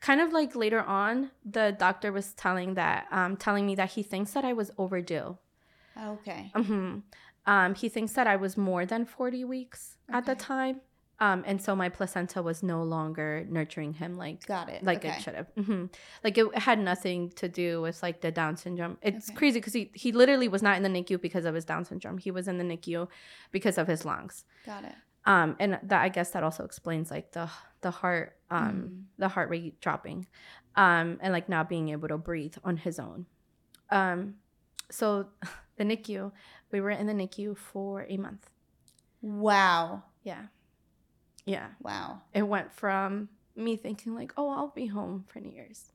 kind 0.00 0.20
of 0.20 0.32
like 0.32 0.54
later 0.54 0.80
on 0.82 1.30
the 1.44 1.74
doctor 1.78 2.10
was 2.12 2.34
telling 2.34 2.74
that 2.74 3.06
um 3.10 3.36
telling 3.36 3.64
me 3.66 3.74
that 3.74 3.90
he 3.92 4.02
thinks 4.02 4.32
that 4.32 4.44
I 4.44 4.52
was 4.52 4.70
overdue. 4.78 5.38
Okay. 6.12 6.50
hmm 6.54 6.98
Um 7.46 7.74
he 7.74 7.88
thinks 7.88 8.12
that 8.14 8.26
I 8.26 8.36
was 8.36 8.56
more 8.56 8.84
than 8.86 9.04
40 9.04 9.44
weeks 9.44 9.96
at 10.10 10.24
the 10.26 10.34
time. 10.34 10.80
Um 11.20 11.44
and 11.46 11.62
so 11.62 11.76
my 11.76 11.88
placenta 11.88 12.42
was 12.42 12.62
no 12.62 12.82
longer 12.82 13.46
nurturing 13.48 13.92
him 13.94 14.16
like 14.16 14.44
Got 14.46 14.68
it. 14.68 14.82
like 14.82 15.04
okay. 15.04 15.16
it 15.16 15.22
should 15.22 15.34
have. 15.40 15.48
hmm 15.56 15.84
Like 16.24 16.36
it 16.38 16.46
had 16.68 16.78
nothing 16.80 17.30
to 17.40 17.48
do 17.48 17.80
with 17.82 18.02
like 18.02 18.20
the 18.20 18.32
Down 18.32 18.56
syndrome. 18.56 18.96
It's 19.02 19.28
Okay. 19.28 19.36
crazy 19.36 19.58
because 19.60 19.74
he 19.74 19.90
he 19.94 20.10
literally 20.12 20.48
was 20.48 20.62
not 20.62 20.76
in 20.78 20.82
the 20.82 20.88
NICU 20.96 21.20
because 21.20 21.44
of 21.44 21.54
his 21.54 21.64
Down 21.64 21.84
syndrome. 21.84 22.18
He 22.18 22.30
was 22.30 22.48
in 22.48 22.56
the 22.58 22.64
NICU 22.64 23.08
because 23.52 23.78
of 23.78 23.86
his 23.86 24.04
lungs. 24.04 24.44
Got 24.66 24.84
it. 24.84 24.96
Um, 25.26 25.56
and 25.58 25.78
that 25.90 26.02
I 26.02 26.10
guess 26.10 26.30
that 26.32 26.42
also 26.42 26.64
explains 26.64 27.10
like 27.10 27.32
the 27.32 27.48
the 27.84 27.92
heart 27.92 28.36
um 28.50 28.74
Mm. 28.74 29.04
the 29.18 29.28
heart 29.28 29.48
rate 29.50 29.80
dropping, 29.80 30.26
um, 30.74 31.18
and 31.22 31.32
like 31.32 31.48
not 31.48 31.68
being 31.68 31.90
able 31.90 32.08
to 32.08 32.18
breathe 32.18 32.56
on 32.64 32.76
his 32.78 32.98
own. 32.98 33.26
Um, 33.90 34.34
so 34.90 35.28
the 35.76 35.84
NICU, 35.84 36.32
we 36.72 36.80
were 36.80 36.90
in 36.90 37.06
the 37.06 37.12
NICU 37.14 37.56
for 37.56 38.06
a 38.08 38.16
month. 38.16 38.50
Wow. 39.22 40.02
Yeah, 40.22 40.46
yeah. 41.46 41.68
Wow. 41.80 42.22
it 42.32 42.42
went 42.42 42.72
from 42.72 43.28
me 43.56 43.76
thinking 43.76 44.16
like 44.16 44.32
oh 44.36 44.48
i'll 44.50 44.72
be 44.74 44.86
home 44.86 45.24
for 45.28 45.38
new 45.38 45.52
year's 45.52 45.92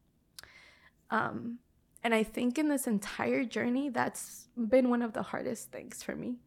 um 1.11 1.59
and 2.05 2.13
i 2.15 2.23
think 2.23 2.57
in 2.57 2.69
this 2.69 2.87
entire 2.87 3.43
journey 3.43 3.89
that's 3.89 4.47
been 4.55 4.89
one 4.89 5.01
of 5.01 5.11
the 5.11 5.21
hardest 5.23 5.69
things 5.69 6.01
for 6.01 6.15
me 6.15 6.37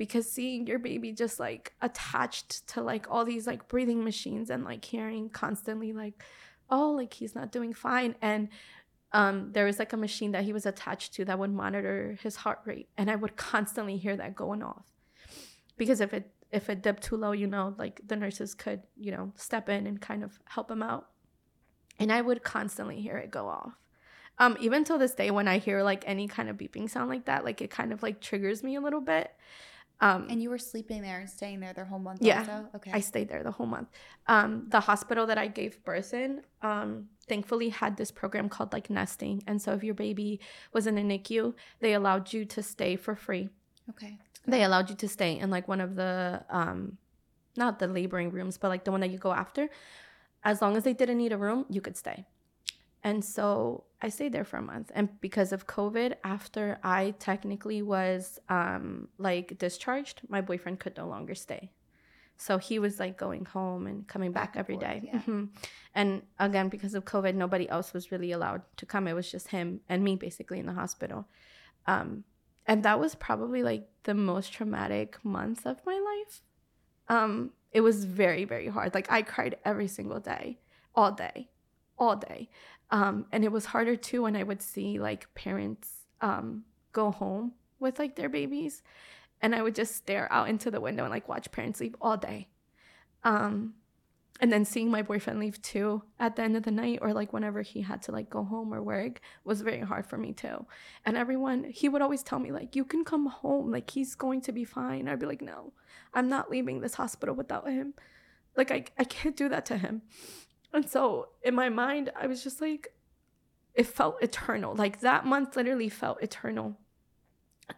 because 0.00 0.28
seeing 0.28 0.66
your 0.66 0.78
baby 0.78 1.12
just 1.12 1.38
like 1.38 1.74
attached 1.80 2.66
to 2.66 2.82
like 2.82 3.06
all 3.08 3.24
these 3.24 3.46
like 3.46 3.68
breathing 3.68 4.02
machines 4.02 4.50
and 4.50 4.64
like 4.64 4.84
hearing 4.84 5.28
constantly 5.28 5.92
like 5.92 6.24
oh 6.70 6.90
like 6.90 7.12
he's 7.12 7.34
not 7.34 7.52
doing 7.52 7.72
fine 7.72 8.14
and 8.20 8.48
um 9.12 9.52
there 9.52 9.66
was 9.66 9.78
like 9.78 9.92
a 9.92 9.96
machine 9.96 10.32
that 10.32 10.44
he 10.44 10.52
was 10.52 10.64
attached 10.64 11.12
to 11.12 11.24
that 11.24 11.38
would 11.38 11.52
monitor 11.52 12.18
his 12.22 12.36
heart 12.36 12.60
rate 12.64 12.88
and 12.96 13.10
i 13.10 13.14
would 13.14 13.36
constantly 13.36 13.96
hear 13.96 14.16
that 14.16 14.34
going 14.34 14.62
off 14.62 14.86
because 15.76 16.00
if 16.00 16.14
it 16.14 16.30
if 16.52 16.68
it 16.68 16.82
dipped 16.82 17.02
too 17.02 17.16
low, 17.16 17.32
you 17.32 17.46
know, 17.46 17.74
like 17.78 18.00
the 18.06 18.16
nurses 18.16 18.54
could, 18.54 18.82
you 18.96 19.12
know, 19.12 19.32
step 19.36 19.68
in 19.68 19.86
and 19.86 20.00
kind 20.00 20.24
of 20.24 20.38
help 20.46 20.70
him 20.70 20.82
out. 20.82 21.08
And 21.98 22.12
I 22.12 22.20
would 22.20 22.42
constantly 22.42 23.00
hear 23.00 23.16
it 23.16 23.30
go 23.30 23.48
off. 23.48 23.74
Um, 24.38 24.56
even 24.58 24.84
till 24.84 24.98
this 24.98 25.14
day, 25.14 25.30
when 25.30 25.46
I 25.46 25.58
hear 25.58 25.82
like 25.82 26.02
any 26.06 26.26
kind 26.26 26.48
of 26.48 26.56
beeping 26.56 26.88
sound 26.88 27.10
like 27.10 27.26
that, 27.26 27.44
like 27.44 27.60
it 27.60 27.70
kind 27.70 27.92
of 27.92 28.02
like 28.02 28.20
triggers 28.20 28.62
me 28.62 28.74
a 28.74 28.80
little 28.80 29.00
bit. 29.00 29.30
Um, 30.02 30.26
And 30.30 30.42
you 30.42 30.48
were 30.50 30.58
sleeping 30.58 31.02
there 31.02 31.20
and 31.20 31.28
staying 31.28 31.60
there 31.60 31.72
the 31.74 31.84
whole 31.84 31.98
month 31.98 32.22
Yeah. 32.22 32.40
also? 32.40 32.68
Okay. 32.76 32.90
I 32.92 33.00
stayed 33.00 33.28
there 33.28 33.42
the 33.42 33.50
whole 33.50 33.66
month. 33.66 33.88
Um, 34.26 34.66
the 34.68 34.80
hospital 34.80 35.26
that 35.26 35.36
I 35.36 35.46
gave 35.46 35.84
birth 35.84 36.14
in, 36.14 36.42
um, 36.62 37.08
thankfully 37.28 37.68
had 37.68 37.96
this 37.96 38.10
program 38.10 38.48
called 38.48 38.72
like 38.72 38.88
nesting. 38.88 39.42
And 39.46 39.60
so 39.60 39.72
if 39.72 39.84
your 39.84 39.94
baby 39.94 40.40
was 40.72 40.86
in 40.86 40.96
a 40.96 41.02
NICU, 41.02 41.54
they 41.80 41.92
allowed 41.92 42.32
you 42.32 42.44
to 42.46 42.62
stay 42.62 42.96
for 42.96 43.14
free. 43.14 43.50
okay. 43.90 44.18
they 44.46 44.62
allowed 44.64 44.88
you 44.88 44.96
to 44.96 45.06
stay 45.08 45.38
in 45.38 45.50
like 45.50 45.68
one 45.68 45.82
of 45.82 45.96
the 45.96 46.42
um 46.48 46.96
not 47.58 47.78
the 47.78 47.86
laboring 47.86 48.30
rooms 48.30 48.56
but 48.56 48.68
like 48.68 48.84
the 48.84 48.90
one 48.90 49.00
that 49.02 49.10
you 49.10 49.18
go 49.18 49.32
after 49.32 49.68
as 50.44 50.62
long 50.62 50.76
as 50.78 50.82
they 50.84 50.94
didn't 50.94 51.18
need 51.18 51.30
a 51.32 51.36
room 51.36 51.66
you 51.68 51.80
could 51.82 51.96
stay 51.96 52.24
and 53.04 53.22
so 53.22 53.84
I 54.02 54.08
stayed 54.08 54.32
there 54.32 54.44
for 54.44 54.56
a 54.56 54.62
month. 54.62 54.90
And 54.94 55.20
because 55.20 55.52
of 55.52 55.66
COVID, 55.66 56.14
after 56.24 56.78
I 56.82 57.14
technically 57.18 57.82
was 57.82 58.38
um, 58.48 59.08
like 59.18 59.58
discharged, 59.58 60.22
my 60.28 60.40
boyfriend 60.40 60.80
could 60.80 60.96
no 60.96 61.06
longer 61.06 61.34
stay. 61.34 61.72
So 62.36 62.56
he 62.56 62.78
was 62.78 62.98
like 62.98 63.18
going 63.18 63.44
home 63.44 63.86
and 63.86 64.08
coming 64.08 64.32
back, 64.32 64.54
back 64.54 64.60
every 64.60 64.76
forth, 64.76 64.86
day. 64.86 65.02
Yeah. 65.04 65.18
Mm-hmm. 65.18 65.44
And 65.94 66.22
again, 66.38 66.70
because 66.70 66.94
of 66.94 67.04
COVID, 67.04 67.34
nobody 67.34 67.68
else 67.68 67.92
was 67.92 68.10
really 68.10 68.32
allowed 68.32 68.62
to 68.78 68.86
come. 68.86 69.06
It 69.06 69.12
was 69.12 69.30
just 69.30 69.48
him 69.48 69.80
and 69.90 70.02
me 70.02 70.16
basically 70.16 70.58
in 70.58 70.64
the 70.64 70.72
hospital. 70.72 71.28
Um, 71.86 72.24
and 72.66 72.82
that 72.84 72.98
was 72.98 73.14
probably 73.14 73.62
like 73.62 73.88
the 74.04 74.14
most 74.14 74.54
traumatic 74.54 75.22
month 75.22 75.66
of 75.66 75.84
my 75.84 75.98
life. 75.98 76.40
Um, 77.10 77.50
it 77.72 77.82
was 77.82 78.04
very, 78.04 78.44
very 78.44 78.68
hard. 78.68 78.94
Like 78.94 79.12
I 79.12 79.20
cried 79.20 79.56
every 79.64 79.88
single 79.88 80.20
day, 80.20 80.60
all 80.94 81.12
day, 81.12 81.50
all 81.98 82.16
day. 82.16 82.48
Um, 82.90 83.26
and 83.30 83.44
it 83.44 83.52
was 83.52 83.66
harder 83.66 83.96
too 83.96 84.22
when 84.22 84.36
I 84.36 84.42
would 84.42 84.62
see 84.62 84.98
like 84.98 85.32
parents 85.34 85.88
um, 86.20 86.64
go 86.92 87.10
home 87.10 87.52
with 87.78 87.98
like 87.98 88.16
their 88.16 88.28
babies 88.28 88.82
and 89.40 89.54
I 89.54 89.62
would 89.62 89.74
just 89.74 89.94
stare 89.94 90.30
out 90.32 90.48
into 90.48 90.70
the 90.70 90.80
window 90.80 91.04
and 91.04 91.12
like 91.12 91.28
watch 91.28 91.50
parents 91.50 91.80
leave 91.80 91.96
all 92.00 92.16
day. 92.16 92.48
Um, 93.24 93.74
and 94.40 94.50
then 94.50 94.64
seeing 94.64 94.90
my 94.90 95.02
boyfriend 95.02 95.38
leave 95.38 95.60
too 95.60 96.02
at 96.18 96.34
the 96.34 96.42
end 96.42 96.56
of 96.56 96.62
the 96.62 96.70
night 96.70 97.00
or 97.02 97.12
like 97.12 97.32
whenever 97.32 97.60
he 97.60 97.82
had 97.82 98.00
to 98.02 98.12
like 98.12 98.30
go 98.30 98.42
home 98.42 98.72
or 98.72 98.82
work 98.82 99.20
was 99.44 99.60
very 99.60 99.80
hard 99.80 100.06
for 100.06 100.16
me 100.16 100.32
too. 100.32 100.66
And 101.04 101.16
everyone, 101.16 101.64
he 101.64 101.90
would 101.90 102.00
always 102.00 102.22
tell 102.22 102.38
me 102.38 102.50
like, 102.50 102.74
you 102.74 102.84
can 102.84 103.04
come 103.04 103.26
home, 103.26 103.70
like 103.70 103.90
he's 103.90 104.14
going 104.14 104.40
to 104.42 104.52
be 104.52 104.64
fine. 104.64 105.08
I'd 105.08 105.18
be 105.18 105.26
like, 105.26 105.42
no, 105.42 105.74
I'm 106.14 106.28
not 106.28 106.50
leaving 106.50 106.80
this 106.80 106.94
hospital 106.94 107.34
without 107.34 107.68
him. 107.68 107.94
Like 108.56 108.70
I, 108.70 108.84
I 108.98 109.04
can't 109.04 109.36
do 109.36 109.48
that 109.50 109.66
to 109.66 109.76
him. 109.76 110.02
And 110.72 110.88
so 110.88 111.28
in 111.42 111.54
my 111.54 111.68
mind, 111.68 112.10
I 112.20 112.26
was 112.26 112.42
just 112.42 112.60
like, 112.60 112.94
it 113.74 113.86
felt 113.86 114.22
eternal. 114.22 114.74
Like 114.74 115.00
that 115.00 115.26
month 115.26 115.56
literally 115.56 115.88
felt 115.88 116.22
eternal. 116.22 116.76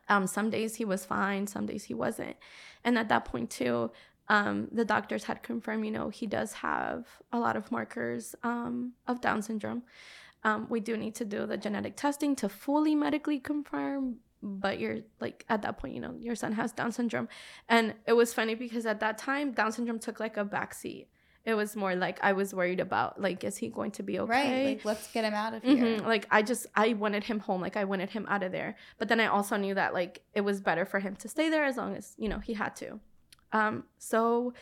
Um, 0.09 0.27
some 0.27 0.51
days 0.51 0.77
he 0.77 0.85
was 0.85 1.05
fine, 1.05 1.47
some 1.47 1.67
days 1.67 1.85
he 1.85 1.95
wasn't. 1.95 2.37
And 2.85 2.99
at 2.99 3.09
that 3.09 3.25
point, 3.25 3.51
too, 3.51 3.91
um, 4.29 4.69
the 4.73 4.85
doctors 4.85 5.25
had 5.25 5.43
confirmed, 5.43 5.85
you 5.85 5.91
know, 5.91 6.09
he 6.09 6.27
does 6.27 6.55
have 6.55 7.07
a 7.33 7.39
lot 7.39 7.57
of 7.57 7.71
markers 7.71 8.35
um, 8.43 8.93
of 9.07 9.21
Down 9.21 9.43
syndrome. 9.43 9.83
Um, 10.45 10.67
we 10.69 10.81
do 10.81 10.97
need 10.97 11.15
to 11.17 11.25
do 11.25 11.47
the 11.47 11.57
genetic 11.57 11.97
testing 11.97 12.35
to 12.37 12.49
fully 12.49 12.95
medically 12.95 13.39
confirm, 13.39 14.17
but 14.43 14.81
you're 14.81 15.01
like 15.21 15.45
at 15.49 15.63
that 15.63 15.79
point, 15.79 15.95
you 15.95 16.01
know, 16.01 16.15
your 16.19 16.35
son 16.35 16.53
has 16.53 16.73
Down 16.73 16.93
syndrome. 16.93 17.29
And 17.69 17.95
it 18.07 18.15
was 18.15 18.33
funny 18.33 18.55
because 18.55 18.87
at 18.87 19.01
that 19.01 19.19
time, 19.19 19.53
Down 19.53 19.73
syndrome 19.73 19.99
took 19.99 20.19
like 20.19 20.37
a 20.37 20.45
backseat 20.45 21.07
it 21.45 21.55
was 21.55 21.75
more 21.75 21.97
like 21.97 22.19
I 22.23 22.33
was 22.33 22.55
worried 22.55 22.81
about 22.81 23.21
like 23.21 23.43
is 23.43 23.57
he 23.57 23.69
going 23.69 23.91
to 23.93 24.03
be 24.03 24.21
okay? 24.21 24.31
Right. 24.31 24.67
Like 24.67 24.85
let's 24.85 25.11
get 25.13 25.25
him 25.25 25.35
out 25.35 25.55
of 25.55 25.63
here. 25.63 25.77
Mm-hmm. 25.77 26.07
Like 26.07 26.27
I 26.31 26.43
just 26.43 26.67
I 26.75 26.93
wanted 26.93 27.25
him 27.25 27.41
home. 27.41 27.61
Like 27.61 27.77
I 27.77 27.85
wanted 27.85 28.11
him 28.11 28.27
out 28.29 28.43
of 28.43 28.53
there. 28.53 28.77
But 28.99 29.09
then 29.09 29.19
I 29.19 29.27
also 29.27 29.57
knew 29.57 29.75
that 29.75 29.93
like 29.93 30.23
it 30.35 30.43
was 30.43 30.61
better 30.61 30.85
for 30.85 31.01
him 31.01 31.17
to 31.17 31.29
stay 31.29 31.49
there 31.49 31.65
as 31.65 31.77
long 31.77 31.97
as 31.97 32.15
you 32.17 32.29
know 32.29 32.39
he 32.39 32.55
had 32.55 32.77
to. 32.77 33.01
Um. 33.53 33.85
So 33.99 34.55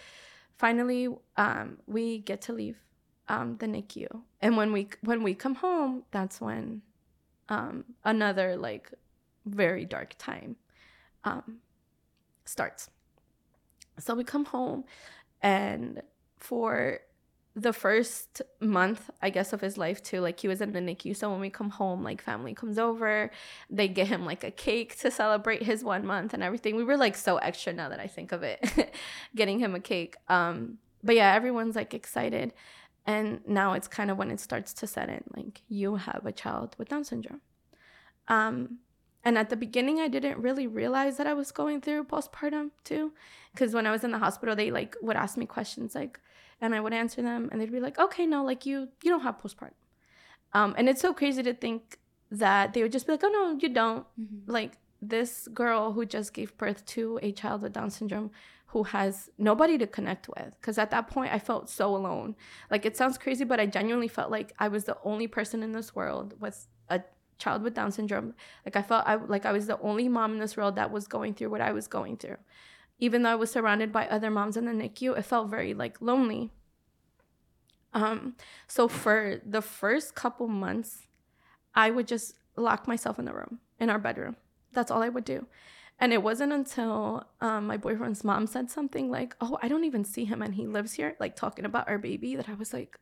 finally, 0.56 1.08
um, 1.36 1.78
we 1.86 2.18
get 2.18 2.40
to 2.42 2.52
leave 2.52 2.78
um 3.28 3.56
the 3.58 3.66
NICU, 3.66 4.22
and 4.40 4.56
when 4.56 4.72
we 4.72 4.88
when 5.02 5.22
we 5.22 5.34
come 5.34 5.56
home, 5.56 6.04
that's 6.12 6.40
when 6.40 6.82
um 7.50 7.84
another 8.04 8.56
like 8.56 8.90
very 9.44 9.84
dark 9.84 10.14
time 10.18 10.56
um 11.24 11.58
starts. 12.46 12.88
So 13.98 14.14
we 14.14 14.24
come 14.24 14.46
home 14.46 14.84
and 15.42 16.02
for 16.40 17.00
the 17.56 17.72
first 17.72 18.42
month, 18.60 19.10
I 19.20 19.30
guess, 19.30 19.52
of 19.52 19.60
his 19.60 19.76
life 19.76 20.02
too. 20.02 20.20
Like 20.20 20.40
he 20.40 20.48
was 20.48 20.60
in 20.60 20.72
the 20.72 20.78
NICU. 20.80 21.16
So 21.16 21.30
when 21.30 21.40
we 21.40 21.50
come 21.50 21.70
home, 21.70 22.02
like 22.02 22.22
family 22.22 22.54
comes 22.54 22.78
over, 22.78 23.30
they 23.68 23.88
get 23.88 24.08
him 24.08 24.24
like 24.24 24.44
a 24.44 24.50
cake 24.50 24.96
to 25.00 25.10
celebrate 25.10 25.62
his 25.62 25.82
one 25.82 26.06
month 26.06 26.32
and 26.32 26.42
everything. 26.42 26.76
We 26.76 26.84
were 26.84 26.96
like 26.96 27.16
so 27.16 27.38
extra 27.38 27.72
now 27.72 27.88
that 27.88 28.00
I 28.00 28.06
think 28.06 28.32
of 28.32 28.42
it, 28.42 28.94
getting 29.36 29.58
him 29.58 29.74
a 29.74 29.80
cake. 29.80 30.16
Um, 30.28 30.78
but 31.02 31.16
yeah, 31.16 31.34
everyone's 31.34 31.76
like 31.76 31.92
excited. 31.92 32.52
And 33.06 33.40
now 33.46 33.72
it's 33.72 33.88
kind 33.88 34.10
of 34.10 34.18
when 34.18 34.30
it 34.30 34.40
starts 34.40 34.72
to 34.74 34.86
set 34.86 35.08
in, 35.08 35.24
like 35.36 35.62
you 35.68 35.96
have 35.96 36.22
a 36.24 36.32
child 36.32 36.76
with 36.78 36.88
Down 36.88 37.04
syndrome. 37.04 37.40
Um, 38.28 38.78
and 39.24 39.36
at 39.36 39.50
the 39.50 39.56
beginning, 39.56 39.98
I 40.00 40.08
didn't 40.08 40.38
really 40.38 40.66
realize 40.66 41.16
that 41.16 41.26
I 41.26 41.34
was 41.34 41.50
going 41.50 41.80
through 41.80 42.04
postpartum 42.04 42.70
too. 42.84 43.12
Because 43.52 43.74
when 43.74 43.86
I 43.86 43.90
was 43.90 44.04
in 44.04 44.12
the 44.12 44.18
hospital, 44.18 44.54
they 44.54 44.70
like 44.70 44.96
would 45.02 45.16
ask 45.16 45.36
me 45.36 45.46
questions 45.46 45.94
like, 45.94 46.20
and 46.60 46.74
I 46.74 46.80
would 46.80 46.92
answer 46.92 47.22
them, 47.22 47.48
and 47.50 47.60
they'd 47.60 47.72
be 47.72 47.80
like, 47.80 47.98
"Okay, 47.98 48.26
no, 48.26 48.44
like 48.44 48.66
you, 48.66 48.88
you 49.02 49.10
don't 49.10 49.22
have 49.22 49.40
postpartum." 49.40 49.72
Um, 50.52 50.74
and 50.76 50.88
it's 50.88 51.00
so 51.00 51.14
crazy 51.14 51.42
to 51.42 51.54
think 51.54 51.98
that 52.30 52.74
they 52.74 52.82
would 52.82 52.92
just 52.92 53.06
be 53.06 53.12
like, 53.12 53.24
"Oh 53.24 53.28
no, 53.28 53.58
you 53.60 53.68
don't." 53.68 54.06
Mm-hmm. 54.20 54.50
Like 54.50 54.78
this 55.02 55.48
girl 55.48 55.92
who 55.92 56.04
just 56.04 56.34
gave 56.34 56.56
birth 56.58 56.84
to 56.84 57.18
a 57.22 57.32
child 57.32 57.62
with 57.62 57.72
Down 57.72 57.90
syndrome, 57.90 58.30
who 58.66 58.84
has 58.84 59.30
nobody 59.38 59.78
to 59.78 59.86
connect 59.86 60.28
with. 60.28 60.52
Because 60.60 60.78
at 60.78 60.90
that 60.90 61.08
point, 61.08 61.32
I 61.32 61.38
felt 61.38 61.68
so 61.68 61.96
alone. 61.96 62.36
Like 62.70 62.84
it 62.86 62.96
sounds 62.96 63.18
crazy, 63.18 63.44
but 63.44 63.60
I 63.60 63.66
genuinely 63.66 64.08
felt 64.08 64.30
like 64.30 64.52
I 64.58 64.68
was 64.68 64.84
the 64.84 64.98
only 65.04 65.26
person 65.26 65.62
in 65.62 65.72
this 65.72 65.94
world 65.94 66.34
with 66.38 66.66
a 66.88 67.02
child 67.38 67.62
with 67.62 67.74
Down 67.74 67.90
syndrome. 67.90 68.34
Like 68.64 68.76
I 68.76 68.82
felt 68.82 69.06
I 69.06 69.16
like 69.16 69.46
I 69.46 69.52
was 69.52 69.66
the 69.66 69.80
only 69.80 70.08
mom 70.08 70.34
in 70.34 70.38
this 70.38 70.56
world 70.56 70.76
that 70.76 70.92
was 70.92 71.08
going 71.08 71.34
through 71.34 71.50
what 71.50 71.60
I 71.60 71.72
was 71.72 71.88
going 71.88 72.16
through. 72.16 72.36
Even 73.00 73.22
though 73.22 73.30
I 73.30 73.34
was 73.34 73.50
surrounded 73.50 73.92
by 73.92 74.06
other 74.06 74.30
moms 74.30 74.56
in 74.56 74.66
the 74.66 74.72
NICU, 74.72 75.18
it 75.18 75.22
felt 75.22 75.48
very 75.48 75.74
like 75.74 76.00
lonely. 76.00 76.50
Um, 77.92 78.36
so 78.68 78.86
for 78.86 79.40
the 79.44 79.62
first 79.62 80.14
couple 80.14 80.46
months, 80.46 81.08
I 81.74 81.90
would 81.90 82.06
just 82.06 82.34
lock 82.56 82.86
myself 82.86 83.18
in 83.18 83.24
the 83.24 83.32
room, 83.32 83.58
in 83.80 83.90
our 83.90 83.98
bedroom. 83.98 84.36
That's 84.72 84.90
all 84.90 85.02
I 85.02 85.08
would 85.08 85.24
do. 85.24 85.46
And 85.98 86.12
it 86.12 86.22
wasn't 86.22 86.52
until 86.52 87.26
um, 87.40 87.66
my 87.66 87.76
boyfriend's 87.76 88.24
mom 88.24 88.46
said 88.46 88.70
something 88.70 89.10
like, 89.10 89.36
Oh, 89.40 89.58
I 89.62 89.68
don't 89.68 89.84
even 89.84 90.04
see 90.04 90.24
him 90.24 90.40
and 90.40 90.54
he 90.54 90.66
lives 90.66 90.94
here, 90.94 91.16
like 91.20 91.36
talking 91.36 91.64
about 91.64 91.88
our 91.88 91.98
baby, 91.98 92.36
that 92.36 92.48
I 92.48 92.54
was 92.54 92.72
like, 92.72 92.98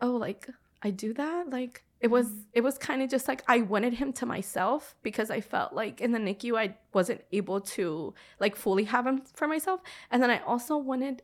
Oh, 0.00 0.10
like 0.10 0.48
I 0.82 0.90
do 0.90 1.14
that? 1.14 1.50
Like 1.50 1.84
it 2.02 2.10
was 2.10 2.32
it 2.52 2.62
was 2.62 2.76
kind 2.78 3.00
of 3.00 3.08
just 3.08 3.28
like 3.28 3.44
I 3.46 3.60
wanted 3.60 3.94
him 3.94 4.12
to 4.14 4.26
myself 4.26 4.96
because 5.02 5.30
I 5.30 5.40
felt 5.40 5.72
like 5.72 6.00
in 6.00 6.10
the 6.10 6.18
NICU 6.18 6.58
I 6.58 6.74
wasn't 6.92 7.22
able 7.30 7.60
to 7.60 8.12
like 8.40 8.56
fully 8.56 8.84
have 8.84 9.06
him 9.06 9.22
for 9.32 9.46
myself. 9.46 9.80
And 10.10 10.20
then 10.20 10.28
I 10.28 10.40
also 10.40 10.76
wanted 10.76 11.22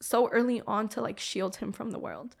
so 0.00 0.28
early 0.28 0.60
on 0.66 0.88
to 0.90 1.00
like 1.00 1.18
shield 1.18 1.56
him 1.56 1.72
from 1.72 1.92
the 1.92 1.98
world. 1.98 2.36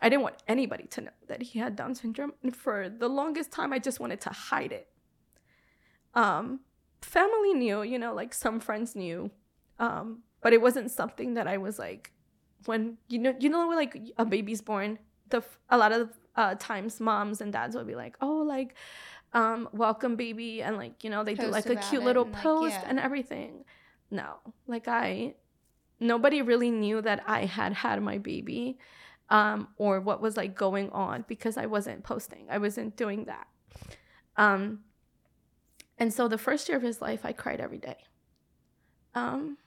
I 0.00 0.08
didn't 0.08 0.22
want 0.22 0.36
anybody 0.46 0.84
to 0.84 1.00
know 1.00 1.10
that 1.26 1.42
he 1.42 1.58
had 1.58 1.74
Down 1.74 1.96
syndrome. 1.96 2.34
And 2.44 2.54
for 2.54 2.88
the 2.88 3.08
longest 3.08 3.50
time 3.50 3.72
I 3.72 3.80
just 3.80 3.98
wanted 3.98 4.20
to 4.22 4.30
hide 4.30 4.70
it. 4.70 4.88
Um 6.14 6.60
family 7.02 7.52
knew, 7.52 7.82
you 7.82 7.98
know, 7.98 8.14
like 8.14 8.32
some 8.32 8.60
friends 8.60 8.94
knew. 8.94 9.32
Um, 9.80 10.22
but 10.40 10.52
it 10.52 10.62
wasn't 10.62 10.92
something 10.92 11.34
that 11.34 11.48
I 11.48 11.56
was 11.56 11.80
like 11.80 12.12
when 12.66 12.98
you 13.08 13.18
know 13.18 13.34
you 13.38 13.48
know 13.48 13.68
like 13.68 13.96
a 14.18 14.24
baby's 14.24 14.60
born 14.60 14.98
the 15.30 15.42
a 15.70 15.78
lot 15.78 15.92
of 15.92 16.10
uh, 16.38 16.54
times 16.58 17.00
moms 17.00 17.40
and 17.40 17.52
dads 17.52 17.74
would 17.74 17.86
be 17.86 17.96
like, 17.96 18.16
oh, 18.20 18.36
like, 18.36 18.76
um, 19.32 19.68
welcome 19.72 20.14
baby, 20.14 20.62
and 20.62 20.76
like 20.76 21.04
you 21.04 21.10
know 21.10 21.24
they 21.24 21.34
post 21.34 21.46
do 21.48 21.52
like 21.52 21.66
a 21.66 21.76
cute 21.90 22.04
little 22.04 22.24
and 22.24 22.32
post 22.32 22.62
like, 22.76 22.82
yeah. 22.82 22.88
and 22.88 22.98
everything. 23.00 23.64
No, 24.10 24.36
like 24.66 24.88
I, 24.88 25.34
nobody 26.00 26.40
really 26.40 26.70
knew 26.70 27.02
that 27.02 27.24
I 27.26 27.44
had 27.44 27.74
had 27.74 28.00
my 28.02 28.18
baby, 28.18 28.78
um, 29.28 29.68
or 29.76 30.00
what 30.00 30.22
was 30.22 30.36
like 30.36 30.54
going 30.54 30.88
on 30.90 31.24
because 31.28 31.58
I 31.58 31.66
wasn't 31.66 32.04
posting. 32.04 32.46
I 32.48 32.58
wasn't 32.58 32.96
doing 32.96 33.24
that. 33.24 33.48
Um, 34.36 34.80
and 35.98 36.14
so 36.14 36.28
the 36.28 36.38
first 36.38 36.68
year 36.68 36.78
of 36.78 36.84
his 36.84 37.02
life, 37.02 37.20
I 37.24 37.32
cried 37.32 37.60
every 37.60 37.78
day. 37.78 37.96
Um, 39.14 39.58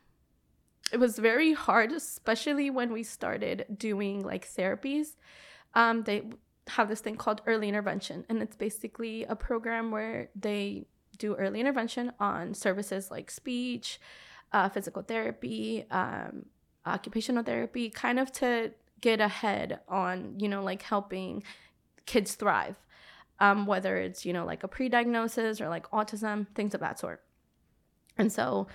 it 0.94 1.00
was 1.00 1.20
very 1.20 1.52
hard, 1.54 1.92
especially 1.92 2.70
when 2.70 2.94
we 2.94 3.04
started 3.04 3.66
doing 3.78 4.24
like 4.24 4.48
therapies 4.48 5.18
um, 5.74 6.04
they 6.04 6.24
have 6.68 6.90
this 6.90 7.02
thing 7.02 7.16
called 7.16 7.42
early 7.46 7.68
intervention, 7.68 8.26
and 8.30 8.42
it's 8.42 8.56
basically 8.56 9.24
a 9.26 9.36
program 9.36 9.92
where 9.92 10.30
they 10.36 10.86
do 11.18 11.36
early 11.36 11.60
intervention 11.60 12.12
on 12.20 12.54
services 12.54 13.12
like 13.12 13.30
speech, 13.30 14.00
uh, 14.54 14.70
physical 14.70 15.02
therapy, 15.02 15.86
um, 15.92 16.46
occupational 16.86 17.44
therapy, 17.44 17.90
kind 17.90 18.20
of 18.20 18.32
to 18.32 18.72
get 19.02 19.20
ahead 19.20 19.80
on, 19.88 20.40
you 20.40 20.48
know, 20.48 20.64
like 20.64 20.82
helping 20.82 21.44
kids 22.06 22.36
thrive, 22.36 22.76
um, 23.40 23.66
whether 23.66 23.98
it's, 23.98 24.26
you 24.26 24.34
know, 24.34 24.46
like 24.46 24.64
a 24.64 24.68
pre 24.68 24.90
diagnosis 24.90 25.60
or 25.60 25.70
like 25.70 25.90
autism, 25.92 26.48
things 26.56 26.74
of 26.74 26.80
that 26.80 27.00
sort. 27.00 27.24
And 28.18 28.32
so 28.32 28.68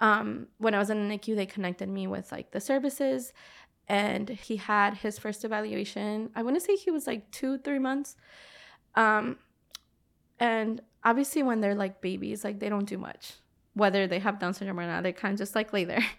um, 0.00 0.48
when 0.58 0.74
I 0.74 0.78
was 0.78 0.90
in 0.90 1.08
the 1.08 1.18
NICU, 1.18 1.36
they 1.36 1.46
connected 1.46 1.88
me 1.88 2.06
with 2.06 2.32
like 2.32 2.50
the 2.50 2.60
services 2.60 3.32
and 3.88 4.28
he 4.30 4.56
had 4.56 4.94
his 4.98 5.18
first 5.18 5.44
evaluation. 5.44 6.30
I 6.34 6.42
want 6.42 6.56
to 6.56 6.60
say 6.60 6.76
he 6.76 6.90
was 6.90 7.06
like 7.06 7.30
two, 7.30 7.58
three 7.58 7.78
months. 7.78 8.16
Um, 8.94 9.38
and 10.40 10.80
obviously, 11.04 11.42
when 11.42 11.60
they're 11.60 11.74
like 11.74 12.00
babies, 12.00 12.44
like 12.44 12.58
they 12.60 12.68
don't 12.68 12.86
do 12.88 12.98
much. 12.98 13.34
whether 13.74 14.06
they 14.06 14.18
have 14.18 14.38
Down 14.38 14.54
syndrome 14.54 14.80
or 14.80 14.86
not. 14.86 15.02
They 15.02 15.12
kind 15.12 15.32
of 15.34 15.38
just 15.38 15.54
like 15.54 15.72
lay 15.72 15.84
there. 15.84 16.04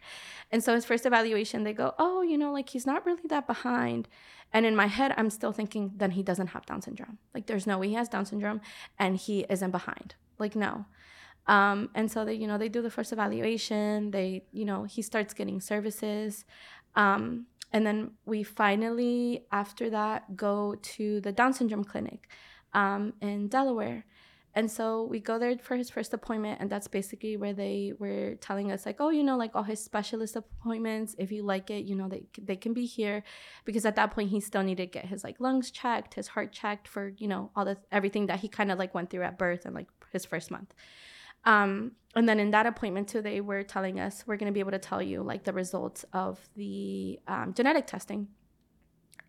And 0.50 0.64
so 0.64 0.74
his 0.74 0.86
first 0.86 1.06
evaluation, 1.06 1.66
they 1.66 1.74
go, 1.74 1.94
oh, 2.00 2.22
you 2.22 2.38
know, 2.38 2.54
like 2.54 2.70
he's 2.70 2.86
not 2.86 3.06
really 3.06 3.24
that 3.28 3.48
behind. 3.48 4.08
And 4.54 4.66
in 4.66 4.78
my 4.78 4.88
head, 4.88 5.14
I'm 5.18 5.30
still 5.30 5.52
thinking, 5.52 5.92
then 5.98 6.12
he 6.12 6.24
doesn't 6.24 6.48
have 6.48 6.66
Down 6.66 6.82
syndrome. 6.82 7.18
Like 7.34 7.48
there's 7.48 7.68
no 7.68 7.78
way 7.78 7.90
he 7.90 7.96
has 7.96 8.08
Down 8.08 8.26
syndrome 8.26 8.62
and 8.98 9.18
he 9.18 9.46
isn't 9.50 9.72
behind. 9.72 10.16
Like 10.40 10.56
no. 10.56 10.86
Um, 11.48 11.90
and 11.96 12.10
so 12.10 12.24
they, 12.24 12.34
you 12.36 12.48
know, 12.48 12.58
they 12.58 12.70
do 12.70 12.82
the 12.82 12.90
first 12.90 13.12
evaluation. 13.12 14.12
They, 14.12 14.46
you 14.54 14.64
know, 14.64 14.86
he 14.86 15.02
starts 15.02 15.34
getting 15.34 15.60
services. 15.60 16.46
Um, 16.96 17.48
and 17.72 17.86
then 17.86 18.12
we 18.26 18.44
finally, 18.44 19.46
after 19.52 19.90
that, 19.90 20.36
go 20.36 20.76
to 20.82 21.22
the 21.22 21.32
Down 21.32 21.54
syndrome 21.54 21.84
clinic 21.84 22.30
um, 22.74 23.14
in 23.22 23.48
Delaware. 23.48 24.06
And 24.54 24.72
so 24.72 25.04
we 25.04 25.20
go 25.20 25.38
there 25.38 25.56
for 25.60 25.76
his 25.76 25.92
first 25.92 26.14
appointment, 26.14 26.60
and 26.60 26.68
that's 26.68 26.88
basically 26.88 27.38
where 27.38 27.54
they 27.54 27.94
were 28.00 28.36
telling 28.42 28.72
us, 28.72 28.88
like, 28.88 28.96
oh, 29.00 29.10
you 29.10 29.24
know, 29.24 29.38
like 29.38 29.56
all 29.56 29.62
his 29.62 29.84
specialist 29.84 30.36
appointments, 30.36 31.16
if 31.20 31.32
you 31.32 31.44
like 31.44 31.70
it, 31.70 31.86
you 31.86 31.94
know, 31.94 32.08
they, 32.08 32.24
they 32.42 32.56
can 32.56 32.74
be 32.74 32.88
here. 32.88 33.24
Because 33.66 33.86
at 33.86 33.96
that 33.98 34.10
point, 34.10 34.32
he 34.32 34.40
still 34.40 34.64
needed 34.64 34.92
to 34.92 35.00
get 35.00 35.06
his 35.06 35.24
like 35.24 35.40
lungs 35.40 35.70
checked, 35.70 36.16
his 36.16 36.30
heart 36.30 36.52
checked 36.52 36.88
for, 36.88 37.14
you 37.18 37.28
know, 37.28 37.52
all 37.56 37.66
the 37.66 37.78
everything 37.92 38.28
that 38.28 38.40
he 38.40 38.48
kind 38.48 38.72
of 38.72 38.80
like 38.80 38.96
went 38.96 39.12
through 39.12 39.24
at 39.24 39.38
birth 39.38 39.66
and 39.66 39.76
like 39.76 39.90
his 40.12 40.26
first 40.26 40.50
month. 40.50 40.74
Um, 41.46 41.92
and 42.18 42.28
then 42.28 42.40
in 42.40 42.50
that 42.50 42.66
appointment 42.66 43.08
too, 43.08 43.22
they 43.22 43.42
were 43.42 43.62
telling 43.62 44.00
us 44.00 44.24
we're 44.26 44.38
going 44.38 44.52
to 44.52 44.54
be 44.54 44.60
able 44.60 44.72
to 44.72 44.80
tell 44.80 45.04
you 45.04 45.22
like 45.22 45.44
the 45.44 45.54
results 45.54 46.04
of 46.14 46.40
the 46.56 47.20
um, 47.28 47.54
genetic 47.54 47.86
testing. 47.86 48.28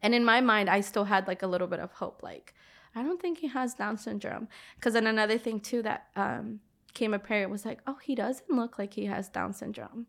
And 0.00 0.14
in 0.14 0.24
my 0.24 0.40
mind, 0.40 0.70
I 0.70 0.80
still 0.80 1.04
had 1.04 1.28
like 1.28 1.42
a 1.42 1.46
little 1.46 1.66
bit 1.66 1.80
of 1.80 1.92
hope, 1.92 2.22
like 2.22 2.54
I 2.94 3.02
don't 3.02 3.20
think 3.20 3.38
he 3.38 3.48
has 3.48 3.74
Down 3.74 3.98
syndrome. 3.98 4.48
Because 4.76 4.94
then 4.94 5.06
another 5.06 5.36
thing 5.36 5.60
too 5.60 5.82
that 5.82 6.06
um, 6.16 6.60
came 6.94 7.12
apparent 7.12 7.50
was 7.50 7.66
like, 7.66 7.80
oh, 7.86 7.98
he 8.02 8.14
doesn't 8.14 8.50
look 8.50 8.78
like 8.78 8.94
he 8.94 9.04
has 9.04 9.28
Down 9.28 9.52
syndrome. 9.52 10.06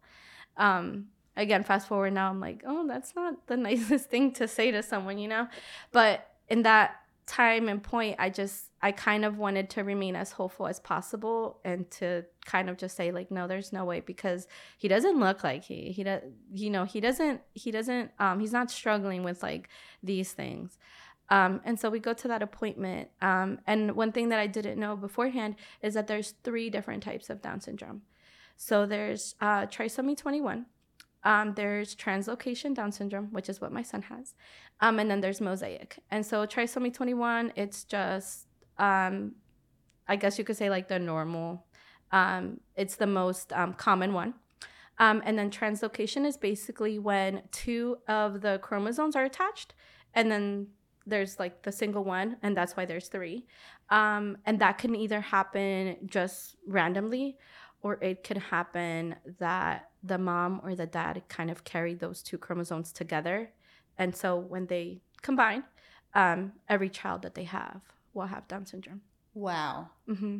Um, 0.56 1.08
again, 1.36 1.66
fast 1.66 1.90
forward 1.90 2.14
now, 2.14 2.30
I'm 2.30 2.40
like, 2.40 2.64
oh, 2.66 2.88
that's 2.88 3.14
not 3.14 3.46
the 3.48 3.58
nicest 3.68 4.10
thing 4.10 4.32
to 4.36 4.48
say 4.48 4.72
to 4.72 4.82
someone, 4.82 5.18
you 5.18 5.28
know. 5.28 5.50
But 5.92 6.30
in 6.48 6.62
that 6.62 6.96
time 7.30 7.70
and 7.70 7.82
point, 7.82 8.16
I 8.18 8.32
just 8.32 8.72
I 8.82 8.92
kind 8.92 9.24
of 9.24 9.38
wanted 9.38 9.70
to 9.72 9.84
remain 9.84 10.16
as 10.16 10.32
hopeful 10.32 10.66
as 10.68 10.80
possible 10.80 11.60
and 11.64 11.90
to 11.92 12.26
kind 12.46 12.70
of 12.70 12.78
just 12.78 12.96
say 12.96 13.12
like, 13.12 13.30
no, 13.30 13.48
there's 13.48 13.72
no 13.72 13.86
way 13.86 14.00
because 14.00 14.48
he 14.80 14.88
doesn't 14.88 15.20
look 15.20 15.44
like 15.44 15.64
he 15.64 15.92
he 15.92 16.04
does 16.04 16.22
you 16.52 16.72
know 16.72 16.86
he 16.86 17.00
doesn't 17.00 17.42
he 17.54 17.70
doesn't 17.70 18.12
um 18.20 18.40
he's 18.40 18.52
not 18.52 18.72
struggling 18.72 19.24
with 19.24 19.44
like 19.44 19.70
these 20.02 20.32
things. 20.34 20.78
Um, 21.30 21.62
and 21.64 21.80
so 21.80 21.92
we 21.92 22.00
go 22.00 22.14
to 22.14 22.28
that 22.28 22.42
appointment. 22.42 23.10
Um, 23.22 23.60
and 23.68 23.96
one 23.96 24.12
thing 24.12 24.30
that 24.30 24.40
I 24.40 24.48
didn't 24.48 24.80
know 24.80 24.96
beforehand 24.96 25.56
is 25.84 25.94
that 25.94 26.08
there's 26.08 26.34
three 26.44 26.72
different 26.72 27.04
types 27.04 27.30
of 27.30 27.44
Down 27.44 27.62
syndrome. 27.62 28.02
So 28.58 28.88
there's 28.88 29.36
uh, 29.40 29.68
trisomy 29.68 30.18
21, 30.18 30.66
um, 31.24 31.54
there's 31.56 31.96
translocation 31.96 32.74
Down 32.74 32.92
syndrome, 32.92 33.28
which 33.32 33.50
is 33.50 33.60
what 33.60 33.72
my 33.72 33.82
son 33.84 34.04
has, 34.04 34.36
um, 34.80 35.00
and 35.00 35.10
then 35.10 35.22
there's 35.22 35.42
mosaic. 35.42 36.00
And 36.12 36.26
so 36.26 36.46
trisomy 36.46 36.94
21, 36.94 37.54
it's 37.56 37.84
just, 37.84 38.48
um, 38.78 39.36
I 40.08 40.16
guess 40.16 40.38
you 40.38 40.44
could 40.44 40.58
say 40.58 40.70
like 40.70 40.88
the 40.88 41.00
normal. 41.00 41.66
Um, 42.12 42.60
it's 42.76 42.96
the 42.96 43.08
most 43.08 43.54
um, 43.54 43.74
common 43.74 44.14
one. 44.14 44.34
Um, 44.98 45.22
and 45.26 45.38
then 45.38 45.50
translocation 45.50 46.26
is 46.26 46.36
basically 46.36 47.00
when 47.00 47.44
two 47.52 47.98
of 48.08 48.42
the 48.42 48.60
chromosomes 48.62 49.16
are 49.16 49.24
attached, 49.24 49.74
and 50.14 50.32
then 50.32 50.68
there's 51.10 51.40
like 51.40 51.64
the 51.64 51.72
single 51.72 52.04
one 52.04 52.38
and 52.42 52.56
that's 52.56 52.78
why 52.78 52.86
there's 52.86 53.08
three 53.08 53.46
and 53.90 54.60
that 54.60 54.78
can 54.78 54.96
either 54.96 55.20
happen 55.20 55.98
just 56.06 56.56
randomly 56.68 57.38
or 57.82 57.98
it 58.02 58.24
could 58.24 58.38
happen 58.38 59.16
that 59.40 59.90
the 60.04 60.18
mom 60.18 60.62
or 60.64 60.76
the 60.76 60.86
dad 60.86 61.22
kind 61.28 61.50
of 61.50 61.64
carry 61.64 61.94
those 61.94 62.22
two 62.22 62.38
chromosomes 62.38 62.92
together 62.92 63.52
and 63.98 64.16
so 64.16 64.38
when 64.38 64.66
they 64.68 65.00
combine 65.22 65.64
um, 66.16 66.54
every 66.68 66.90
child 66.90 67.22
that 67.22 67.36
they 67.36 67.44
have 67.44 67.82
will 68.14 68.26
have 68.26 68.48
down 68.48 68.66
syndrome 68.66 69.02
wow 69.34 69.90
mm-hmm. 70.08 70.40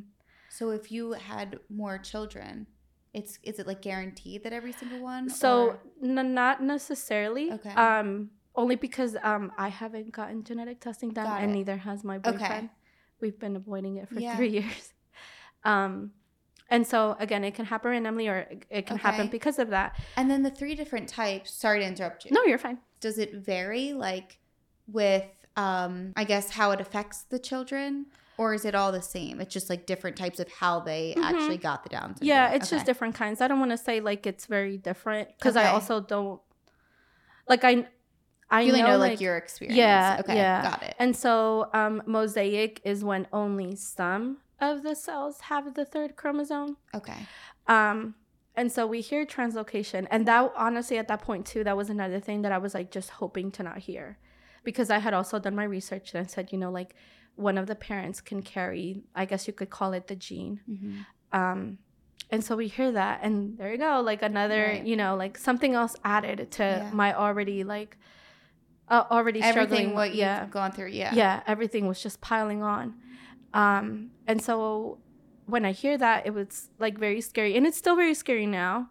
so 0.50 0.72
if 0.72 0.92
you 0.92 1.14
had 1.14 1.60
more 1.70 1.98
children 1.98 2.66
it's 3.14 3.40
is 3.44 3.60
it 3.60 3.68
like 3.68 3.82
guaranteed 3.82 4.44
that 4.44 4.54
every 4.54 4.72
single 4.72 5.00
one 5.00 5.30
so 5.30 5.78
n- 6.04 6.34
not 6.34 6.62
necessarily 6.62 7.52
okay 7.52 7.72
um 7.72 8.30
only 8.60 8.76
because 8.76 9.16
um 9.24 9.52
I 9.58 9.70
haven't 9.70 10.12
gotten 10.12 10.44
genetic 10.44 10.80
testing 10.80 11.12
done 11.12 11.26
Got 11.26 11.42
and 11.42 11.52
it. 11.52 11.54
neither 11.54 11.78
has 11.78 12.04
my 12.04 12.18
boyfriend. 12.18 12.42
Okay. 12.42 12.70
We've 13.22 13.40
been 13.40 13.56
avoiding 13.56 13.98
it 13.98 14.10
for 14.10 14.20
yeah. 14.20 14.36
three 14.36 14.50
years. 14.60 14.94
Um 15.64 16.12
and 16.70 16.86
so 16.86 17.16
again, 17.20 17.44
it 17.44 17.56
can 17.56 17.66
happen 17.66 17.92
randomly 17.92 18.28
or 18.28 18.48
it 18.70 18.86
can 18.86 18.98
okay. 18.98 19.02
happen 19.02 19.28
because 19.28 19.60
of 19.60 19.70
that. 19.70 19.96
And 20.16 20.30
then 20.30 20.44
the 20.44 20.52
three 20.52 20.76
different 20.76 21.10
types, 21.10 21.52
sorry 21.52 21.80
to 21.80 21.86
interrupt 21.86 22.26
you. 22.26 22.32
No, 22.32 22.44
you're 22.44 22.58
fine. 22.58 22.80
Does 23.00 23.18
it 23.18 23.36
vary 23.36 23.94
like 23.94 24.40
with 24.88 25.26
um 25.56 26.14
I 26.16 26.24
guess 26.24 26.52
how 26.52 26.72
it 26.72 26.82
affects 26.82 27.24
the 27.24 27.40
children? 27.40 28.08
Or 28.38 28.54
is 28.54 28.64
it 28.64 28.74
all 28.74 28.94
the 28.94 29.02
same? 29.02 29.42
It's 29.42 29.54
just 29.54 29.70
like 29.70 29.86
different 29.86 30.16
types 30.16 30.40
of 30.40 30.50
how 30.50 30.80
they 30.80 31.14
mm-hmm. 31.18 31.24
actually 31.26 31.58
got 31.58 31.84
the 31.84 31.90
Down 31.90 32.16
syndrome. 32.16 32.28
Yeah, 32.28 32.52
it's 32.52 32.68
okay. 32.68 32.78
just 32.78 32.86
different 32.86 33.16
kinds. 33.16 33.42
I 33.42 33.50
don't 33.50 33.60
want 33.60 33.72
to 33.72 33.78
say 33.78 34.00
like 34.00 34.26
it's 34.26 34.46
very 34.46 34.78
different 34.78 35.28
because 35.38 35.58
okay. 35.58 35.66
I 35.66 35.72
also 35.72 36.00
don't 36.00 36.40
like 37.50 37.66
I 37.66 37.88
I 38.50 38.62
you 38.62 38.72
know, 38.72 38.80
know 38.80 38.98
like, 38.98 39.12
like, 39.12 39.22
your 39.22 39.38
experience. 39.38 39.78
Yeah. 39.78 40.18
Okay. 40.22 40.36
Yeah. 40.36 40.62
Got 40.64 40.84
it. 40.84 40.96
And 41.00 41.16
so 41.16 41.70
um, 41.74 42.02
mosaic 42.06 42.82
is 42.84 43.04
when 43.04 43.28
only 43.34 43.76
some 43.76 44.38
of 44.62 44.84
the 44.84 44.96
cells 44.96 45.42
have 45.42 45.74
the 45.74 45.86
third 45.86 46.16
chromosome. 46.16 46.78
Okay. 46.94 47.28
Um, 47.68 48.16
and 48.56 48.72
so 48.72 48.86
we 48.86 49.02
hear 49.02 49.26
translocation, 49.26 50.08
and 50.12 50.26
that 50.26 50.52
honestly 50.56 50.98
at 50.98 51.08
that 51.08 51.22
point 51.22 51.46
too, 51.46 51.64
that 51.64 51.78
was 51.78 51.90
another 51.90 52.20
thing 52.20 52.42
that 52.42 52.52
I 52.52 52.58
was 52.58 52.74
like 52.74 52.92
just 52.92 53.10
hoping 53.12 53.52
to 53.52 53.64
not 53.64 53.78
hear, 53.78 54.18
because 54.64 54.90
I 54.90 54.98
had 54.98 55.14
also 55.14 55.40
done 55.40 55.56
my 55.56 55.64
research 55.64 56.14
and 56.14 56.24
I 56.24 56.28
said, 56.28 56.52
you 56.52 56.58
know, 56.58 56.72
like 56.72 56.96
one 57.36 57.58
of 57.58 57.68
the 57.68 57.76
parents 57.76 58.20
can 58.20 58.42
carry, 58.42 59.04
I 59.16 59.24
guess 59.26 59.48
you 59.48 59.54
could 59.54 59.70
call 59.70 59.94
it 59.94 60.08
the 60.08 60.16
gene. 60.16 60.60
Mm-hmm. 60.70 61.00
Um, 61.32 61.78
and 62.32 62.44
so 62.44 62.56
we 62.56 62.68
hear 62.68 62.92
that, 62.92 63.22
and 63.24 63.58
there 63.58 63.72
you 63.72 63.78
go, 63.78 64.02
like 64.02 64.22
another, 64.22 64.64
right. 64.64 64.86
you 64.86 64.98
know, 64.98 65.16
like 65.16 65.38
something 65.38 65.74
else 65.74 65.96
added 66.04 66.52
to 66.52 66.64
yeah. 66.64 66.90
my 66.94 67.14
already 67.14 67.64
like 67.64 67.98
uh, 68.90 69.06
already 69.10 69.42
everything 69.42 69.68
struggling. 69.68 69.96
what 69.96 70.10
you've 70.10 70.18
yeah. 70.18 70.46
gone 70.48 70.72
through. 70.72 70.88
Yeah, 70.90 71.14
yeah, 71.16 71.44
everything 71.48 71.88
was 71.88 72.04
just 72.04 72.20
piling 72.20 72.62
on, 72.62 72.96
um, 73.54 74.12
and 74.28 74.42
so 74.42 75.00
when 75.46 75.66
I 75.66 75.72
hear 75.72 75.98
that, 75.98 76.26
it 76.26 76.34
was 76.34 76.70
like 76.80 76.98
very 76.98 77.22
scary, 77.22 77.58
and 77.58 77.66
it's 77.66 77.78
still 77.78 77.96
very 77.96 78.14
scary 78.14 78.46
now. 78.46 78.90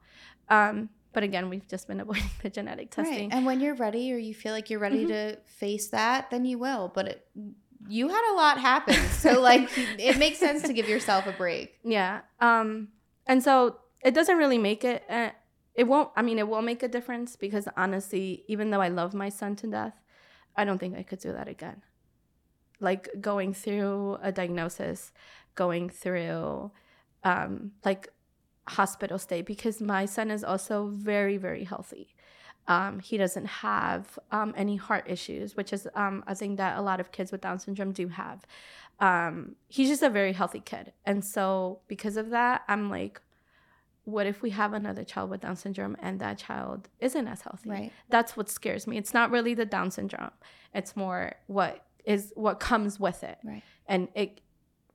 Um, 0.49 0.91
but 1.13 1.23
again, 1.23 1.49
we've 1.49 1.67
just 1.69 1.89
been 1.89 2.01
avoiding 2.05 2.31
the 2.43 2.51
genetic 2.51 2.91
testing. 2.91 3.29
Right. 3.29 3.37
And 3.37 3.47
when 3.47 3.61
you're 3.61 3.75
ready, 3.75 4.13
or 4.13 4.19
you 4.19 4.35
feel 4.35 4.53
like 4.53 4.71
you're 4.71 4.81
ready 4.81 5.05
mm-hmm. 5.05 5.37
to 5.37 5.39
face 5.47 5.89
that, 5.89 6.31
then 6.31 6.45
you 6.45 6.59
will. 6.59 6.91
But 6.95 7.09
it, 7.09 7.27
you 7.89 8.09
had 8.09 8.33
a 8.33 8.35
lot 8.35 8.59
happen, 8.59 8.95
so 9.11 9.41
like 9.41 9.69
it 9.77 10.19
makes 10.19 10.39
sense 10.39 10.63
to 10.63 10.73
give 10.73 10.89
yourself 10.89 11.27
a 11.27 11.33
break. 11.33 11.79
Yeah. 11.85 12.21
Um, 12.41 12.89
and 13.27 13.43
so 13.43 13.77
it 14.03 14.15
doesn't 14.15 14.37
really 14.37 14.59
make 14.59 14.85
it. 14.85 15.05
Uh, 15.09 15.31
it 15.79 15.87
won't 15.87 16.11
i 16.17 16.21
mean 16.21 16.39
it 16.39 16.49
will 16.49 16.61
make 16.61 16.83
a 16.83 16.89
difference 16.89 17.37
because 17.37 17.69
honestly 17.77 18.45
even 18.49 18.71
though 18.71 18.81
i 18.81 18.89
love 18.89 19.15
my 19.15 19.29
son 19.29 19.55
to 19.55 19.67
death 19.69 19.95
i 20.57 20.65
don't 20.65 20.79
think 20.79 20.99
i 20.99 21.03
could 21.05 21.21
do 21.21 21.33
that 21.33 21.49
again 21.49 21.81
like 22.81 23.09
going 23.21 23.53
through 23.53 24.19
a 24.23 24.33
diagnosis 24.33 25.13
going 25.55 25.89
through 25.89 26.71
um 27.25 27.73
like 27.85 28.09
hospital 28.69 29.19
stay 29.19 29.43
because 29.43 29.81
my 29.81 30.05
son 30.05 30.31
is 30.31 30.45
also 30.45 30.89
very 30.95 31.37
very 31.37 31.65
healthy 31.65 32.15
um, 32.69 33.01
he 33.01 33.17
doesn't 33.17 33.47
have 33.47 34.19
um, 34.31 34.53
any 34.57 34.77
heart 34.77 35.07
issues, 35.09 35.57
which 35.57 35.73
is 35.73 35.89
um, 35.95 36.23
a 36.27 36.35
thing 36.35 36.57
that 36.57 36.77
a 36.77 36.83
lot 36.83 37.01
of 37.01 37.11
kids 37.11 37.33
with 37.33 37.41
Down 37.41 37.59
syndrome 37.59 37.93
do 37.93 38.09
have. 38.09 38.45
Um, 39.01 39.57
he's 39.69 39.89
just 39.89 40.03
a 40.03 40.11
very 40.11 40.35
healthy 40.35 40.61
kid. 40.61 40.93
And 41.07 41.25
so, 41.25 41.81
because 41.89 42.19
of 42.19 42.29
that, 42.31 42.63
I'm 42.69 42.91
like, 42.91 43.23
what 44.05 44.27
if 44.27 44.43
we 44.43 44.51
have 44.51 44.75
another 44.75 45.03
child 45.03 45.31
with 45.31 45.41
Down 45.41 45.57
syndrome 45.57 45.97
and 46.01 46.21
that 46.21 46.37
child 46.37 46.91
isn't 47.01 47.27
as 47.27 47.41
healthy? 47.41 47.71
Right. 47.71 47.93
That's 48.11 48.37
what 48.37 48.51
scares 48.51 48.87
me. 48.87 48.99
It's 48.99 49.15
not 49.15 49.31
really 49.31 49.55
the 49.55 49.67
Down 49.67 49.91
syndrome. 49.91 50.33
It's 50.75 50.95
more 50.95 51.37
what 51.47 51.87
is 52.09 52.33
what 52.35 52.59
comes 52.59 52.99
with 52.99 53.23
it. 53.23 53.39
Right. 53.45 53.63
And 53.87 54.09
it 54.15 54.41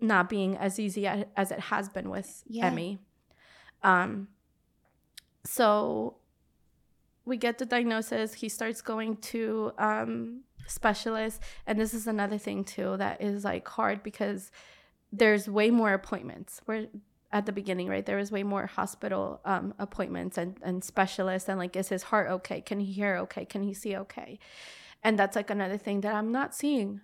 not 0.02 0.30
being 0.30 0.58
as 0.58 0.80
easy 0.80 1.08
as 1.08 1.52
it 1.52 1.60
has 1.60 1.88
been 1.88 2.10
with 2.10 2.44
yeah. 2.48 2.66
Emmy. 2.66 3.00
Um 3.84 4.28
so 5.46 6.18
we 7.26 7.38
get 7.38 7.58
the 7.58 7.66
diagnosis, 7.66 8.34
he 8.34 8.50
starts 8.50 8.82
going 8.82 9.18
to 9.18 9.72
um 9.78 10.42
specialists 10.66 11.40
and 11.68 11.80
this 11.80 11.94
is 11.94 12.08
another 12.08 12.38
thing 12.38 12.64
too 12.64 12.98
that 12.98 13.22
is 13.22 13.44
like 13.44 13.68
hard 13.68 14.02
because 14.02 14.52
there's 15.12 15.48
way 15.48 15.70
more 15.70 15.94
appointments. 15.94 16.62
Where 16.66 16.88
at 17.32 17.48
the 17.48 17.52
beginning, 17.52 17.90
right? 17.90 18.06
There 18.06 18.18
was 18.18 18.32
way 18.32 18.44
more 18.44 18.68
hospital 18.68 19.42
um, 19.44 19.74
appointments 19.80 20.38
and, 20.38 20.56
and 20.62 20.84
specialists 20.84 21.50
and 21.50 21.58
like, 21.58 21.76
is 21.76 21.90
his 21.90 22.04
heart 22.04 22.30
okay? 22.30 22.62
Can 22.62 22.80
he 22.80 22.92
hear 22.94 23.18
okay? 23.18 23.44
Can 23.44 23.64
he 23.64 23.74
see 23.74 23.98
okay? 23.98 24.38
And 25.04 25.20
that's 25.20 25.36
like 25.36 25.50
another 25.50 25.78
thing 25.78 26.02
that 26.02 26.16
I'm 26.16 26.32
not 26.32 26.56
seeing 26.56 27.02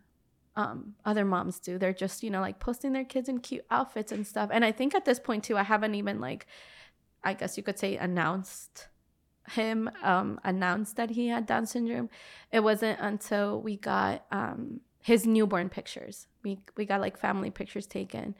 um, 0.56 0.95
other 1.06 1.26
moms 1.26 1.60
do. 1.60 1.78
They're 1.78 1.93
just, 1.93 2.24
you 2.24 2.30
know, 2.30 2.41
like 2.41 2.60
posting 2.60 2.93
their 2.93 3.06
kids 3.06 3.30
in 3.30 3.39
cute 3.39 3.66
outfits 3.70 4.12
and 4.12 4.26
stuff. 4.26 4.50
And 4.52 4.66
I 4.66 4.72
think 4.72 4.95
at 4.95 5.06
this 5.06 5.20
point 5.20 5.43
too, 5.43 5.58
I 5.58 5.64
haven't 5.64 5.95
even 5.95 6.20
like 6.20 6.47
I 7.24 7.34
guess 7.34 7.58
you 7.58 7.64
could 7.64 7.80
say, 7.80 7.97
announced 7.97 8.88
him, 9.52 9.89
um, 10.04 10.39
announced 10.43 10.95
that 10.95 11.12
he 11.12 11.28
had 11.28 11.45
Down 11.45 11.66
syndrome, 11.66 12.10
it 12.52 12.62
wasn't 12.62 13.00
until 13.00 13.62
we 13.62 13.78
got 13.78 14.26
um, 14.32 14.82
his 15.02 15.26
newborn 15.26 15.70
pictures. 15.70 16.28
We 16.43 16.60
we 16.78 16.86
got 16.86 17.02
like 17.02 17.18
family 17.18 17.52
pictures 17.52 17.88
taken. 17.88 18.36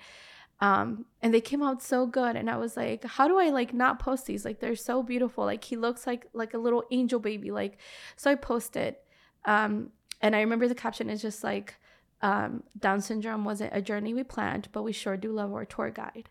Um, 0.62 1.06
and 1.22 1.34
they 1.34 1.40
came 1.40 1.64
out 1.64 1.82
so 1.82 2.06
good 2.06 2.36
and 2.36 2.50
i 2.50 2.58
was 2.58 2.76
like 2.76 3.06
how 3.06 3.30
do 3.30 3.40
i 3.40 3.50
like 3.50 3.74
not 3.74 3.98
post 3.98 4.26
these 4.26 4.44
like 4.44 4.60
they're 4.60 4.76
so 4.76 5.02
beautiful 5.02 5.46
like 5.46 5.64
he 5.64 5.78
looks 5.78 6.06
like 6.06 6.28
like 6.34 6.54
a 6.54 6.58
little 6.58 6.84
angel 6.92 7.18
baby 7.18 7.50
like 7.50 7.78
so 8.18 8.30
i 8.30 8.36
posted 8.36 8.98
um 9.46 9.92
and 10.22 10.36
i 10.36 10.40
remember 10.40 10.68
the 10.68 10.76
caption 10.76 11.10
is 11.10 11.22
just 11.22 11.44
like 11.44 11.76
um, 12.22 12.64
down 12.78 13.00
syndrome 13.00 13.46
wasn't 13.46 13.72
a 13.74 13.82
journey 13.82 14.14
we 14.14 14.24
planned 14.24 14.68
but 14.74 14.84
we 14.84 14.92
sure 14.92 15.16
do 15.16 15.32
love 15.32 15.54
our 15.54 15.64
tour 15.66 15.90
guide 15.90 16.30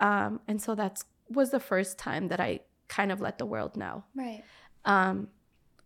um, 0.00 0.40
and 0.46 0.62
so 0.62 0.74
that's 0.76 1.04
was 1.28 1.50
the 1.50 1.58
first 1.60 1.98
time 1.98 2.28
that 2.28 2.38
i 2.40 2.60
kind 2.88 3.10
of 3.10 3.20
let 3.20 3.38
the 3.38 3.44
world 3.46 3.76
know 3.76 4.04
Right. 4.14 4.44
um, 4.84 5.28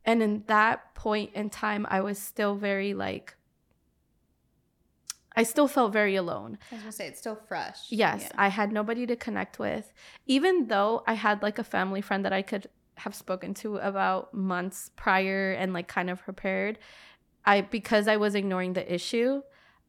and 0.05 0.23
in 0.23 0.45
that 0.49 0.95
point 0.95 1.31
in 1.35 1.49
time 1.49 1.87
i 1.89 2.01
was 2.03 2.19
still 2.19 2.55
very 2.57 2.93
like 2.93 3.35
i 5.35 5.43
still 5.43 5.67
felt 5.67 5.93
very 5.93 6.15
alone 6.15 6.59
I 6.71 6.75
was 6.75 6.83
gonna 6.83 6.93
say 6.93 7.07
it's 7.07 7.19
still 7.19 7.37
fresh. 7.49 7.87
Yes, 7.89 8.25
Yeah. 8.25 8.37
I 8.37 8.49
had 8.49 8.71
nobody 8.71 9.07
to 9.07 9.17
connect 9.17 9.59
with. 9.59 9.93
Even 10.27 10.69
though 10.69 11.03
I 11.07 11.15
had 11.15 11.43
like 11.43 11.59
a 11.59 11.65
family 11.65 12.03
friend 12.03 12.23
that 12.27 12.33
I 12.35 12.43
could 12.43 12.67
have 12.97 13.14
spoken 13.14 13.55
to 13.55 13.76
about 13.78 14.34
months 14.34 14.90
prior 14.97 15.53
and 15.53 15.72
like 15.72 15.88
kind 15.88 16.11
of 16.11 16.22
prepared, 16.22 16.78
I 17.45 17.62
because 17.62 18.09
I 18.09 18.16
was 18.16 18.34
ignoring 18.34 18.74
the 18.74 18.93
issue, 18.93 19.43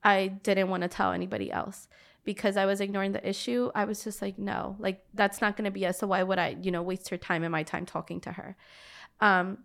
I 0.03 0.27
didn't 0.27 0.69
want 0.69 0.83
to 0.83 0.89
tell 0.89 1.11
anybody 1.11 1.51
else. 1.51 1.87
Because 2.25 2.55
I 2.55 2.65
was 2.65 2.79
ignoring 2.79 3.11
the 3.11 3.27
issue, 3.27 3.69
I 3.75 3.83
was 3.83 4.01
just 4.01 4.21
like, 4.21 4.39
no, 4.39 4.77
like 4.79 5.03
that's 5.13 5.41
not 5.41 5.57
going 5.57 5.65
to 5.65 5.71
be 5.71 5.85
us. 5.85 5.99
So 5.99 6.07
why 6.07 6.23
would 6.23 6.39
I, 6.39 6.55
you 6.61 6.71
know, 6.71 6.81
waste 6.81 7.09
her 7.09 7.17
time 7.17 7.43
and 7.43 7.51
my 7.51 7.63
time 7.63 7.85
talking 7.85 8.21
to 8.21 8.31
her? 8.31 8.55
Um, 9.19 9.57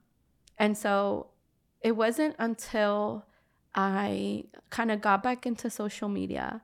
and 0.59 0.77
so 0.77 1.29
it 1.83 1.93
wasn't 1.93 2.35
until 2.41 3.27
I 3.77 4.47
kind 4.71 4.91
of 4.91 5.01
got 5.01 5.23
back 5.23 5.47
into 5.47 5.71
social 5.71 6.09
media 6.09 6.63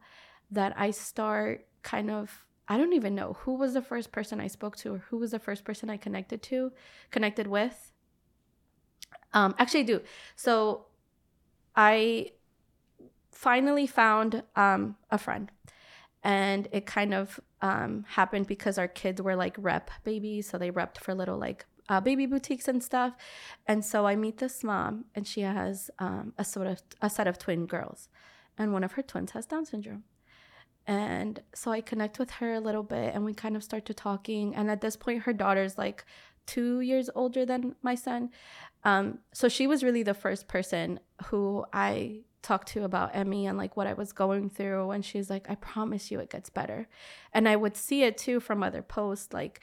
that 0.51 0.75
I 0.77 0.91
start 0.91 1.67
kind 1.83 2.11
of 2.11 2.44
I 2.67 2.79
don't 2.79 2.95
even 2.95 3.15
know 3.15 3.37
who 3.41 3.55
was 3.55 3.75
the 3.75 3.83
first 3.83 4.11
person 4.11 4.41
I 4.41 4.47
spoke 4.47 4.77
to 4.79 4.95
or 4.95 4.99
who 5.11 5.19
was 5.19 5.33
the 5.33 5.39
first 5.39 5.65
person 5.65 5.91
I 5.91 5.97
connected 5.97 6.43
to, 6.45 6.73
connected 7.11 7.47
with. 7.47 7.93
Um, 9.35 9.55
actually, 9.59 9.81
I 9.81 9.85
do. 9.85 10.01
So 10.37 10.87
I 11.77 12.31
finally 13.31 13.87
found 13.87 14.45
um, 14.57 14.97
a 15.11 15.19
friend, 15.19 15.51
and 16.23 16.69
it 16.73 16.87
kind 16.87 17.13
of 17.13 17.39
um, 17.61 18.05
happened 18.09 18.47
because 18.47 18.79
our 18.79 18.89
kids 18.89 19.21
were 19.21 19.37
like 19.37 19.57
rep 19.59 19.91
babies, 20.05 20.49
so 20.49 20.57
they 20.57 20.71
repped 20.71 20.99
for 20.99 21.15
little 21.15 21.37
like 21.37 21.67
uh, 21.89 22.01
baby 22.01 22.25
boutiques 22.27 22.69
and 22.69 22.83
stuff. 22.83 23.15
And 23.67 23.85
so 23.85 24.07
I 24.07 24.17
meet 24.17 24.39
this 24.39 24.65
mom, 24.65 25.05
and 25.15 25.27
she 25.27 25.43
has 25.43 25.91
um, 25.99 26.33
a 26.39 26.45
sort 26.45 26.67
of 26.67 26.81
a 27.03 27.11
set 27.11 27.27
of 27.27 27.39
twin 27.39 27.67
girls, 27.67 28.09
and 28.57 28.73
one 28.73 28.85
of 28.85 28.93
her 28.93 29.03
twins 29.03 29.33
has 29.33 29.45
Down 29.47 29.67
syndrome. 29.67 30.05
And 30.87 31.41
so 31.55 31.71
I 31.71 31.81
connect 31.81 32.19
with 32.19 32.31
her 32.33 32.55
a 32.55 32.61
little 32.61 32.83
bit 32.83 33.15
and 33.15 33.25
we 33.25 33.33
kind 33.33 33.57
of 33.57 33.65
start 33.65 33.87
to 33.87 33.95
talking. 33.95 34.55
And 34.55 34.71
at 34.71 34.81
this 34.81 34.97
point, 34.97 35.23
her 35.23 35.33
daughter's 35.33 35.79
like 35.79 36.05
two 36.47 36.81
years 36.81 37.09
older 37.15 37.47
than 37.47 37.75
my 37.83 37.95
son. 37.95 38.31
Um, 38.85 39.21
so 39.33 39.49
she 39.49 39.67
was 39.67 39.83
really 39.83 40.03
the 40.03 40.15
first 40.15 40.47
person 40.47 41.01
who 41.27 41.65
I 41.73 42.21
talked 42.43 42.69
to 42.69 42.85
about 42.85 43.17
Emmy 43.17 43.47
and 43.47 43.57
like 43.57 43.75
what 43.75 43.87
I 43.87 43.95
was 43.95 44.13
going 44.13 44.51
through. 44.51 44.91
And 44.91 45.03
she's 45.03 45.31
like, 45.31 45.49
I 45.49 45.55
promise 45.55 46.11
you 46.11 46.21
it 46.21 46.29
gets 46.29 46.51
better. 46.51 46.87
And 47.33 47.49
I 47.49 47.57
would 47.57 47.77
see 47.77 48.03
it 48.03 48.19
too 48.19 48.39
from 48.39 48.63
other 48.63 48.83
posts, 48.83 49.33
like 49.33 49.61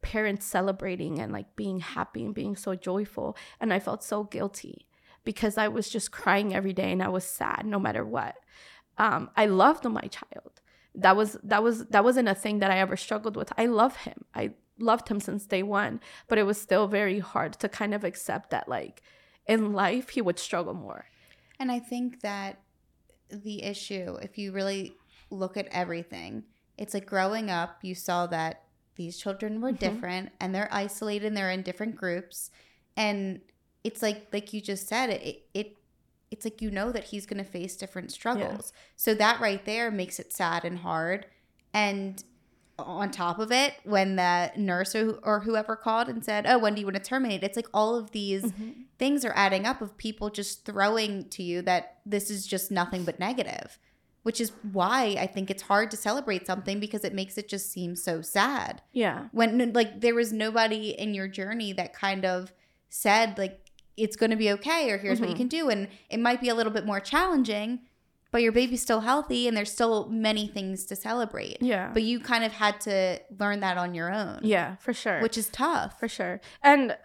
parents 0.00 0.46
celebrating 0.46 1.18
and 1.20 1.30
like 1.30 1.54
being 1.56 1.80
happy 1.80 2.24
and 2.24 2.34
being 2.34 2.56
so 2.56 2.74
joyful. 2.74 3.36
And 3.60 3.72
I 3.72 3.78
felt 3.78 4.02
so 4.02 4.24
guilty 4.24 4.88
because 5.24 5.58
I 5.58 5.68
was 5.68 5.90
just 5.90 6.10
crying 6.10 6.54
every 6.54 6.72
day 6.72 6.90
and 6.90 7.02
I 7.02 7.08
was 7.08 7.24
sad 7.24 7.64
no 7.66 7.78
matter 7.78 8.04
what 8.04 8.36
um, 8.98 9.30
I 9.36 9.46
loved 9.46 9.84
my 9.84 10.02
child. 10.02 10.60
That 10.94 11.16
was 11.16 11.36
that 11.42 11.62
was 11.62 11.86
that 11.86 12.04
wasn't 12.04 12.28
a 12.28 12.34
thing 12.34 12.60
that 12.60 12.70
I 12.70 12.78
ever 12.78 12.96
struggled 12.96 13.36
with. 13.36 13.52
I 13.58 13.66
love 13.66 13.96
him. 13.96 14.24
I 14.34 14.52
loved 14.78 15.08
him 15.08 15.20
since 15.20 15.46
day 15.46 15.62
one, 15.62 16.00
but 16.28 16.38
it 16.38 16.44
was 16.44 16.60
still 16.60 16.86
very 16.86 17.18
hard 17.18 17.54
to 17.54 17.68
kind 17.68 17.94
of 17.94 18.04
accept 18.04 18.50
that 18.50 18.68
like 18.68 19.02
in 19.46 19.72
life 19.72 20.10
he 20.10 20.22
would 20.22 20.38
struggle 20.38 20.74
more. 20.74 21.06
And 21.58 21.70
I 21.70 21.78
think 21.80 22.20
that 22.20 22.60
the 23.28 23.62
issue, 23.62 24.16
if 24.22 24.38
you 24.38 24.52
really 24.52 24.96
look 25.30 25.56
at 25.56 25.66
everything, 25.68 26.44
it's 26.78 26.94
like 26.94 27.06
growing 27.06 27.50
up, 27.50 27.78
you 27.82 27.94
saw 27.94 28.26
that 28.28 28.62
these 28.96 29.18
children 29.18 29.60
were 29.60 29.72
Mhm. 29.72 29.78
different 29.78 30.32
and 30.40 30.54
they're 30.54 30.68
isolated 30.72 31.26
and 31.26 31.36
they're 31.36 31.50
in 31.50 31.62
different 31.62 31.96
groups. 31.96 32.50
And 32.96 33.40
it's 33.82 34.02
like 34.02 34.28
like 34.32 34.52
you 34.52 34.60
just 34.60 34.86
said, 34.86 35.10
it 35.10 35.46
it 35.54 35.76
it's 36.30 36.44
like 36.44 36.60
you 36.60 36.70
know 36.70 36.92
that 36.92 37.04
he's 37.04 37.26
gonna 37.26 37.44
face 37.44 37.76
different 37.76 38.12
struggles. 38.12 38.72
So 38.96 39.14
that 39.14 39.40
right 39.40 39.64
there 39.64 39.90
makes 39.90 40.18
it 40.18 40.32
sad 40.32 40.64
and 40.64 40.78
hard. 40.78 41.26
And 41.72 42.22
on 42.78 43.10
top 43.10 43.38
of 43.38 43.52
it, 43.52 43.74
when 43.84 44.16
the 44.16 44.50
nurse 44.56 44.94
or, 44.96 45.18
or 45.22 45.40
whoever 45.40 45.76
called 45.76 46.08
and 46.08 46.24
said, 46.24 46.44
Oh, 46.46 46.58
when 46.58 46.74
do 46.74 46.80
you 46.80 46.86
want 46.86 46.96
to 46.96 47.02
terminate? 47.02 47.44
It's 47.44 47.56
like 47.56 47.68
all 47.72 47.96
of 47.96 48.10
these 48.10 48.44
mm-hmm. 48.44 48.70
things 48.98 49.24
are 49.24 49.32
adding 49.36 49.64
up 49.64 49.80
of 49.80 49.96
people 49.96 50.28
just 50.30 50.64
throwing 50.64 51.28
to 51.30 51.42
you 51.42 51.62
that 51.62 51.98
this 52.04 52.30
is 52.30 52.46
just 52.46 52.70
nothing 52.70 53.04
but 53.04 53.20
negative 53.20 53.78
which 54.24 54.40
is 54.40 54.52
why 54.72 55.16
i 55.20 55.26
think 55.26 55.50
it's 55.50 55.62
hard 55.62 55.90
to 55.90 55.96
celebrate 55.96 56.44
something 56.46 56.80
because 56.80 57.04
it 57.04 57.14
makes 57.14 57.38
it 57.38 57.48
just 57.48 57.70
seem 57.70 57.94
so 57.94 58.20
sad 58.20 58.82
Yeah. 58.92 59.28
when 59.30 59.72
like 59.72 60.00
there 60.00 60.14
was 60.14 60.32
nobody 60.32 60.88
in 60.90 61.14
your 61.14 61.28
journey 61.28 61.72
that 61.74 61.92
kind 61.92 62.24
of 62.24 62.52
said 62.88 63.38
like 63.38 63.63
it's 63.96 64.16
going 64.16 64.30
to 64.30 64.36
be 64.36 64.50
okay 64.50 64.90
or 64.90 64.98
here's 64.98 65.20
what 65.20 65.28
you 65.28 65.34
Mhm. 65.34 65.38
can 65.38 65.48
do 65.48 65.68
and 65.70 65.88
it 66.10 66.18
might 66.20 66.40
be 66.40 66.48
a 66.48 66.54
little 66.54 66.72
bit 66.72 66.84
more 66.84 67.00
challenging 67.00 67.80
but 68.32 68.42
your 68.42 68.50
baby's 68.50 68.82
still 68.82 69.00
healthy 69.00 69.46
and 69.46 69.56
there's 69.56 69.70
still 69.70 70.08
many 70.08 70.48
things 70.48 70.84
to 70.86 70.96
celebrate 70.96 71.58
Yeah. 71.60 71.90
but 71.94 72.02
you 72.02 72.18
kind 72.18 72.42
of 72.44 72.52
had 72.52 72.80
to 72.82 73.20
learn 73.38 73.60
that 73.60 73.76
on 73.78 73.94
your 73.94 74.12
own 74.12 74.40
yeah, 74.42 74.76
for 74.76 74.92
sure. 74.92 75.20
which 75.20 75.38
is 75.38 75.48
tough 75.48 75.98
for 76.00 76.08
sure. 76.08 76.40
And 76.62 76.96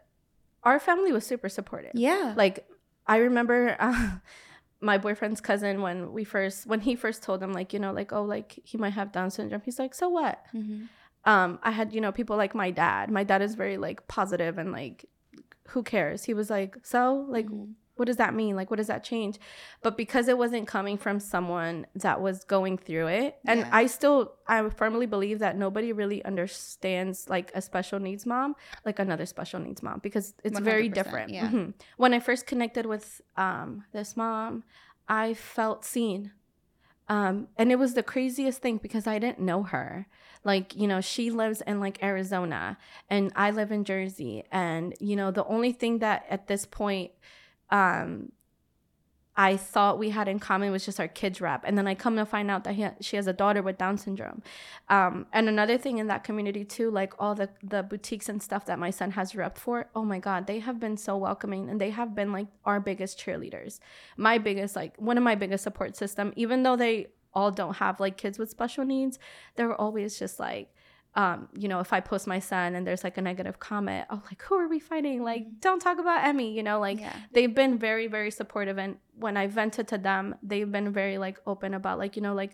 our 0.63 0.79
family 0.79 1.11
was 1.11 1.25
super 1.25 1.47
supportive. 1.49 1.91
yeah 1.93 2.33
Like 2.35 2.67
I 3.07 3.17
remember 3.17 3.75
uh, 3.79 4.09
my 4.81 4.97
boyfriend's 4.97 5.41
cousin 5.41 5.81
when 5.81 6.13
we 6.13 6.23
first 6.23 6.65
when 6.65 6.79
he 6.81 6.95
first 6.95 7.21
told 7.21 7.43
him 7.43 7.53
like, 7.53 7.73
you 7.73 7.79
know, 7.79 7.91
like 7.93 8.11
oh 8.11 8.23
like 8.23 8.59
he 8.63 8.77
might 8.77 8.93
have 8.93 9.11
down 9.11 9.29
syndrome. 9.29 9.61
He's 9.63 9.77
like, 9.79 9.93
"So 9.93 10.09
what?" 10.09 10.43
hmm 10.51 10.85
um 11.25 11.59
i 11.63 11.71
had 11.71 11.91
you 11.93 11.99
know 11.99 12.13
people 12.13 12.37
like 12.37 12.55
my 12.55 12.71
dad 12.71 13.11
my 13.11 13.25
dad 13.25 13.41
is 13.41 13.53
very 13.55 13.75
like 13.75 14.07
positive 14.07 14.57
and 14.57 14.71
like 14.71 15.03
who 15.69 15.83
cares 15.83 16.23
he 16.25 16.33
was 16.33 16.49
like 16.49 16.77
so 16.83 17.25
like 17.29 17.47
Mhm. 17.47 17.73
what 17.95 18.05
does 18.05 18.15
that 18.17 18.33
mean 18.33 18.55
like 18.55 18.69
what 18.71 18.77
does 18.77 18.87
that 18.87 19.03
change 19.03 19.37
but 19.81 19.97
because 19.97 20.27
it 20.29 20.37
wasn't 20.37 20.65
coming 20.67 20.97
from 20.97 21.19
someone 21.19 21.85
that 21.95 22.21
was 22.21 22.45
going 22.45 22.77
through 22.77 23.07
it 23.07 23.37
and 23.45 23.65
i 23.71 23.85
still 23.87 24.33
i 24.47 24.57
firmly 24.69 25.05
believe 25.05 25.39
that 25.39 25.57
nobody 25.57 25.91
really 25.91 26.23
understands 26.23 27.27
like 27.29 27.51
a 27.55 27.61
special 27.61 27.99
needs 27.99 28.25
mom 28.25 28.55
like 28.85 28.99
another 28.99 29.25
special 29.25 29.59
needs 29.59 29.83
mom 29.83 29.99
because 30.01 30.33
it's 30.43 30.59
very 30.59 30.87
different 30.89 31.29
yeah. 31.33 31.49
Mhm. 31.49 31.73
when 31.97 32.13
i 32.13 32.19
first 32.19 32.45
connected 32.47 32.85
with 32.85 33.21
um 33.37 33.83
this 33.91 34.15
mom 34.15 34.63
i 35.09 35.33
felt 35.33 35.83
seen 35.83 36.31
um, 37.09 37.47
and 37.57 37.71
it 37.71 37.79
was 37.79 37.95
the 37.95 38.03
craziest 38.03 38.61
thing 38.61 38.77
because 38.77 39.07
I 39.07 39.17
didn't 39.17 39.39
know 39.39 39.63
her. 39.63 40.07
Like, 40.43 40.75
you 40.75 40.87
know, 40.87 41.01
she 41.01 41.31
lives 41.31 41.61
in 41.61 41.79
like 41.79 42.01
Arizona 42.03 42.77
and 43.09 43.31
I 43.35 43.49
live 43.51 43.71
in 43.71 43.83
Jersey. 43.83 44.43
And, 44.51 44.93
you 44.99 45.15
know, 45.15 45.31
the 45.31 45.45
only 45.45 45.71
thing 45.71 45.99
that 45.99 46.25
at 46.29 46.47
this 46.47 46.65
point 46.65 47.11
um, 47.71 48.31
I 49.39 49.55
thought 49.55 49.97
we 49.97 50.09
had 50.09 50.27
in 50.27 50.37
common 50.37 50.71
was 50.71 50.85
just 50.85 50.99
our 50.99 51.07
kids 51.07 51.39
rap. 51.39 51.63
And 51.65 51.77
then 51.77 51.87
I 51.87 51.95
come 51.95 52.17
to 52.17 52.25
find 52.25 52.51
out 52.51 52.65
that 52.65 52.75
he, 52.75 52.85
she 52.99 53.15
has 53.15 53.25
a 53.25 53.33
daughter 53.33 53.61
with 53.61 53.77
Down 53.77 53.97
syndrome. 53.97 54.43
Um, 54.89 55.27
and 55.31 55.47
another 55.47 55.77
thing 55.77 55.97
in 55.97 56.07
that 56.07 56.25
community 56.25 56.65
too, 56.65 56.91
like 56.91 57.13
all 57.17 57.35
the, 57.35 57.49
the 57.63 57.81
boutiques 57.81 58.27
and 58.27 58.43
stuff 58.43 58.65
that 58.65 58.77
my 58.77 58.89
son 58.89 59.11
has 59.11 59.35
rep 59.35 59.57
for, 59.57 59.87
oh 59.95 60.03
my 60.03 60.19
God, 60.19 60.45
they 60.45 60.59
have 60.59 60.77
been 60.77 60.97
so 60.97 61.15
welcoming 61.15 61.69
and 61.69 61.79
they 61.79 61.91
have 61.91 62.13
been 62.13 62.33
like 62.33 62.47
our 62.65 62.81
biggest 62.81 63.17
cheerleaders 63.17 63.79
my 64.17 64.37
biggest 64.37 64.75
like 64.75 64.95
one 64.97 65.17
of 65.17 65.23
my 65.23 65.35
biggest 65.35 65.63
support 65.63 65.95
system 65.95 66.33
even 66.35 66.63
though 66.63 66.75
they 66.75 67.07
all 67.33 67.51
don't 67.51 67.77
have 67.77 67.99
like 67.99 68.17
kids 68.17 68.37
with 68.37 68.49
special 68.49 68.83
needs 68.83 69.19
they're 69.55 69.73
always 69.75 70.19
just 70.19 70.39
like 70.39 70.73
um 71.15 71.47
you 71.57 71.67
know 71.67 71.79
if 71.79 71.91
i 71.91 71.99
post 71.99 72.27
my 72.27 72.39
son 72.39 72.75
and 72.75 72.85
there's 72.85 73.03
like 73.03 73.17
a 73.17 73.21
negative 73.21 73.59
comment 73.59 74.05
oh 74.11 74.21
like 74.25 74.41
who 74.43 74.55
are 74.55 74.67
we 74.67 74.79
fighting 74.79 75.23
like 75.23 75.43
don't 75.59 75.79
talk 75.81 75.97
about 75.99 76.23
emmy 76.23 76.53
you 76.53 76.61
know 76.61 76.79
like 76.79 76.99
yeah 76.99 77.13
they've 77.33 77.55
been 77.55 77.77
very 77.79 78.07
very 78.07 78.29
supportive 78.29 78.77
and 78.77 78.97
when 79.17 79.35
i 79.35 79.47
vented 79.47 79.87
to 79.87 79.97
them 79.97 80.35
they've 80.43 80.71
been 80.71 80.91
very 80.93 81.17
like 81.17 81.37
open 81.47 81.73
about 81.73 81.97
like 81.97 82.15
you 82.15 82.21
know 82.21 82.33
like 82.35 82.53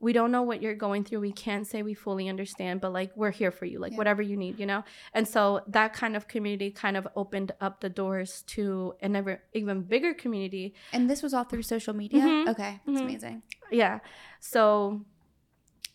we 0.00 0.12
don't 0.12 0.32
know 0.32 0.42
what 0.42 0.60
you're 0.60 0.74
going 0.74 1.04
through 1.04 1.20
we 1.20 1.30
can't 1.30 1.64
say 1.64 1.84
we 1.84 1.94
fully 1.94 2.28
understand 2.28 2.80
but 2.80 2.92
like 2.92 3.12
we're 3.14 3.30
here 3.30 3.52
for 3.52 3.66
you 3.66 3.78
like 3.78 3.92
Yeah. 3.92 3.98
whatever 3.98 4.20
you 4.20 4.36
need 4.36 4.58
you 4.58 4.66
know 4.66 4.82
and 5.14 5.28
so 5.28 5.60
that 5.68 5.92
kind 5.92 6.16
of 6.16 6.26
community 6.26 6.72
kind 6.72 6.96
of 6.96 7.06
opened 7.14 7.52
up 7.60 7.80
the 7.82 7.88
doors 7.88 8.42
to 8.48 8.94
an 9.00 9.14
ever 9.14 9.40
even 9.52 9.82
bigger 9.82 10.12
community 10.12 10.74
And 10.92 11.08
this 11.08 11.22
was 11.22 11.32
all 11.32 11.44
through 11.44 11.62
social 11.62 11.94
media? 11.94 12.20
Mhm. 12.22 12.48
Okay. 12.48 12.80
That's 12.84 12.98
Mhm. 13.00 13.04
amazing. 13.04 13.42
yeah 13.70 14.00
so 14.40 15.02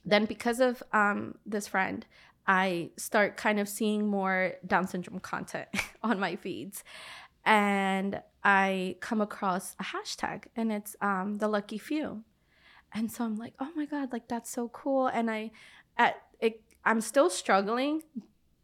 then 0.09 0.25
because 0.25 0.59
of 0.59 0.81
um 0.93 1.35
this 1.45 1.67
friend 1.67 2.05
I 2.47 2.91
start 2.95 3.35
kind 3.35 3.59
of 3.59 3.67
seeing 3.67 4.07
more 4.07 4.53
Down 4.65 4.87
syndrome 4.87 5.19
content 5.19 5.67
on 6.03 6.19
my 6.19 6.35
feeds. 6.37 6.83
And 7.45 8.21
I 8.43 8.95
come 9.01 9.21
across 9.21 9.75
a 9.79 9.83
hashtag 9.83 10.45
and 10.55 10.71
it's 10.71 10.95
um, 11.01 11.37
the 11.39 11.47
lucky 11.47 11.77
few. 11.77 12.23
And 12.93 13.11
so 13.11 13.25
I'm 13.25 13.35
like, 13.35 13.53
oh 13.59 13.69
my 13.75 13.85
God, 13.85 14.13
like 14.13 14.29
that's 14.29 14.49
so 14.49 14.69
cool. 14.69 15.07
And 15.07 15.29
I, 15.29 15.51
at 15.97 16.21
it, 16.39 16.61
I'm 16.85 17.01
still 17.01 17.29
struggling, 17.29 18.03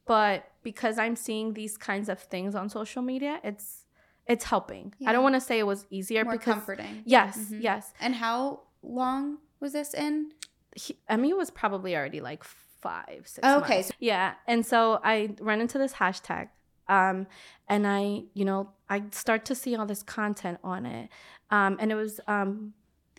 but 0.06 0.50
because 0.64 0.98
I'm 0.98 1.18
seeing 1.18 1.54
these 1.54 1.78
kinds 1.78 2.08
of 2.08 2.20
things 2.20 2.56
on 2.56 2.70
social 2.70 3.02
media, 3.02 3.40
it's 3.44 3.82
it's 4.26 4.46
helping. 4.46 4.94
Yeah. 5.00 5.10
I 5.10 5.14
don't 5.14 5.24
want 5.24 5.36
to 5.36 5.42
say 5.42 5.60
it 5.60 5.68
was 5.68 5.86
easier 5.90 6.24
More 6.24 6.34
because 6.34 6.54
comforting. 6.54 7.04
Yes, 7.06 7.38
mm-hmm. 7.38 7.60
yes. 7.60 7.94
And 8.00 8.16
how 8.16 8.62
long 8.82 9.40
was 9.60 9.74
this 9.74 9.94
in? 9.94 10.32
He, 10.76 10.98
Emmy 11.08 11.34
was 11.34 11.50
probably 11.50 11.96
already 11.96 12.22
like 12.22 12.44
five, 12.44 13.24
six. 13.26 13.48
Okay. 13.48 13.86
Yeah, 14.00 14.34
and 14.48 14.66
so 14.66 15.00
I 15.04 15.36
run 15.40 15.62
into 15.62 15.78
this 15.78 15.94
hashtag, 15.94 16.50
um, 16.88 17.28
and 17.68 17.88
I, 17.88 18.24
you 18.34 18.46
know, 18.46 18.72
I 18.90 19.04
start 19.12 19.46
to 19.46 19.56
see 19.56 19.76
all 19.76 19.86
this 19.86 20.04
content 20.04 20.60
on 20.64 20.86
it, 20.86 21.10
um, 21.50 21.78
and 21.80 21.92
it 21.92 21.96
was 21.96 22.20
um 22.28 22.74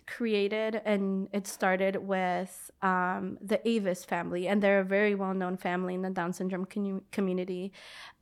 created 0.07 0.79
and 0.85 1.27
it 1.33 1.47
started 1.47 1.95
with 1.95 2.69
um, 2.81 3.37
the 3.41 3.67
Avis 3.67 4.05
family, 4.05 4.47
and 4.47 4.61
they're 4.61 4.79
a 4.79 4.85
very 4.85 5.15
well 5.15 5.33
known 5.33 5.57
family 5.57 5.95
in 5.95 6.01
the 6.01 6.09
Down 6.09 6.33
syndrome 6.33 6.65
com- 6.65 7.03
community. 7.11 7.71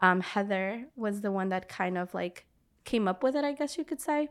Um, 0.01 0.21
Heather 0.21 0.86
was 0.95 1.21
the 1.21 1.31
one 1.31 1.49
that 1.49 1.67
kind 1.67 1.97
of 1.97 2.13
like 2.13 2.45
came 2.86 3.07
up 3.07 3.23
with 3.23 3.36
it, 3.36 3.43
I 3.43 3.53
guess 3.53 3.77
you 3.77 3.84
could 3.84 4.01
say, 4.01 4.29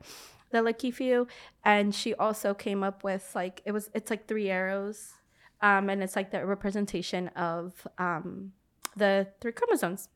the 0.53 0.63
Lucky 0.63 0.91
Few, 0.91 1.27
and 1.65 1.95
she 1.95 2.15
also 2.15 2.55
came 2.55 2.83
up 2.83 3.03
with 3.03 3.33
like 3.35 3.63
it 3.65 3.73
was 3.73 3.91
it's 3.95 4.11
like 4.11 4.29
three 4.29 4.49
arrows, 4.51 5.15
um, 5.61 5.91
and 5.91 6.03
it's 6.03 6.17
like 6.17 6.31
the 6.31 6.47
representation 6.47 7.29
of 7.29 7.87
um, 7.99 8.53
the 8.97 9.29
three 9.41 9.53
chromosomes 9.53 10.09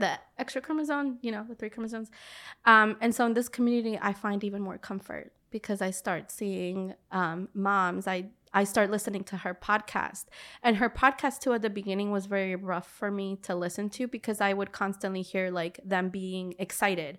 the 0.00 0.18
extra 0.38 0.62
chromosome, 0.62 1.18
you 1.20 1.30
know, 1.30 1.44
the 1.46 1.54
three 1.54 1.68
chromosomes. 1.68 2.10
Um, 2.64 2.96
and 3.00 3.14
so 3.14 3.26
in 3.26 3.34
this 3.34 3.48
community, 3.48 3.98
I 4.00 4.12
find 4.12 4.42
even 4.42 4.62
more 4.62 4.78
comfort 4.78 5.32
because 5.50 5.82
I 5.82 5.90
start 5.90 6.30
seeing 6.30 6.94
um, 7.12 7.48
moms. 7.54 8.08
I 8.08 8.30
I 8.52 8.64
start 8.64 8.90
listening 8.90 9.22
to 9.24 9.36
her 9.36 9.54
podcast, 9.54 10.24
and 10.60 10.78
her 10.78 10.90
podcast 10.90 11.38
too 11.38 11.52
at 11.52 11.62
the 11.62 11.70
beginning 11.70 12.10
was 12.10 12.26
very 12.26 12.56
rough 12.56 12.88
for 12.90 13.08
me 13.08 13.36
to 13.42 13.54
listen 13.54 13.88
to 13.90 14.08
because 14.08 14.40
I 14.40 14.54
would 14.54 14.72
constantly 14.72 15.22
hear 15.22 15.52
like 15.52 15.78
them 15.84 16.08
being 16.08 16.54
excited 16.58 17.18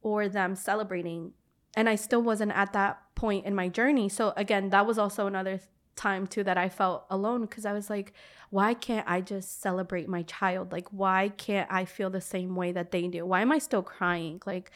or 0.00 0.26
them 0.28 0.56
celebrating, 0.56 1.32
and 1.76 1.88
I 1.88 1.94
still 1.94 2.22
wasn't 2.22 2.52
at 2.52 2.72
that 2.72 3.00
point 3.14 3.46
in 3.46 3.54
my 3.54 3.68
journey. 3.68 4.08
So 4.08 4.32
again, 4.36 4.70
that 4.70 4.86
was 4.86 4.98
also 4.98 5.26
another 5.26 5.60
time 5.96 6.26
too 6.26 6.42
that 6.44 6.58
I 6.58 6.68
felt 6.68 7.04
alone 7.10 7.42
because 7.42 7.66
I 7.66 7.72
was 7.72 7.90
like, 7.90 8.12
why 8.50 8.74
can't 8.74 9.06
I 9.08 9.20
just 9.20 9.60
celebrate 9.60 10.08
my 10.08 10.22
child? 10.22 10.72
Like, 10.72 10.88
why 10.88 11.28
can't 11.36 11.70
I 11.70 11.84
feel 11.84 12.10
the 12.10 12.20
same 12.20 12.56
way 12.56 12.72
that 12.72 12.90
they 12.90 13.06
do? 13.06 13.24
Why 13.26 13.42
am 13.42 13.52
I 13.52 13.58
still 13.58 13.82
crying? 13.82 14.40
Like, 14.46 14.70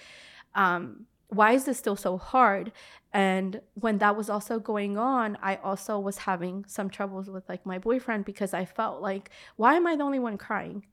um, 0.54 1.06
why 1.28 1.52
is 1.52 1.64
this 1.64 1.78
still 1.78 1.96
so 1.96 2.16
hard? 2.16 2.70
And 3.12 3.60
when 3.74 3.98
that 3.98 4.16
was 4.16 4.30
also 4.30 4.60
going 4.60 4.96
on, 4.98 5.36
I 5.42 5.56
also 5.56 5.98
was 5.98 6.18
having 6.18 6.64
some 6.68 6.90
troubles 6.90 7.28
with 7.28 7.48
like 7.48 7.66
my 7.66 7.78
boyfriend 7.78 8.24
because 8.24 8.54
I 8.54 8.64
felt 8.64 9.00
like, 9.00 9.30
why 9.56 9.74
am 9.74 9.86
I 9.86 9.96
the 9.96 10.04
only 10.04 10.20
one 10.20 10.38
crying? 10.38 10.86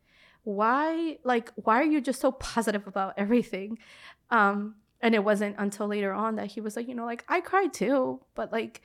Why, 0.44 1.20
like, 1.24 1.52
why 1.56 1.80
are 1.82 1.86
you 1.86 2.02
just 2.02 2.20
so 2.20 2.32
positive 2.32 2.88
about 2.88 3.14
everything? 3.18 3.78
Um, 4.32 4.76
and 5.02 5.16
it 5.16 5.24
wasn't 5.24 5.56
until 5.58 5.88
later 5.88 6.14
on 6.14 6.36
that 6.36 6.48
he 6.48 6.62
was 6.62 6.76
like, 6.76 6.88
you 6.88 6.96
know, 6.96 7.06
like, 7.06 7.26
I 7.28 7.42
cried 7.42 7.74
too, 7.74 8.22
but 8.36 8.52
like, 8.52 8.82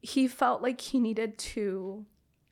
he 0.00 0.28
felt 0.28 0.62
like 0.62 0.80
he 0.80 0.98
needed 0.98 1.38
to 1.38 2.04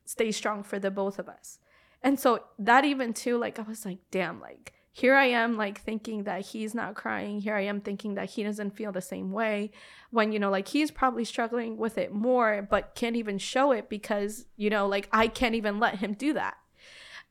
stay 0.05 0.31
strong 0.31 0.63
for 0.63 0.79
the 0.79 0.91
both 0.91 1.19
of 1.19 1.29
us. 1.29 1.59
And 2.01 2.19
so 2.19 2.43
that 2.59 2.85
even 2.85 3.13
too, 3.13 3.37
like, 3.37 3.59
I 3.59 3.63
was 3.63 3.85
like, 3.85 3.99
damn, 4.11 4.39
like, 4.39 4.73
here 4.95 5.15
I 5.15 5.25
am 5.25 5.57
like 5.57 5.81
thinking 5.81 6.23
that 6.23 6.39
he's 6.45 6.73
not 6.73 6.95
crying. 6.95 7.41
Here 7.41 7.53
I 7.53 7.65
am 7.65 7.81
thinking 7.81 8.13
that 8.15 8.29
he 8.29 8.43
doesn't 8.43 8.77
feel 8.77 8.93
the 8.93 9.01
same 9.01 9.33
way 9.33 9.71
when, 10.11 10.31
you 10.31 10.39
know, 10.39 10.49
like 10.49 10.69
he's 10.69 10.89
probably 10.89 11.25
struggling 11.25 11.75
with 11.75 11.97
it 11.97 12.13
more, 12.13 12.65
but 12.69 12.95
can't 12.95 13.17
even 13.17 13.37
show 13.37 13.73
it 13.73 13.89
because, 13.89 14.45
you 14.55 14.69
know, 14.69 14.87
like 14.87 15.09
I 15.11 15.27
can't 15.27 15.53
even 15.53 15.81
let 15.81 15.95
him 15.95 16.13
do 16.13 16.31
that. 16.35 16.55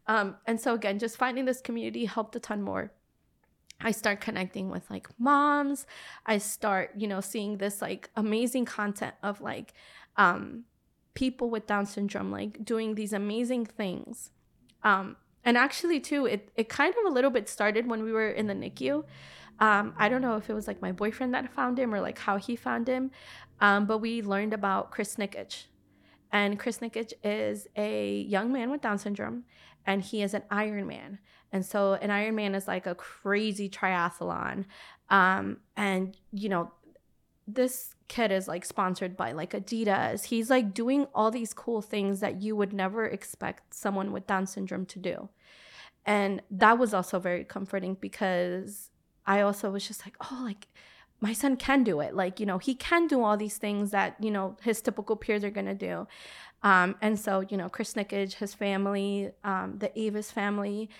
Um, 0.06 0.36
and 0.46 0.60
so 0.60 0.74
again, 0.74 0.98
just 0.98 1.16
finding 1.16 1.46
this 1.46 1.62
community 1.62 2.04
helped 2.04 2.36
a 2.36 2.38
ton 2.40 2.60
more. 2.60 2.92
I 3.80 3.90
start 3.90 4.20
connecting 4.20 4.70
with 4.70 4.88
like 4.90 5.08
moms. 5.18 5.86
I 6.26 6.38
start, 6.38 6.92
you 6.96 7.06
know, 7.06 7.20
seeing 7.20 7.58
this 7.58 7.82
like 7.82 8.10
amazing 8.16 8.64
content 8.64 9.14
of 9.22 9.40
like 9.40 9.74
um, 10.16 10.64
people 11.14 11.50
with 11.50 11.66
Down 11.66 11.86
syndrome, 11.86 12.30
like 12.30 12.64
doing 12.64 12.94
these 12.94 13.12
amazing 13.12 13.66
things. 13.66 14.30
Um, 14.82 15.16
and 15.44 15.56
actually 15.58 16.00
too 16.00 16.26
it, 16.26 16.50
it 16.56 16.68
kind 16.68 16.94
of 16.98 17.04
a 17.10 17.14
little 17.14 17.30
bit 17.30 17.48
started 17.48 17.86
when 17.86 18.02
we 18.02 18.12
were 18.12 18.30
in 18.30 18.46
the 18.46 18.54
nicu 18.54 19.04
um, 19.60 19.94
i 19.98 20.08
don't 20.08 20.22
know 20.22 20.36
if 20.36 20.48
it 20.48 20.54
was 20.54 20.66
like 20.66 20.80
my 20.82 20.92
boyfriend 20.92 21.34
that 21.34 21.52
found 21.52 21.78
him 21.78 21.94
or 21.94 22.00
like 22.00 22.18
how 22.18 22.36
he 22.36 22.56
found 22.56 22.88
him 22.88 23.10
um, 23.60 23.86
but 23.86 23.98
we 23.98 24.22
learned 24.22 24.52
about 24.54 24.90
chris 24.90 25.16
nikic 25.16 25.64
and 26.32 26.58
chris 26.58 26.78
nikic 26.78 27.12
is 27.22 27.68
a 27.76 28.20
young 28.22 28.52
man 28.52 28.70
with 28.70 28.80
down 28.80 28.98
syndrome 28.98 29.44
and 29.86 30.02
he 30.02 30.22
is 30.22 30.34
an 30.34 30.42
ironman 30.50 31.18
and 31.54 31.64
so 31.64 31.94
an 31.94 32.10
ironman 32.10 32.54
is 32.54 32.68
like 32.68 32.86
a 32.86 32.94
crazy 32.94 33.70
triathlon 33.70 34.66
um, 35.08 35.56
and 35.76 36.18
you 36.32 36.50
know 36.50 36.70
this 37.46 37.94
kid 38.08 38.30
is 38.30 38.48
like 38.48 38.64
sponsored 38.64 39.16
by 39.16 39.32
like 39.32 39.52
Adidas. 39.52 40.24
He's 40.24 40.50
like 40.50 40.74
doing 40.74 41.06
all 41.14 41.30
these 41.30 41.52
cool 41.52 41.82
things 41.82 42.20
that 42.20 42.42
you 42.42 42.56
would 42.56 42.72
never 42.72 43.06
expect 43.06 43.74
someone 43.74 44.12
with 44.12 44.26
Down 44.26 44.46
syndrome 44.46 44.86
to 44.86 44.98
do. 44.98 45.28
And 46.06 46.42
that 46.50 46.78
was 46.78 46.92
also 46.92 47.18
very 47.18 47.44
comforting 47.44 47.96
because 48.00 48.90
I 49.26 49.40
also 49.40 49.70
was 49.70 49.86
just 49.86 50.06
like, 50.06 50.16
oh, 50.20 50.42
like 50.44 50.68
my 51.20 51.32
son 51.32 51.56
can 51.56 51.82
do 51.84 52.00
it. 52.00 52.14
Like, 52.14 52.40
you 52.40 52.46
know, 52.46 52.58
he 52.58 52.74
can 52.74 53.06
do 53.06 53.22
all 53.22 53.36
these 53.36 53.56
things 53.56 53.90
that, 53.92 54.16
you 54.22 54.30
know, 54.30 54.56
his 54.62 54.82
typical 54.82 55.16
peers 55.16 55.44
are 55.44 55.50
going 55.50 55.66
to 55.66 55.74
do. 55.74 56.06
Um, 56.62 56.96
and 57.00 57.18
so, 57.18 57.40
you 57.40 57.56
know, 57.56 57.68
Chris 57.68 57.94
Nikic, 57.94 58.34
his 58.34 58.54
family, 58.54 59.30
um, 59.44 59.76
the 59.78 59.98
Avis 59.98 60.30
family, 60.30 60.90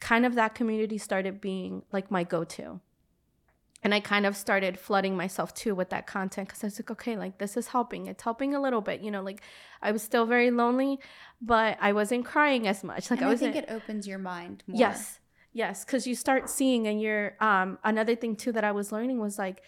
kind 0.00 0.24
of 0.24 0.34
that 0.34 0.54
community 0.54 0.98
started 0.98 1.40
being 1.40 1.82
like 1.92 2.10
my 2.10 2.24
go 2.24 2.44
to 2.44 2.80
and 3.82 3.94
I 3.94 4.00
kind 4.00 4.26
of 4.26 4.36
started 4.36 4.78
flooding 4.78 5.16
myself 5.16 5.54
too 5.54 5.74
with 5.74 5.90
that 5.90 6.06
content 6.06 6.48
because 6.48 6.64
I 6.64 6.66
was 6.66 6.78
like, 6.78 6.90
okay, 6.90 7.16
like 7.16 7.38
this 7.38 7.56
is 7.56 7.68
helping. 7.68 8.06
It's 8.06 8.22
helping 8.22 8.54
a 8.54 8.60
little 8.60 8.80
bit, 8.80 9.00
you 9.00 9.10
know. 9.10 9.22
Like 9.22 9.40
I 9.80 9.92
was 9.92 10.02
still 10.02 10.26
very 10.26 10.50
lonely, 10.50 10.98
but 11.40 11.78
I 11.80 11.92
wasn't 11.92 12.24
crying 12.24 12.66
as 12.66 12.82
much. 12.82 13.10
Like 13.10 13.20
and 13.20 13.28
I 13.28 13.30
was. 13.30 13.42
I 13.42 13.52
think 13.52 13.64
it 13.64 13.70
opens 13.70 14.06
your 14.06 14.18
mind 14.18 14.64
more. 14.66 14.78
Yes, 14.78 15.20
yes, 15.52 15.84
because 15.84 16.06
you 16.06 16.16
start 16.16 16.50
seeing, 16.50 16.88
and 16.88 17.00
you're. 17.00 17.36
Um, 17.40 17.78
another 17.84 18.16
thing 18.16 18.34
too 18.34 18.52
that 18.52 18.64
I 18.64 18.72
was 18.72 18.90
learning 18.90 19.20
was 19.20 19.38
like, 19.38 19.62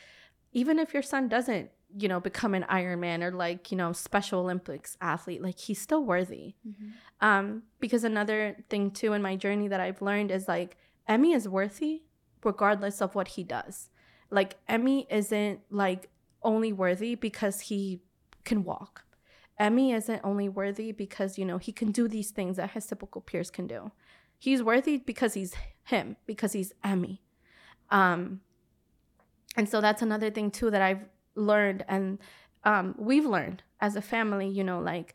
even 0.52 0.80
if 0.80 0.92
your 0.92 1.04
son 1.04 1.28
doesn't, 1.28 1.70
you 1.96 2.08
know, 2.08 2.20
become 2.20 2.54
an 2.54 2.64
Ironman 2.70 3.22
or 3.22 3.32
like 3.32 3.70
you 3.70 3.76
know 3.76 3.92
Special 3.92 4.40
Olympics 4.40 4.96
athlete, 5.00 5.42
like 5.42 5.58
he's 5.58 5.80
still 5.80 6.04
worthy. 6.04 6.54
Mm-hmm. 6.66 6.90
Um, 7.20 7.62
because 7.80 8.04
another 8.04 8.56
thing 8.68 8.90
too 8.90 9.12
in 9.12 9.22
my 9.22 9.36
journey 9.36 9.68
that 9.68 9.80
I've 9.80 10.00
learned 10.00 10.30
is 10.30 10.48
like 10.48 10.76
Emmy 11.06 11.32
is 11.32 11.48
worthy 11.48 12.02
regardless 12.42 13.02
of 13.02 13.14
what 13.14 13.28
he 13.28 13.44
does 13.44 13.90
like 14.30 14.56
Emmy 14.68 15.06
isn't 15.10 15.60
like 15.70 16.08
only 16.42 16.72
worthy 16.72 17.14
because 17.14 17.60
he 17.62 18.00
can 18.44 18.64
walk. 18.64 19.04
Emmy 19.58 19.92
isn't 19.92 20.20
only 20.24 20.48
worthy 20.48 20.92
because, 20.92 21.36
you 21.36 21.44
know, 21.44 21.58
he 21.58 21.72
can 21.72 21.92
do 21.92 22.08
these 22.08 22.30
things 22.30 22.56
that 22.56 22.70
his 22.70 22.86
typical 22.86 23.20
peers 23.20 23.50
can 23.50 23.66
do. 23.66 23.90
He's 24.38 24.62
worthy 24.62 24.96
because 24.96 25.34
he's 25.34 25.54
him, 25.84 26.16
because 26.24 26.52
he's 26.52 26.72
Emmy. 26.82 27.20
Um, 27.90 28.40
and 29.56 29.68
so 29.68 29.82
that's 29.82 30.00
another 30.00 30.30
thing 30.30 30.50
too 30.50 30.70
that 30.70 30.80
I've 30.80 31.04
learned 31.34 31.84
and 31.88 32.18
um, 32.64 32.94
we've 32.98 33.26
learned 33.26 33.62
as 33.80 33.96
a 33.96 34.02
family, 34.02 34.48
you 34.48 34.64
know, 34.64 34.80
like 34.80 35.14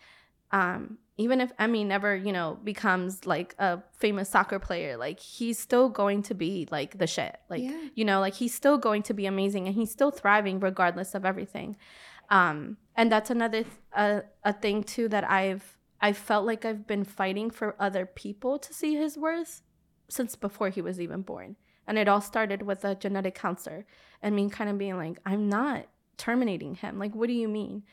um, 0.51 0.97
even 1.18 1.39
if 1.39 1.51
Emmy 1.59 1.84
never, 1.84 2.16
you 2.16 2.34
know, 2.34 2.57
becomes 2.63 3.26
like 3.26 3.55
a 3.57 3.82
famous 3.93 4.30
soccer 4.30 4.59
player, 4.59 4.97
like 4.97 5.20
he's 5.20 5.57
still 5.57 5.89
going 5.89 6.24
to 6.24 6.34
be 6.34 6.68
like 6.72 6.97
the 6.97 7.07
shit. 7.07 7.38
Like, 7.49 7.63
yeah. 7.63 7.89
you 7.93 8.03
know, 8.03 8.20
like 8.20 8.34
he's 8.34 8.53
still 8.53 8.78
going 8.78 9.03
to 9.03 9.13
be 9.13 9.26
amazing 9.26 9.68
and 9.68 9.76
he's 9.76 9.91
still 9.91 10.11
thriving 10.11 10.59
regardless 10.59 11.16
of 11.16 11.26
everything. 11.26 11.78
Um, 12.30 12.78
and 12.95 13.11
that's 13.11 13.30
another 13.30 13.63
th- 13.63 13.74
a, 13.93 14.24
a 14.43 14.53
thing 14.53 14.84
too 14.84 15.07
that 15.09 15.30
I've 15.30 15.78
I 16.01 16.11
felt 16.11 16.45
like 16.45 16.66
I've 16.66 16.86
been 16.86 17.05
fighting 17.05 17.49
for 17.49 17.76
other 17.80 18.05
people 18.05 18.59
to 18.59 18.74
see 18.74 18.95
his 18.95 19.18
worth 19.18 19.61
since 20.09 20.36
before 20.36 20.70
he 20.70 20.82
was 20.82 20.99
even 20.99 21.22
born. 21.22 21.55
And 21.88 21.97
it 21.97 22.07
all 22.07 22.22
started 22.22 22.63
with 22.63 22.84
a 22.84 22.95
genetic 22.95 23.36
counselor 23.36 23.86
and 24.22 24.36
me 24.36 24.49
kind 24.49 24.70
of 24.70 24.78
being 24.78 24.97
like, 24.97 25.20
I'm 25.26 25.47
not 25.47 25.88
terminating 26.18 26.76
him. 26.76 26.99
Like, 26.99 27.13
what 27.16 27.28
do 27.28 27.34
you 27.34 27.47
mean? 27.47 27.84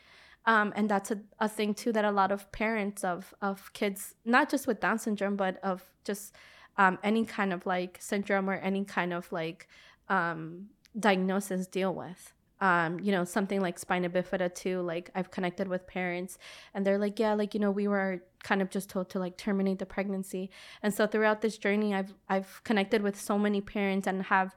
Um, 0.45 0.73
and 0.75 0.89
that's 0.89 1.11
a, 1.11 1.19
a 1.39 1.47
thing 1.47 1.73
too 1.73 1.91
that 1.93 2.03
a 2.03 2.11
lot 2.11 2.31
of 2.31 2.51
parents 2.51 3.03
of 3.03 3.33
of 3.41 3.71
kids, 3.73 4.15
not 4.25 4.49
just 4.49 4.67
with 4.67 4.79
Down 4.81 4.99
syndrome, 4.99 5.35
but 5.35 5.57
of 5.63 5.83
just 6.03 6.35
um, 6.77 6.97
any 7.03 7.25
kind 7.25 7.53
of 7.53 7.65
like 7.65 7.97
syndrome 8.01 8.49
or 8.49 8.55
any 8.55 8.83
kind 8.83 9.13
of 9.13 9.31
like 9.31 9.67
um, 10.09 10.67
diagnosis 10.99 11.67
deal 11.67 11.93
with. 11.93 12.33
Um, 12.59 12.99
you 13.01 13.11
know, 13.11 13.25
something 13.25 13.59
like 13.59 13.77
spina 13.77 14.09
bifida 14.09 14.53
too. 14.53 14.81
Like 14.81 15.09
I've 15.15 15.31
connected 15.31 15.67
with 15.67 15.85
parents 15.85 16.37
and 16.73 16.85
they're 16.85 16.97
like, 16.97 17.19
yeah, 17.19 17.33
like, 17.33 17.53
you 17.53 17.59
know, 17.59 17.71
we 17.71 17.89
were 17.89 18.23
kind 18.41 18.61
of 18.61 18.69
just 18.69 18.89
told 18.89 19.09
to 19.09 19.19
like 19.19 19.35
terminate 19.35 19.79
the 19.79 19.85
pregnancy. 19.85 20.49
And 20.81 20.93
so 20.93 21.05
throughout 21.05 21.41
this 21.41 21.57
journey, 21.57 21.93
I've 21.93 22.13
I've 22.29 22.61
connected 22.63 23.01
with 23.01 23.19
so 23.19 23.37
many 23.37 23.59
parents 23.59 24.07
and 24.07 24.23
have 24.23 24.55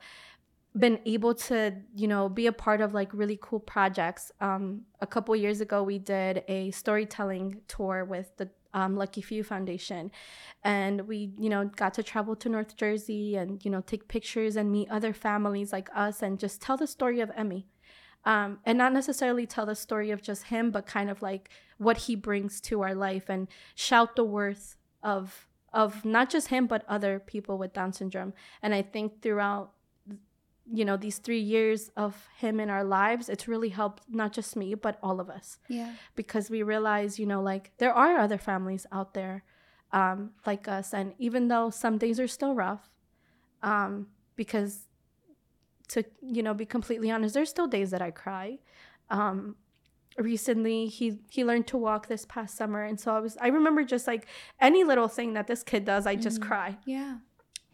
been 0.79 0.99
able 1.07 1.35
to 1.35 1.75
you 1.95 2.07
know 2.07 2.29
be 2.29 2.47
a 2.47 2.53
part 2.53 2.81
of 2.81 2.93
like 2.93 3.13
really 3.13 3.39
cool 3.41 3.61
projects. 3.61 4.31
Um, 4.41 4.83
a 5.01 5.07
couple 5.07 5.35
years 5.35 5.61
ago 5.61 5.83
we 5.83 5.99
did 5.99 6.45
a 6.49 6.71
storytelling 6.71 7.61
tour 7.69 8.05
with 8.05 8.37
the 8.37 8.51
um, 8.75 8.95
lucky 8.95 9.23
few 9.23 9.43
foundation. 9.43 10.11
And 10.63 11.09
we 11.09 11.33
you 11.39 11.49
know 11.49 11.65
got 11.65 11.95
to 11.95 12.03
travel 12.03 12.37
to 12.37 12.49
north 12.49 12.77
jersey 12.77 13.37
and 13.37 13.65
you 13.65 13.71
know 13.71 13.81
take 13.81 14.07
pictures 14.09 14.57
and 14.57 14.71
meet 14.71 14.91
other 14.91 15.13
families 15.13 15.73
like 15.73 15.89
us 15.95 16.23
and 16.23 16.39
just 16.39 16.61
tell 16.61 16.77
the 16.77 16.87
story 16.87 17.21
of 17.21 17.31
emmy. 17.37 17.67
Um, 18.25 18.59
and 18.65 18.77
not 18.77 18.93
necessarily 18.93 19.47
tell 19.47 19.67
the 19.67 19.77
story 19.77 20.11
of 20.11 20.21
just 20.21 20.45
him 20.45 20.71
but 20.71 20.85
kind 20.85 21.11
of 21.11 21.23
like 21.23 21.49
what 21.79 21.97
he 21.97 22.17
brings 22.17 22.61
to 22.63 22.83
our 22.83 22.95
life 22.95 23.29
and 23.29 23.47
shout 23.77 24.17
the 24.17 24.25
worth 24.25 24.77
of 25.03 25.47
of 25.73 26.05
not 26.05 26.29
just 26.29 26.49
him 26.49 26.67
but 26.67 26.85
other 26.89 27.19
people 27.19 27.57
with 27.57 27.73
down 27.73 27.93
syndrome. 27.93 28.35
And 28.63 28.75
i 28.75 28.83
think 28.83 29.23
throughout 29.23 29.73
you 30.73 30.85
know 30.85 30.97
these 30.97 31.19
three 31.19 31.39
years 31.41 31.91
of 31.97 32.27
him 32.39 32.59
in 32.61 32.69
our 32.71 32.83
lives 32.85 33.29
it's 33.29 33.47
really 33.47 33.69
helped 33.69 34.03
not 34.09 34.33
just 34.33 34.57
me 34.57 34.75
but 34.75 34.99
all 35.03 35.21
of 35.21 35.31
us 35.31 35.59
Yeah. 35.69 35.93
because 36.17 36.51
we 36.51 36.63
realize 36.63 37.19
you 37.21 37.27
know 37.27 37.41
like 37.41 37.71
there 37.79 37.93
are 37.95 38.19
other 38.19 38.39
families 38.39 38.85
out 38.91 39.15
there 39.15 39.45
um, 39.93 40.33
like 40.45 40.67
us 40.67 40.93
and 40.93 41.15
even 41.19 41.47
though 41.49 41.71
some 41.71 41.99
days 41.99 42.19
are 42.19 42.27
still 42.27 42.55
rough 42.55 42.91
um, 43.63 44.09
because 44.35 44.87
to 45.89 46.05
you 46.21 46.43
know 46.43 46.53
be 46.55 46.67
completely 46.67 47.11
honest 47.11 47.35
there's 47.35 47.49
still 47.51 47.69
days 47.69 47.91
that 47.93 48.03
i 48.03 48.11
cry 48.11 48.59
um, 49.11 49.55
recently 50.19 50.87
he 50.87 51.21
he 51.31 51.45
learned 51.45 51.67
to 51.69 51.77
walk 51.77 52.09
this 52.09 52.25
past 52.27 52.57
summer 52.57 52.83
and 52.83 52.99
so 52.99 53.15
i 53.15 53.21
was 53.21 53.37
i 53.41 53.49
remember 53.49 53.85
just 53.85 54.07
like 54.07 54.27
any 54.61 54.83
little 54.83 55.09
thing 55.09 55.35
that 55.35 55.47
this 55.47 55.63
kid 55.63 55.85
does 55.85 56.07
i 56.07 56.17
just 56.17 56.41
Mhm. 56.41 56.47
cry 56.49 56.77
Yeah. 56.85 57.19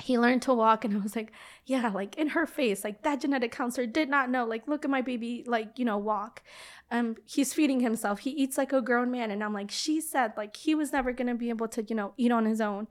He 0.02 0.18
learned 0.18 0.42
to 0.42 0.52
walk 0.52 0.84
and 0.84 0.94
i 0.94 0.98
was 0.98 1.14
like 1.16 1.32
yeah 1.64 1.88
like 1.94 2.16
in 2.16 2.28
her 2.28 2.46
face 2.46 2.84
like 2.84 3.02
that 3.02 3.20
genetic 3.20 3.52
counselor 3.52 3.86
did 3.86 4.08
not 4.08 4.28
know 4.30 4.44
like 4.44 4.66
look 4.68 4.84
at 4.84 4.90
my 4.90 5.02
baby 5.02 5.44
like 5.46 5.78
you 5.78 5.84
know 5.84 5.98
walk. 5.98 6.42
Um 6.90 7.16
he's 7.24 7.54
feeding 7.54 7.80
himself. 7.80 8.18
He 8.20 8.30
eats 8.30 8.58
like 8.58 8.72
a 8.72 8.82
grown 8.82 9.10
man 9.10 9.30
and 9.30 9.42
i'm 9.44 9.54
like 9.54 9.70
she 9.70 10.00
said 10.00 10.32
like 10.36 10.54
he 10.56 10.74
was 10.74 10.92
never 10.92 11.12
going 11.12 11.28
to 11.28 11.34
be 11.34 11.48
able 11.48 11.68
to 11.68 11.82
you 11.88 11.96
know 11.96 12.12
eat 12.16 12.32
on 12.32 12.44
his 12.44 12.60
own. 12.60 12.86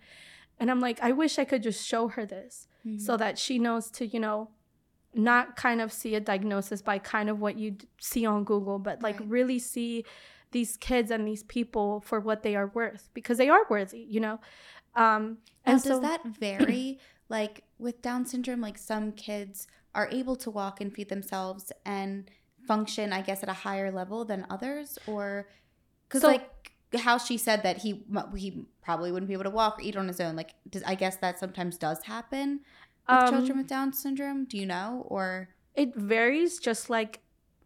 And 0.59 0.71
i'm 0.71 0.79
like 0.79 0.99
i 1.01 1.11
wish 1.11 1.37
i 1.39 1.45
could 1.45 1.63
just 1.63 1.85
show 1.85 2.07
her 2.07 2.25
this 2.25 2.67
so 2.97 3.15
that 3.17 3.37
she 3.37 3.59
knows 3.59 3.91
to 3.91 4.07
you 4.07 4.19
know 4.19 4.49
not 5.13 5.55
kind 5.55 5.81
of 5.81 5.91
see 5.91 6.15
a 6.15 6.19
diagnosis 6.19 6.81
by 6.81 6.97
kind 6.97 7.29
of 7.29 7.39
what 7.39 7.57
you 7.57 7.75
see 7.99 8.25
on 8.25 8.43
google 8.43 8.79
but 8.79 9.01
like 9.03 9.19
Right. 9.19 9.29
really 9.29 9.59
see 9.59 10.05
these 10.51 10.77
kids 10.77 11.11
and 11.11 11.27
these 11.27 11.43
people 11.43 12.01
for 12.01 12.19
what 12.19 12.41
they 12.43 12.55
are 12.55 12.71
worth 12.73 13.09
because 13.13 13.37
they 13.37 13.49
are 13.49 13.65
worthy 13.69 14.05
you 14.09 14.19
know 14.19 14.39
um 14.95 15.37
Now, 15.65 15.73
and 15.73 15.83
does 15.83 15.83
so 15.83 15.99
that 15.99 16.25
vary? 16.25 16.99
like 17.29 17.63
with 17.79 18.01
Down 18.01 18.25
syndrome, 18.25 18.61
like 18.61 18.77
some 18.77 19.11
kids 19.11 19.67
are 19.95 20.07
able 20.11 20.35
to 20.37 20.49
walk 20.51 20.79
and 20.81 20.93
feed 20.93 21.09
themselves 21.09 21.71
and 21.85 22.29
function, 22.67 23.11
I 23.11 23.21
guess, 23.21 23.43
at 23.43 23.49
a 23.49 23.53
higher 23.53 23.91
level 23.91 24.23
than 24.25 24.45
others, 24.49 24.97
or 25.07 25.47
because 26.07 26.21
So- 26.21 26.27
like 26.27 26.49
how 26.97 27.17
she 27.17 27.37
said 27.37 27.63
that 27.63 27.77
he 27.77 28.03
he 28.35 28.65
probably 28.81 29.11
wouldn't 29.11 29.27
be 29.27 29.33
able 29.33 29.45
to 29.45 29.49
walk 29.49 29.79
or 29.79 29.81
eat 29.81 29.95
on 29.95 30.07
his 30.07 30.19
own. 30.19 30.35
Like, 30.35 30.55
does 30.69 30.83
I 30.83 30.95
guess 30.95 31.15
that 31.17 31.39
sometimes 31.39 31.77
does 31.77 32.03
happen 32.03 32.59
with 33.07 33.17
Um, 33.17 33.29
children 33.29 33.57
with 33.59 33.67
Down 33.67 33.93
syndrome? 33.93 34.43
Do 34.45 34.57
you 34.57 34.65
know 34.65 35.05
or 35.07 35.49
it 35.73 35.95
varies 35.95 36.59
just 36.59 36.89
like 36.89 37.21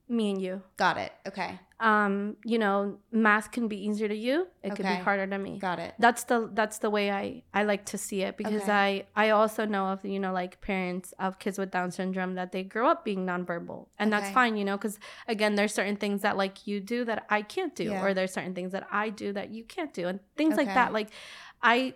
me 0.07 0.29
and 0.31 0.39
you 0.41 0.61
got 0.77 0.97
it? 0.97 1.11
Okay, 1.27 1.59
um 1.81 2.37
you 2.45 2.57
know 2.57 2.97
math 3.11 3.51
can 3.51 3.67
be 3.67 3.75
easier 3.85 4.07
to 4.07 4.15
you 4.15 4.47
it 4.63 4.73
could 4.75 4.85
be 4.85 4.95
harder 5.03 5.27
to 5.27 5.37
me 5.37 5.59
got 5.59 5.77
it. 5.77 5.93
that's 5.99 6.23
the 6.23 6.49
that's 6.53 6.77
the 6.77 6.89
way 6.89 7.11
i 7.11 7.43
i 7.53 7.63
like 7.63 7.83
to 7.85 7.97
see 7.97 8.21
it 8.21 8.37
because 8.37 8.61
Okay. 8.63 8.71
i 8.71 9.05
i 9.25 9.29
also 9.31 9.65
know 9.65 9.87
of 9.87 10.05
you 10.05 10.17
know 10.17 10.31
like 10.31 10.61
parents 10.61 11.13
of 11.19 11.37
kids 11.37 11.57
with 11.57 11.71
down 11.71 11.91
syndrome 11.91 12.35
that 12.35 12.53
they 12.53 12.63
grow 12.63 12.87
up 12.87 13.03
being 13.03 13.25
nonverbal 13.25 13.87
and 13.99 14.11
that's 14.13 14.29
fine 14.29 14.55
you 14.55 14.63
know 14.63 14.77
because 14.77 14.99
again 15.27 15.55
there's 15.55 15.73
certain 15.73 15.97
things 15.97 16.21
that 16.21 16.37
like 16.37 16.65
you 16.65 16.79
do 16.79 17.03
that 17.03 17.25
i 17.29 17.41
can't 17.41 17.75
do 17.75 17.89
Yeah. 17.91 18.01
or 18.01 18.13
there's 18.13 18.31
certain 18.31 18.55
things 18.55 18.71
that 18.71 18.87
i 18.89 19.09
do 19.09 19.33
that 19.33 19.49
you 19.49 19.65
can't 19.65 19.93
do 19.93 20.07
and 20.07 20.21
things 20.37 20.55
like 20.55 20.73
that 20.75 20.93
like 20.93 21.09
i 21.61 21.93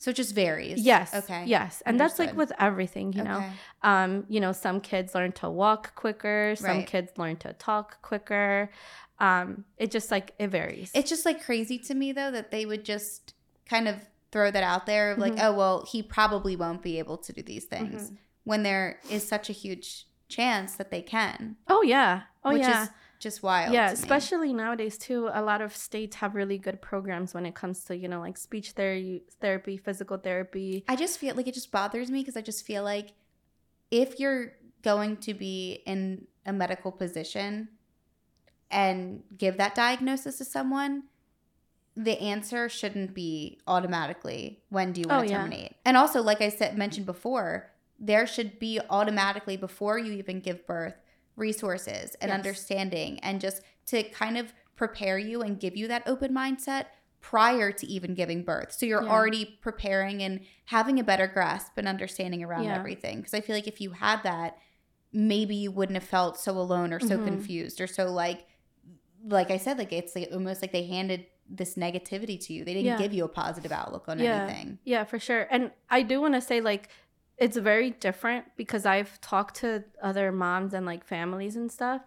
So 0.00 0.10
it 0.10 0.16
just 0.16 0.34
varies. 0.34 0.80
yes 0.80 1.14
Okay. 1.14 1.44
yes 1.46 1.82
and 1.86 2.00
that's 2.00 2.18
like 2.18 2.34
with 2.34 2.52
everything 2.58 3.12
you 3.12 3.22
know 3.22 3.36
Okay. 3.40 3.52
um 3.82 4.24
you 4.34 4.40
know 4.40 4.52
some 4.52 4.80
kids 4.80 5.14
learn 5.14 5.32
to 5.42 5.48
walk 5.62 5.94
quicker 5.94 6.54
some 6.56 6.66
Right. 6.78 6.86
kids 6.86 7.10
learn 7.18 7.36
to 7.44 7.52
talk 7.52 8.00
quicker 8.00 8.70
um 9.18 9.64
it 9.76 9.90
just 9.90 10.10
like 10.10 10.32
it 10.38 10.48
varies 10.48 10.90
It's 10.94 11.10
just 11.10 11.26
like 11.26 11.44
crazy 11.44 11.78
to 11.88 11.94
me 11.94 12.12
though 12.12 12.30
that 12.30 12.50
they 12.50 12.64
would 12.70 12.84
just 12.84 13.34
kind 13.68 13.86
of 13.88 13.96
throw 14.32 14.50
that 14.50 14.62
out 14.62 14.86
there 14.86 15.12
of 15.12 15.18
like, 15.18 15.34
Mhm. 15.34 15.44
oh 15.46 15.52
well, 15.60 15.76
he 15.92 16.02
probably 16.02 16.54
won't 16.56 16.82
be 16.82 16.98
able 16.98 17.18
to 17.18 17.32
do 17.32 17.42
these 17.42 17.66
things 17.66 18.10
Mhm. 18.10 18.16
when 18.44 18.62
there 18.62 19.00
is 19.10 19.22
such 19.28 19.50
a 19.50 19.52
huge 19.52 20.06
chance 20.28 20.76
that 20.76 20.90
they 20.90 21.02
can. 21.02 21.56
oh 21.68 21.82
yeah 21.82 22.22
oh 22.44 22.52
which 22.52 22.60
yeah 22.62 22.84
is 22.84 22.90
just 23.20 23.42
wild. 23.42 23.72
yeah 23.72 23.90
especially 23.90 24.52
nowadays 24.52 24.98
too 24.98 25.28
a 25.32 25.42
lot 25.42 25.60
of 25.60 25.76
states 25.76 26.16
have 26.16 26.34
really 26.34 26.58
good 26.58 26.80
programs 26.82 27.32
when 27.34 27.46
it 27.46 27.54
comes 27.54 27.84
to 27.84 27.96
you 27.96 28.08
know 28.08 28.18
like 28.20 28.36
speech 28.36 28.72
therapy 28.72 29.22
therapy 29.40 29.76
physical 29.76 30.16
therapy 30.16 30.84
I 30.88 30.96
just 30.96 31.18
feel 31.18 31.36
like 31.36 31.46
it 31.46 31.54
just 31.54 31.70
bothers 31.70 32.10
me 32.10 32.20
because 32.20 32.36
I 32.36 32.40
just 32.40 32.66
feel 32.66 32.82
like 32.82 33.12
if 33.90 34.18
you're 34.18 34.54
going 34.82 35.18
to 35.18 35.34
be 35.34 35.82
in 35.86 36.26
a 36.46 36.52
medical 36.52 36.90
position 36.90 37.68
and 38.70 39.22
give 39.36 39.56
that 39.58 39.74
diagnosis 39.74 40.38
to 40.38 40.44
someone, 40.44 41.02
the 41.96 42.18
answer 42.20 42.68
shouldn't 42.68 43.14
be 43.14 43.58
automatically 43.66 44.62
when 44.70 44.92
do 44.92 45.00
you 45.00 45.08
want 45.08 45.20
Oh, 45.20 45.24
to 45.26 45.30
yeah. 45.30 45.38
terminate. 45.42 45.74
And 45.84 45.96
also, 45.96 46.22
like 46.22 46.40
I 46.40 46.48
said 46.48 46.78
mentioned 46.78 47.04
before, 47.06 47.70
there 47.98 48.26
should 48.26 48.58
be 48.58 48.80
automatically 48.88 49.56
before 49.56 49.98
you 49.98 50.12
even 50.12 50.40
give 50.40 50.66
birth 50.66 50.94
resources 51.40 52.14
and 52.20 52.28
Yes. 52.28 52.36
understanding 52.38 53.18
and 53.20 53.40
just 53.40 53.62
to 53.86 54.02
kind 54.04 54.36
of 54.38 54.52
prepare 54.76 55.18
you 55.18 55.42
and 55.42 55.58
give 55.58 55.76
you 55.76 55.88
that 55.88 56.02
open 56.06 56.32
mindset 56.32 56.86
prior 57.20 57.70
to 57.72 57.86
even 57.86 58.14
giving 58.14 58.42
birth. 58.44 58.72
So 58.72 58.86
you're 58.86 59.02
Yeah. 59.04 59.10
already 59.10 59.58
preparing 59.60 60.22
and 60.22 60.40
having 60.66 60.98
a 60.98 61.04
better 61.04 61.26
grasp 61.26 61.72
and 61.76 61.86
understanding 61.88 62.42
around 62.42 62.64
Yeah. 62.64 62.76
everything. 62.76 63.18
Because 63.18 63.34
I 63.34 63.40
feel 63.40 63.54
like 63.56 63.66
if 63.68 63.80
you 63.80 63.90
had 63.90 64.22
that, 64.22 64.56
maybe 65.12 65.56
you 65.56 65.70
wouldn't 65.70 65.96
have 65.96 66.08
felt 66.08 66.38
so 66.38 66.52
alone 66.52 66.92
or 66.92 67.00
so 67.00 67.18
Mhm. 67.18 67.24
confused 67.24 67.80
or 67.80 67.86
so 67.86 68.10
like, 68.10 68.46
like 69.24 69.50
I 69.50 69.58
said, 69.58 69.76
like 69.76 69.92
it's 69.92 70.14
like 70.16 70.28
almost 70.32 70.62
like 70.62 70.72
they 70.72 70.84
handed 70.86 71.26
this 71.46 71.74
negativity 71.74 72.38
to 72.46 72.52
you. 72.54 72.64
They 72.64 72.72
didn't 72.74 72.86
Yeah. 72.86 72.96
give 72.98 73.12
you 73.12 73.24
a 73.24 73.28
positive 73.28 73.72
outlook 73.72 74.08
on 74.08 74.20
anything. 74.20 74.78
Yeah, 74.84 75.04
for 75.04 75.18
sure. 75.18 75.46
And 75.50 75.72
I 75.90 76.02
do 76.02 76.20
want 76.20 76.34
to 76.34 76.40
say 76.40 76.60
like 76.60 76.88
it's 77.40 77.56
very 77.56 77.90
different 77.90 78.44
because 78.56 78.84
I've 78.86 79.20
talked 79.22 79.56
to 79.56 79.84
other 80.02 80.30
moms 80.30 80.74
and 80.74 80.84
like 80.84 81.04
families 81.04 81.56
and 81.56 81.72
stuff 81.72 82.02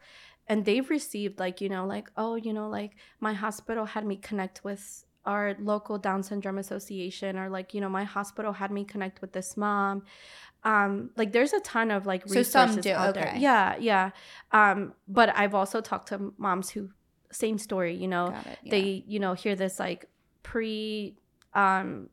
and 0.48 0.64
they've 0.64 0.90
received 0.90 1.40
like, 1.40 1.60
you 1.60 1.70
know, 1.70 1.86
like 1.86 2.10
oh, 2.16 2.36
you 2.36 2.54
know, 2.54 2.70
like 2.70 2.92
my 3.20 3.34
hospital 3.34 3.86
had 3.86 4.06
me 4.06 4.16
connect 4.16 4.64
with 4.64 5.06
our 5.26 5.56
local 5.60 5.98
Down 5.98 6.22
syndrome 6.22 6.58
association 6.58 7.38
or 7.38 7.50
like, 7.50 7.74
you 7.74 7.82
know, 7.82 7.90
my 7.90 8.04
hospital 8.04 8.54
had 8.54 8.72
me 8.72 8.84
connect 8.84 9.22
with 9.22 9.34
this 9.34 9.58
mom. 9.58 10.04
Um 10.64 11.10
like 11.18 11.32
there's 11.32 11.54
a 11.54 11.60
ton 11.62 11.92
of 11.92 12.06
like 12.06 12.28
So 12.28 12.36
resources 12.36 12.76
some 12.76 12.82
do, 12.82 12.92
out 12.92 13.16
there. 13.16 13.34
Yeah, 13.36 13.76
yeah. 13.80 14.12
Um 14.52 14.94
but 15.08 15.36
I've 15.36 15.56
also 15.56 15.82
talked 15.82 16.10
to 16.10 16.34
moms 16.38 16.70
who 16.70 16.90
same 17.32 17.58
story, 17.58 17.96
you 17.96 18.08
know, 18.08 18.28
it. 18.28 18.58
Yeah. 18.64 18.72
they 18.72 19.04
you 19.08 19.20
know 19.20 19.34
hear 19.34 19.56
this 19.56 19.80
like 19.80 20.06
pre 20.44 21.16
um 21.56 22.10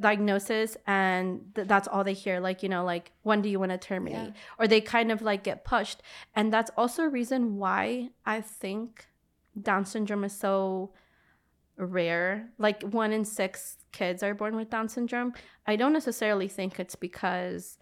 diagnosis 0.00 0.76
and 0.86 1.42
th- 1.54 1.68
that's 1.68 1.86
all 1.86 2.02
they 2.02 2.14
hear 2.14 2.40
like 2.40 2.62
you 2.62 2.68
know 2.68 2.84
like 2.84 3.12
when 3.22 3.42
do 3.42 3.48
you 3.48 3.58
want 3.60 3.70
to 3.72 3.78
terminate? 3.78 4.28
Yeah. 4.28 4.40
or 4.58 4.66
they 4.66 4.80
kind 4.80 5.12
of 5.12 5.20
like 5.22 5.44
get 5.44 5.64
pushed. 5.64 6.02
And 6.34 6.52
that's 6.52 6.70
also 6.76 7.02
a 7.04 7.08
reason 7.08 7.56
why 7.56 8.10
i 8.24 8.40
think 8.40 9.06
down 9.60 9.84
syndrome 9.84 10.24
is 10.24 10.32
so 10.32 10.92
rare. 11.76 12.50
Like 12.58 12.82
one 12.82 13.12
in 13.12 13.24
six 13.24 13.78
kids 13.92 14.22
are 14.22 14.34
born 14.34 14.54
with 14.56 14.70
down 14.70 14.88
syndrome. 14.88 15.32
I 15.66 15.76
don't 15.76 15.92
necessarily 15.92 16.48
think 16.48 16.78
it's 16.78 16.94
because 16.94 17.78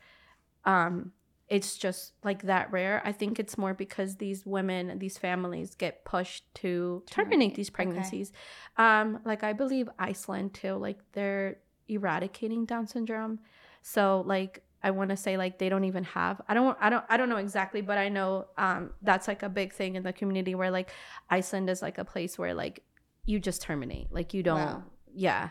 um 0.64 1.12
it's 1.48 1.78
just 1.78 2.12
like 2.22 2.42
that 2.42 2.70
rare. 2.70 3.00
I 3.06 3.12
think 3.12 3.38
it's 3.38 3.56
more 3.56 3.74
because 3.74 4.16
these 4.16 4.44
women 4.44 4.98
these 4.98 5.18
families 5.18 5.74
get 5.74 6.04
pushed 6.04 6.44
to 6.56 7.02
terminate 7.06 7.30
Terminate, 7.30 7.54
these 7.54 7.68
okay. 7.70 7.74
pregnancies. 7.76 8.32
Um 8.76 9.20
like 9.24 9.42
i 9.42 9.52
believe 9.52 9.88
iceland 9.98 10.54
too 10.54 10.74
like 10.74 10.98
they're 11.12 11.58
eradicating 11.88 12.64
down 12.64 12.86
syndrome. 12.86 13.40
So 13.82 14.22
like 14.26 14.62
i 14.80 14.92
want 14.92 15.10
to 15.10 15.16
say 15.16 15.36
like 15.36 15.58
they 15.58 15.68
don't 15.68 15.82
even 15.82 16.04
have 16.04 16.40
i 16.48 16.54
don't 16.54 16.78
i 16.80 16.88
don't 16.88 17.04
i 17.08 17.16
don't 17.16 17.28
know 17.28 17.36
exactly 17.38 17.80
but 17.80 17.98
i 17.98 18.08
know 18.08 18.46
um 18.56 18.90
that's 19.02 19.26
like 19.26 19.42
a 19.42 19.48
big 19.48 19.72
thing 19.72 19.96
in 19.96 20.04
the 20.04 20.12
community 20.12 20.54
where 20.54 20.70
like 20.70 20.90
iceland 21.30 21.68
is 21.68 21.82
like 21.82 21.98
a 21.98 22.04
place 22.04 22.38
where 22.38 22.54
like 22.54 22.84
you 23.24 23.40
just 23.40 23.60
terminate 23.60 24.06
like 24.12 24.32
you 24.32 24.42
don't 24.42 24.58
Wow. 24.58 24.82
yeah. 25.12 25.48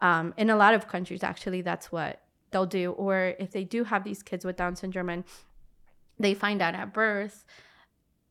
Um 0.00 0.34
in 0.36 0.50
a 0.50 0.56
lot 0.56 0.74
of 0.74 0.88
countries 0.88 1.22
actually 1.22 1.62
that's 1.62 1.92
what 1.92 2.20
they'll 2.50 2.66
do. 2.66 2.92
Or 2.92 3.34
if 3.38 3.50
they 3.52 3.64
do 3.64 3.84
have 3.84 4.02
these 4.04 4.22
kids 4.22 4.44
with 4.44 4.56
down 4.56 4.76
syndrome 4.76 5.08
and 5.08 5.24
they 6.18 6.34
find 6.34 6.60
out 6.60 6.74
at 6.74 6.92
birth 6.92 7.44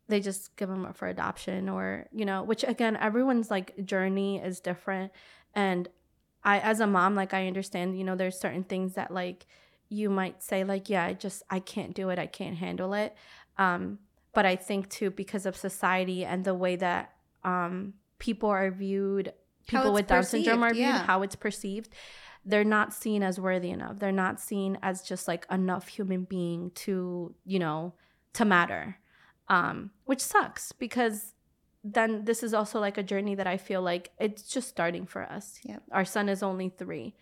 they 0.09 0.19
just 0.19 0.55
give 0.57 0.69
them 0.69 0.85
up 0.85 0.95
for 0.97 1.07
adoption 1.07 1.69
or 1.69 2.07
you 2.11 2.25
know 2.25 2.43
which 2.43 2.63
again 2.63 2.97
everyone's 2.97 3.49
like 3.49 3.85
journey 3.85 4.39
is 4.39 4.59
different. 4.59 5.11
And 5.55 5.87
i 6.43 6.59
as 6.59 6.79
a 6.79 6.87
mom 6.87 7.15
like 7.15 7.33
i 7.33 7.47
understand 7.47 7.97
you 7.97 8.03
know 8.03 8.15
there's 8.15 8.39
certain 8.39 8.63
things 8.63 8.93
that 8.93 9.11
like 9.11 9.45
you 9.89 10.09
might 10.09 10.41
say 10.41 10.63
like 10.63 10.89
yeah 10.89 11.05
i 11.05 11.13
just 11.13 11.43
i 11.49 11.59
can't 11.59 11.93
do 11.93 12.09
it 12.09 12.17
i 12.17 12.25
can't 12.25 12.57
handle 12.57 12.93
it. 12.93 13.15
Um 13.57 13.99
but 14.33 14.45
i 14.45 14.55
think 14.55 14.89
too 14.89 15.11
because 15.11 15.45
of 15.45 15.55
society 15.55 16.25
and 16.25 16.43
the 16.43 16.55
way 16.55 16.75
that 16.75 17.13
um 17.43 17.93
people 18.17 18.49
are 18.49 18.71
viewed 18.71 19.31
people 19.67 19.93
with 19.93 20.07
down 20.07 20.23
syndrome 20.23 20.63
are 20.63 20.73
viewed 20.73 20.87
yeah. 20.87 21.03
how 21.03 21.21
it's 21.21 21.35
perceived 21.35 21.93
they're 22.45 22.63
not 22.63 22.93
seen 22.93 23.23
as 23.23 23.39
worthy 23.39 23.69
enough. 23.69 23.99
They're 23.99 24.11
not 24.11 24.39
seen 24.39 24.77
as 24.81 25.01
just 25.01 25.27
like 25.27 25.45
enough 25.49 25.87
human 25.87 26.23
being 26.25 26.71
to 26.75 27.33
you 27.45 27.59
know 27.59 27.93
to 28.33 28.45
matter. 28.45 28.97
Um 29.47 29.91
which 30.05 30.19
sucks 30.19 30.71
because 30.71 31.33
then 31.83 32.23
this 32.25 32.43
is 32.43 32.53
also 32.53 32.79
like 32.79 32.97
a 32.97 33.03
journey 33.03 33.35
that 33.35 33.47
i 33.47 33.57
feel 33.57 33.81
like 33.81 34.11
it's 34.19 34.43
just 34.43 34.69
starting 34.69 35.05
for 35.05 35.23
us. 35.23 35.59
Yeah. 35.63 35.79
our 35.91 36.05
son 36.05 36.29
is 36.29 36.41
only 36.41 36.69
three. 36.69 37.15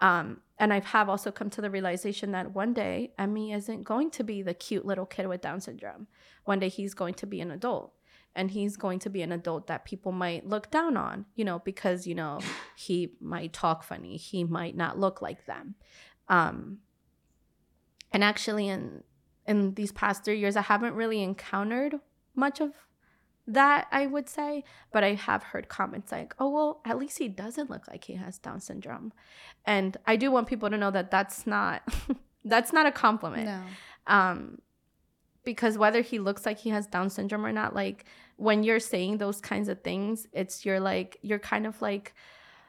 Um 0.00 0.40
and 0.58 0.72
i 0.72 0.80
have 0.80 1.08
also 1.08 1.30
come 1.30 1.50
to 1.50 1.60
the 1.60 1.70
realization 1.70 2.32
that 2.32 2.54
one 2.54 2.72
day 2.72 3.12
emmy 3.18 3.52
isn't 3.52 3.84
going 3.84 4.10
to 4.12 4.24
be 4.24 4.42
the 4.42 4.54
cute 4.54 4.86
little 4.86 5.06
kid 5.06 5.26
with 5.26 5.40
down 5.42 5.60
syndrome. 5.60 6.06
One 6.44 6.58
day 6.58 6.68
he's 6.68 6.94
going 6.94 7.14
to 7.14 7.26
be 7.26 7.40
an 7.40 7.50
adult 7.50 7.92
and 8.34 8.50
he's 8.50 8.76
going 8.76 9.00
to 9.00 9.10
be 9.10 9.22
an 9.22 9.32
adult 9.32 9.66
that 9.66 9.84
people 9.84 10.12
might 10.12 10.46
look 10.46 10.70
down 10.70 10.96
on 10.96 11.26
you 11.34 11.44
know 11.44 11.58
because 11.58 12.06
you 12.06 12.14
know 12.14 12.40
he 12.76 13.12
might 13.20 13.52
talk 13.52 13.82
funny. 13.82 14.16
He 14.16 14.44
might 14.44 14.76
not 14.76 14.98
look 14.98 15.20
like 15.20 15.44
them. 15.44 15.74
Um 16.28 16.78
and 18.10 18.24
actually 18.24 18.68
in 18.68 19.02
in 19.46 19.74
these 19.74 19.92
past 19.92 20.24
three 20.24 20.38
years 20.38 20.56
i 20.56 20.62
haven't 20.62 20.94
really 20.94 21.22
encountered 21.22 21.94
much 22.34 22.60
of 22.60 22.72
that 23.48 23.88
i 23.90 24.06
would 24.06 24.28
say 24.28 24.62
but 24.92 25.02
i 25.02 25.14
have 25.14 25.42
heard 25.42 25.68
comments 25.68 26.12
like 26.12 26.34
oh 26.38 26.50
well 26.50 26.80
at 26.84 26.98
least 26.98 27.18
he 27.18 27.28
doesn't 27.28 27.70
look 27.70 27.88
like 27.88 28.04
he 28.04 28.12
has 28.14 28.38
down 28.38 28.60
syndrome. 28.60 29.12
And 29.64 29.96
i 30.06 30.16
do 30.16 30.30
want 30.30 30.46
people 30.46 30.70
to 30.70 30.76
know 30.76 30.90
that 30.90 31.10
that's 31.10 31.46
not 31.46 31.82
that's 32.44 32.72
not 32.72 32.86
a 32.86 32.92
compliment. 32.92 33.46
No. 33.46 33.62
um 34.06 34.58
because 35.44 35.78
whether 35.78 36.02
he 36.02 36.18
looks 36.18 36.44
like 36.44 36.58
he 36.58 36.68
has 36.68 36.86
down 36.86 37.08
syndrome 37.08 37.44
or 37.44 37.52
not 37.52 37.74
like 37.74 38.04
when 38.36 38.62
you're 38.62 38.80
saying 38.80 39.16
those 39.16 39.40
kinds 39.40 39.70
of 39.70 39.80
things 39.80 40.26
it's 40.34 40.66
you're 40.66 40.80
like 40.80 41.16
you're 41.22 41.38
kind 41.38 41.66
of 41.66 41.80
like 41.80 42.14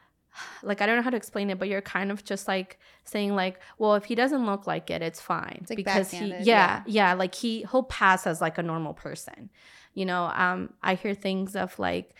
like 0.62 0.80
i 0.80 0.86
don't 0.86 0.96
know 0.96 1.02
how 1.02 1.10
to 1.10 1.16
explain 1.16 1.50
it 1.50 1.58
but 1.58 1.68
you're 1.68 1.82
kind 1.82 2.10
of 2.10 2.24
just 2.24 2.48
like 2.48 2.78
saying 3.04 3.36
like 3.36 3.60
well 3.76 3.96
if 3.96 4.06
he 4.06 4.14
doesn't 4.14 4.46
look 4.46 4.66
like 4.66 4.88
it 4.90 5.02
it's 5.02 5.20
fine. 5.20 5.58
It's, 5.60 5.70
like, 5.70 5.76
because 5.76 6.10
he 6.10 6.20
backhanded, 6.20 6.46
yeah, 6.46 6.82
yeah 6.86 7.12
like 7.12 7.34
he 7.34 7.66
he'll 7.70 7.82
pass 7.82 8.26
as 8.26 8.40
like 8.40 8.56
a 8.56 8.62
normal 8.62 8.94
person 8.94 9.50
you 9.94 10.04
know 10.04 10.30
um 10.34 10.72
i 10.82 10.94
hear 10.94 11.14
things 11.14 11.56
of 11.56 11.78
like 11.78 12.14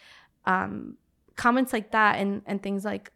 um 0.46 0.96
comments 1.36 1.72
like 1.72 1.90
that 1.92 2.18
and 2.18 2.42
and 2.46 2.62
things 2.62 2.84
like 2.84 3.12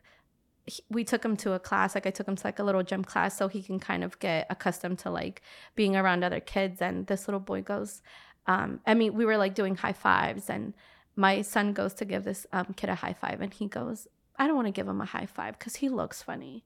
he- 0.66 0.82
we 0.88 1.04
took 1.04 1.24
him 1.24 1.36
to 1.36 1.52
a 1.52 1.58
class 1.58 1.94
like 1.94 2.06
i 2.06 2.10
took 2.10 2.26
him 2.26 2.36
to 2.36 2.46
like 2.46 2.58
a 2.58 2.62
little 2.64 2.82
gym 2.82 3.04
class 3.04 3.36
so 3.36 3.48
he 3.48 3.62
can 3.62 3.78
kind 3.78 4.02
of 4.02 4.18
get 4.18 4.46
accustomed 4.50 4.98
to 4.98 5.10
like 5.10 5.42
being 5.74 5.94
around 5.94 6.24
other 6.24 6.40
kids. 6.40 6.80
And 6.80 7.06
this 7.06 7.28
little 7.28 7.40
boy 7.40 7.62
goes 7.62 8.02
um 8.46 8.80
i 8.86 8.94
mean 8.94 9.14
we 9.14 9.24
were 9.24 9.36
like 9.36 9.54
doing 9.54 9.76
high 9.76 9.92
fives 9.92 10.48
and 10.48 10.74
my 11.16 11.42
son 11.42 11.72
goes 11.72 11.94
to 11.94 12.04
give 12.04 12.24
this 12.24 12.46
um, 12.52 12.74
kid 12.76 12.90
a 12.90 12.96
high 12.96 13.12
five 13.12 13.40
and 13.40 13.54
he 13.54 13.66
goes 13.66 14.06
i 14.38 14.46
don't 14.46 14.56
want 14.56 14.66
to 14.66 14.72
give 14.72 14.88
him 14.88 15.00
a 15.00 15.06
high 15.06 15.26
five 15.26 15.58
because 15.58 15.76
he 15.76 15.88
looks 15.88 16.22
funny. 16.22 16.64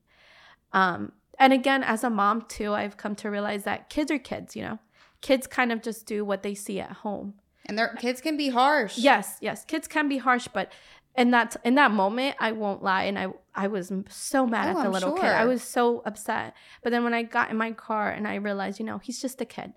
Um 0.73 1.13
and 1.39 1.53
again 1.53 1.83
as 1.83 2.05
a 2.05 2.11
mom 2.11 2.43
too 2.49 2.75
i've 2.75 2.97
come 2.97 3.15
to 3.17 3.31
realize 3.31 3.65
that 3.65 3.91
kids 3.91 4.11
are 4.11 4.19
kids 4.19 4.55
you 4.55 4.63
know? 4.63 4.79
Kids 5.21 5.49
kind 5.49 5.73
of 5.73 5.83
just 5.83 6.07
do 6.07 6.25
what 6.25 6.45
they 6.45 6.55
see 6.55 6.79
at 6.79 6.93
home 6.93 7.35
And 7.69 7.79
their 7.79 7.89
kids 7.97 8.21
can 8.21 8.37
be 8.37 8.49
harsh. 8.49 8.97
Yes, 8.99 9.37
yes. 9.41 9.65
Kids 9.65 9.87
can 9.87 10.09
be 10.09 10.19
harsh, 10.19 10.49
but 10.53 10.73
in 11.17 11.31
that 11.33 11.57
in 11.65 11.75
that 11.75 11.91
moment, 11.91 12.37
I 12.41 12.53
won't 12.53 12.83
lie, 12.83 13.05
and 13.05 13.19
I 13.19 13.29
I 13.55 13.67
was 13.69 13.93
so 14.09 14.47
mad 14.47 14.69
Oh, 14.69 14.71
at 14.71 14.77
the 14.77 14.87
I'm 14.89 14.93
little 14.93 15.13
kid. 15.13 15.31
I 15.31 15.45
was 15.45 15.63
so 15.63 16.03
upset. 16.07 16.55
But 16.83 16.91
then 16.91 17.05
when 17.05 17.13
I 17.15 17.25
got 17.25 17.51
in 17.51 17.57
my 17.57 17.73
car 17.73 18.11
and 18.11 18.27
I 18.27 18.37
realized, 18.37 18.79
you 18.79 18.87
know, 18.87 18.99
he's 18.99 19.21
just 19.21 19.41
a 19.41 19.45
kid. 19.45 19.73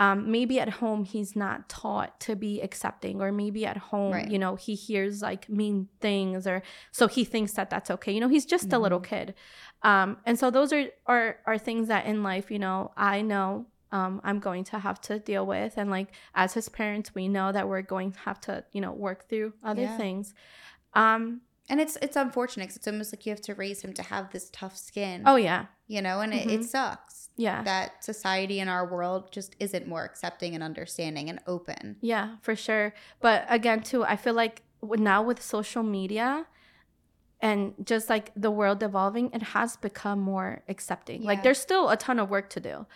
Um, 0.00 0.30
maybe 0.30 0.60
at 0.60 0.68
home 0.74 1.02
he's 1.04 1.34
not 1.34 1.68
taught 1.68 2.20
to 2.20 2.36
be 2.36 2.60
accepting, 2.60 3.20
or 3.20 3.32
maybe 3.32 3.66
at 3.66 3.76
home, 3.78 4.12
Right. 4.12 4.30
you 4.30 4.38
know, 4.38 4.54
he 4.54 4.76
hears 4.76 5.22
like 5.22 5.48
mean 5.48 5.88
things, 6.00 6.46
or 6.46 6.62
so 6.92 7.08
he 7.08 7.24
thinks 7.24 7.54
that 7.54 7.68
that's 7.68 7.90
okay. 7.90 8.12
You 8.12 8.20
know, 8.20 8.28
he's 8.28 8.46
just 8.46 8.72
a 8.72 8.78
little 8.78 9.00
Mhm. 9.00 9.04
kid. 9.08 9.34
Um, 9.82 10.18
and 10.24 10.38
so 10.38 10.50
those 10.52 10.72
are 10.72 10.86
are 11.06 11.38
are 11.46 11.58
things 11.58 11.88
that 11.88 12.06
in 12.06 12.22
life, 12.22 12.48
you 12.48 12.60
know, 12.60 12.92
I 12.96 13.22
know 13.22 13.66
um, 13.92 14.20
I'm 14.24 14.38
going 14.38 14.64
to 14.64 14.78
have 14.78 15.00
to 15.02 15.18
deal 15.18 15.46
with. 15.46 15.74
And 15.76 15.90
like 15.90 16.08
as 16.34 16.54
his 16.54 16.68
parents, 16.68 17.14
we 17.14 17.28
know 17.28 17.52
that 17.52 17.68
we're 17.68 17.82
going 17.82 18.12
to 18.12 18.18
have 18.20 18.40
to, 18.42 18.64
you 18.72 18.80
know, 18.80 18.92
work 18.92 19.28
through 19.28 19.52
other 19.62 19.82
Yeah. 19.82 19.96
things. 19.96 20.34
Um, 20.94 21.42
And 21.70 21.80
it's 21.82 21.96
it's 22.00 22.16
unfortunate 22.16 22.66
'cause 22.68 22.76
it's 22.76 22.88
almost 22.88 23.12
like 23.12 23.26
you 23.26 23.30
have 23.32 23.42
to 23.42 23.54
raise 23.54 23.82
him 23.82 23.92
to 23.92 24.02
have 24.02 24.30
this 24.32 24.48
tough 24.50 24.74
skin. 24.74 25.22
oh 25.26 25.36
yeah, 25.36 25.66
you 25.86 26.00
know, 26.00 26.20
and 26.22 26.32
it, 26.32 26.48
Mhm. 26.48 26.52
it 26.54 26.64
sucks 26.64 27.28
yeah, 27.36 27.62
that 27.62 28.02
society 28.02 28.58
in 28.58 28.68
our 28.68 28.86
world 28.90 29.30
just 29.30 29.54
isn't 29.60 29.86
more 29.86 30.02
accepting 30.02 30.54
and 30.54 30.62
understanding 30.64 31.28
and 31.28 31.40
open. 31.46 31.96
yeah, 32.00 32.36
for 32.40 32.56
sure. 32.56 32.94
But 33.20 33.44
again, 33.50 33.82
too, 33.82 34.02
I 34.02 34.16
feel 34.16 34.32
like 34.34 34.62
now 34.82 35.20
with 35.22 35.42
social 35.42 35.82
media 35.82 36.46
and 37.40 37.74
just 37.84 38.08
like 38.08 38.32
the 38.34 38.50
world 38.50 38.82
evolving, 38.82 39.30
it 39.32 39.42
has 39.54 39.76
become 39.76 40.20
more 40.20 40.62
accepting. 40.68 41.22
yeah. 41.22 41.28
Like 41.28 41.42
there's 41.42 41.60
still 41.60 41.88
a 41.90 41.96
ton 41.96 42.18
of 42.18 42.30
work 42.30 42.48
to 42.50 42.60
do. 42.60 42.86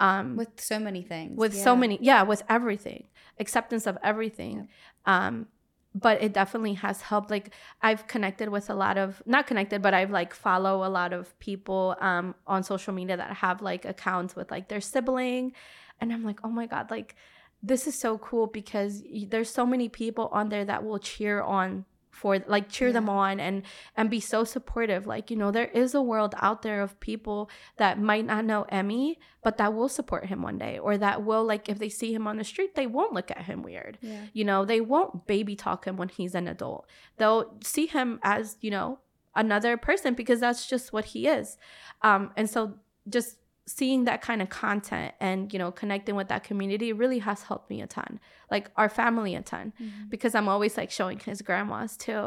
Um, 0.00 0.36
With 0.36 0.60
so 0.60 0.78
many 0.78 1.02
things. 1.02 1.36
with 1.36 1.54
so 1.56 1.76
many 1.76 1.98
yeah 2.00 2.22
with 2.22 2.42
everything 2.48 3.04
acceptance 3.38 3.86
of 3.86 3.96
everything. 4.02 4.68
Um 5.06 5.46
but 5.94 6.22
it 6.22 6.32
definitely 6.32 6.74
has 6.74 7.00
helped 7.02 7.30
like 7.32 7.50
i've 7.82 8.06
connected 8.06 8.48
with 8.48 8.70
a 8.70 8.74
lot 8.74 8.96
of 8.96 9.20
not 9.26 9.48
connected 9.48 9.82
but 9.82 9.92
i've 9.92 10.12
like 10.20 10.32
follow 10.32 10.74
a 10.86 10.90
lot 11.00 11.12
of 11.12 11.36
people 11.40 11.96
um 12.00 12.32
on 12.46 12.62
social 12.62 12.94
media 12.94 13.16
that 13.16 13.32
have 13.38 13.60
like 13.60 13.84
accounts 13.84 14.36
with 14.36 14.48
like 14.52 14.68
their 14.68 14.80
sibling. 14.80 15.52
And 16.00 16.12
i'm 16.12 16.24
like 16.24 16.40
oh 16.44 16.48
my 16.60 16.66
god 16.66 16.90
like 16.92 17.16
this 17.62 17.86
is 17.86 17.98
so 17.98 18.18
cool 18.18 18.46
because 18.46 19.02
there's 19.28 19.50
so 19.50 19.66
many 19.66 19.88
people 19.88 20.28
on 20.32 20.48
there 20.48 20.64
that 20.64 20.84
will 20.84 20.98
cheer 21.00 21.42
on 21.42 21.84
for 22.20 22.38
like 22.46 22.68
cheer 22.68 22.92
them 22.92 23.08
on 23.08 23.40
and 23.40 23.62
and 23.96 24.10
be 24.10 24.20
so 24.20 24.44
supportive. 24.44 25.06
Like 25.06 25.30
you 25.30 25.36
know 25.38 25.50
there 25.50 25.68
is 25.68 25.94
a 25.94 26.02
world 26.02 26.34
out 26.38 26.60
there 26.60 26.82
of 26.82 27.00
people 27.00 27.48
that 27.78 27.98
might 27.98 28.26
not 28.26 28.44
know 28.44 28.66
emmy 28.68 29.18
but 29.42 29.56
that 29.56 29.72
will 29.72 29.88
support 29.88 30.26
him 30.26 30.42
one 30.42 30.58
day 30.58 30.78
or 30.78 30.98
that 30.98 31.24
will 31.24 31.42
like 31.42 31.70
if 31.70 31.78
they 31.78 31.88
see 31.88 32.12
him 32.12 32.26
on 32.26 32.36
the 32.36 32.44
street 32.44 32.74
they 32.74 32.86
won't 32.86 33.14
look 33.14 33.30
at 33.30 33.44
him 33.44 33.62
weird. 33.62 33.96
Yeah. 34.02 34.20
you 34.34 34.44
know 34.44 34.66
they 34.66 34.82
won't 34.82 35.26
baby 35.26 35.56
talk 35.56 35.86
him 35.86 35.96
when 35.96 36.10
he's 36.10 36.34
an 36.34 36.46
adult. 36.46 36.86
They'll 37.16 37.54
see 37.64 37.86
him 37.86 38.20
as 38.22 38.58
you 38.60 38.70
know 38.70 38.98
another 39.34 39.78
person 39.78 40.12
because 40.12 40.40
that's 40.40 40.66
just 40.66 40.92
what 40.92 41.06
he 41.06 41.26
is. 41.26 41.56
Um 42.02 42.32
and 42.36 42.50
so 42.50 42.74
just 43.08 43.38
seeing 43.78 44.04
that 44.04 44.20
kind 44.28 44.40
of 44.42 44.48
content 44.48 45.10
and 45.20 45.52
you 45.52 45.58
know 45.62 45.70
connecting 45.82 46.14
with 46.20 46.28
that 46.32 46.42
community 46.48 46.92
really 47.02 47.20
has 47.28 47.42
helped 47.48 47.68
me 47.72 47.78
a 47.80 47.86
ton 47.96 48.12
like 48.50 48.66
our 48.80 48.88
family 49.00 49.32
a 49.40 49.42
ton 49.42 49.66
Mhm. 49.80 50.10
because 50.12 50.32
I'm 50.38 50.48
always 50.54 50.74
like 50.80 50.90
showing 50.90 51.18
his 51.20 51.38
grandmas 51.48 51.96
too. 51.96 52.22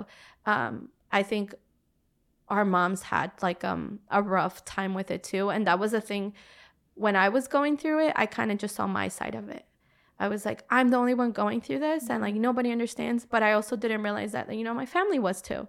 Um, 0.45 0.73
I 1.11 1.21
think 1.31 1.53
our 2.49 2.65
moms 2.65 3.01
had 3.03 3.31
like 3.41 3.63
um 3.63 3.99
a 4.09 4.21
rough 4.21 4.63
time 4.65 4.93
with 4.99 5.09
it 5.15 5.23
too, 5.23 5.49
and 5.53 5.65
that 5.67 5.79
was 5.79 5.93
a 5.93 6.01
thing 6.01 6.33
when 6.95 7.15
I 7.15 7.27
was 7.29 7.47
going 7.47 7.75
through 7.77 7.99
it. 8.07 8.13
I 8.15 8.25
kind 8.25 8.51
of 8.51 8.57
just 8.57 8.75
saw 8.75 8.85
my 8.87 9.07
side 9.19 9.35
of 9.35 9.49
it. 9.49 9.65
I 10.19 10.27
was 10.27 10.45
like, 10.45 10.63
I'm 10.69 10.89
the 10.89 10.97
only 10.97 11.15
one 11.23 11.31
going 11.31 11.59
through 11.61 11.79
this, 11.79 12.09
and 12.09 12.21
like 12.21 12.35
nobody 12.35 12.71
understands. 12.71 13.25
But 13.33 13.41
I 13.43 13.53
also 13.53 13.75
didn't 13.75 14.03
realize 14.03 14.31
that 14.33 14.53
you 14.55 14.63
know 14.63 14.73
my 14.73 14.85
family 14.85 15.19
was 15.19 15.41
too. 15.41 15.67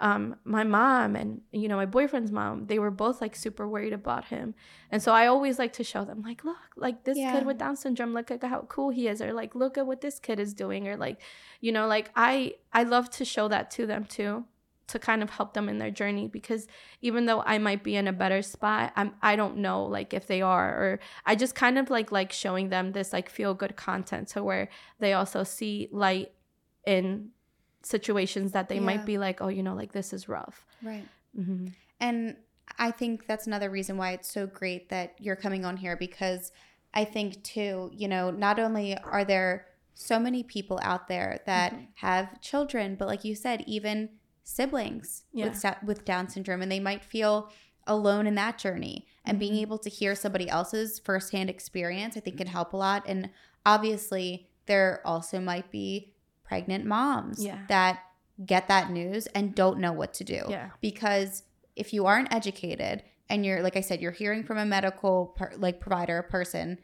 Um, 0.00 0.36
my 0.44 0.64
mom 0.64 1.14
and 1.16 1.40
you 1.52 1.68
know 1.68 1.76
my 1.76 1.86
boyfriend's 1.86 2.32
mom, 2.32 2.66
they 2.66 2.78
were 2.78 2.90
both 2.90 3.20
like 3.20 3.36
super 3.36 3.68
worried 3.68 3.92
about 3.92 4.24
him, 4.26 4.54
and 4.90 5.00
so 5.02 5.12
I 5.12 5.26
always 5.28 5.58
like 5.58 5.72
to 5.74 5.84
show 5.84 6.04
them 6.04 6.22
like, 6.22 6.44
look, 6.44 6.56
like 6.76 7.04
this 7.04 7.16
Yeah. 7.18 7.32
kid 7.32 7.46
with 7.46 7.58
Down 7.58 7.76
syndrome, 7.76 8.12
look 8.12 8.30
at 8.30 8.42
how 8.42 8.62
cool 8.68 8.90
he 8.90 9.06
is, 9.08 9.22
or 9.22 9.32
like 9.32 9.54
look 9.54 9.78
at 9.78 9.86
what 9.86 10.00
this 10.00 10.18
kid 10.18 10.40
is 10.40 10.52
doing, 10.52 10.88
or 10.88 10.96
like 10.96 11.20
you 11.60 11.72
know 11.72 11.86
like 11.86 12.10
i 12.16 12.52
i 12.72 12.82
love 12.82 13.08
to 13.10 13.24
show 13.24 13.48
that 13.48 13.70
to 13.70 13.86
them 13.86 14.04
too 14.04 14.44
to 14.86 14.98
kind 14.98 15.22
of 15.22 15.30
help 15.30 15.54
them 15.54 15.66
in 15.68 15.78
their 15.78 15.90
journey 15.90 16.28
because 16.28 16.66
even 17.00 17.24
though 17.24 17.42
i 17.46 17.56
might 17.56 17.82
be 17.82 17.96
in 17.96 18.06
a 18.06 18.12
better 18.12 18.42
spot 18.42 18.92
i'm 18.96 19.14
i 19.22 19.34
don't 19.34 19.56
know 19.56 19.82
like 19.84 20.12
if 20.12 20.26
they 20.26 20.42
are 20.42 20.68
or 20.74 21.00
i 21.24 21.34
just 21.34 21.54
kind 21.54 21.78
of 21.78 21.88
like 21.88 22.12
like 22.12 22.32
showing 22.32 22.68
them 22.68 22.92
this 22.92 23.12
like 23.12 23.30
feel 23.30 23.54
good 23.54 23.76
content 23.76 24.28
to 24.28 24.42
where 24.44 24.68
they 24.98 25.14
also 25.14 25.42
see 25.42 25.88
light 25.90 26.32
in 26.86 27.30
situations 27.84 28.52
that 28.52 28.68
they 28.68 28.76
Yeah. 28.76 28.80
might 28.90 29.04
be 29.06 29.18
like 29.18 29.40
oh 29.40 29.48
you 29.48 29.62
know 29.62 29.74
like 29.74 29.92
this 29.92 30.12
is 30.12 30.28
rough 30.28 30.64
Right. 30.82 31.08
hmm 31.34 31.68
And 32.00 32.36
I 32.78 32.90
think 32.90 33.26
that's 33.26 33.46
another 33.46 33.70
reason 33.70 33.96
why 33.96 34.12
it's 34.12 34.30
so 34.32 34.46
great 34.46 34.88
that 34.88 35.14
you're 35.18 35.36
coming 35.36 35.64
on 35.64 35.76
here 35.76 35.96
because 35.96 36.50
I 36.94 37.04
think 37.04 37.42
too, 37.44 37.90
you 37.92 38.08
know, 38.08 38.30
not 38.30 38.58
only 38.58 38.96
are 38.96 39.24
there 39.24 39.66
so 39.94 40.18
many 40.18 40.42
people 40.42 40.78
out 40.82 41.06
there 41.08 41.40
that 41.46 41.72
Mhm. 41.72 41.86
have 41.96 42.40
children, 42.40 42.94
but 42.96 43.06
like 43.06 43.24
you 43.24 43.34
said, 43.34 43.62
even 43.66 44.10
siblings 44.42 45.24
Yeah. 45.32 45.46
with 45.46 45.64
with 45.84 46.04
Down 46.04 46.28
syndrome, 46.28 46.62
and 46.62 46.70
they 46.72 46.80
might 46.80 47.04
feel 47.04 47.50
alone 47.86 48.26
in 48.26 48.34
that 48.36 48.58
journey. 48.58 49.06
And 49.24 49.38
being 49.38 49.54
Mhm. 49.54 49.60
able 49.62 49.78
to 49.78 49.90
hear 49.90 50.14
somebody 50.14 50.48
else's 50.48 50.98
firsthand 50.98 51.50
experience, 51.50 52.16
I 52.16 52.20
think 52.20 52.38
can 52.38 52.46
help 52.46 52.72
a 52.72 52.76
lot. 52.76 53.04
And 53.06 53.30
obviously, 53.66 54.48
there 54.66 55.00
also 55.04 55.40
might 55.40 55.70
be 55.70 56.14
pregnant 56.44 56.84
moms 56.84 57.42
Yeah. 57.44 57.58
that 57.68 58.00
get 58.44 58.68
that 58.68 58.90
news 58.90 59.26
and 59.28 59.54
don't 59.54 59.78
know 59.78 59.92
what 59.92 60.12
to 60.14 60.24
do. 60.24 60.42
Yeah. 60.48 60.70
Because 60.80 61.42
if 61.76 61.92
you 61.92 62.06
aren't 62.06 62.32
educated 62.32 63.02
and 63.28 63.44
you're 63.46 63.62
like 63.62 63.76
I 63.76 63.80
said, 63.80 64.00
you're 64.00 64.12
hearing 64.12 64.44
from 64.44 64.58
a 64.58 64.64
medical 64.66 65.26
per, 65.36 65.52
like 65.56 65.80
provider, 65.80 66.22
person 66.22 66.78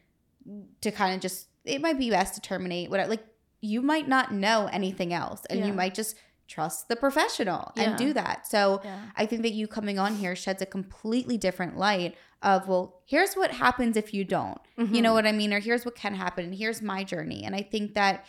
to 0.81 0.91
kind 0.91 1.15
of 1.15 1.21
just 1.21 1.49
it 1.65 1.81
might 1.83 1.99
be 1.99 2.09
best 2.11 2.35
to 2.35 2.41
terminate 2.41 2.91
what 2.91 3.09
like 3.09 3.23
you 3.61 3.83
might 3.83 4.09
not 4.09 4.33
know 4.33 4.69
anything 4.73 5.13
else 5.13 5.45
and 5.51 5.61
Yeah. 5.61 5.67
you 5.67 5.73
might 5.75 5.95
just 5.95 6.17
trust 6.49 6.89
the 6.89 6.97
professional 6.97 7.73
and 7.77 7.97
do 7.97 8.13
that. 8.15 8.47
So 8.47 8.81
Yeah. 8.83 8.99
I 9.17 9.27
think 9.27 9.43
that 9.43 9.53
you 9.53 9.69
coming 9.69 9.99
on 9.99 10.17
here 10.17 10.35
sheds 10.35 10.63
a 10.63 10.67
completely 10.67 11.37
different 11.37 11.77
light 11.77 12.17
of 12.43 12.67
well, 12.67 13.03
here's 13.05 13.35
what 13.35 13.51
happens 13.53 13.97
if 13.97 14.15
you 14.15 14.25
don't. 14.25 14.59
You 14.79 15.03
know 15.03 15.11
Mhm. 15.11 15.15
what 15.15 15.27
I 15.27 15.33
mean? 15.33 15.53
Or 15.53 15.61
here's 15.61 15.85
what 15.85 15.95
can 15.95 16.15
happen 16.15 16.47
and 16.47 16.55
here's 16.55 16.81
my 16.81 17.05
journey. 17.05 17.45
And 17.45 17.55
I 17.55 17.63
think 17.63 17.95
that 17.95 18.25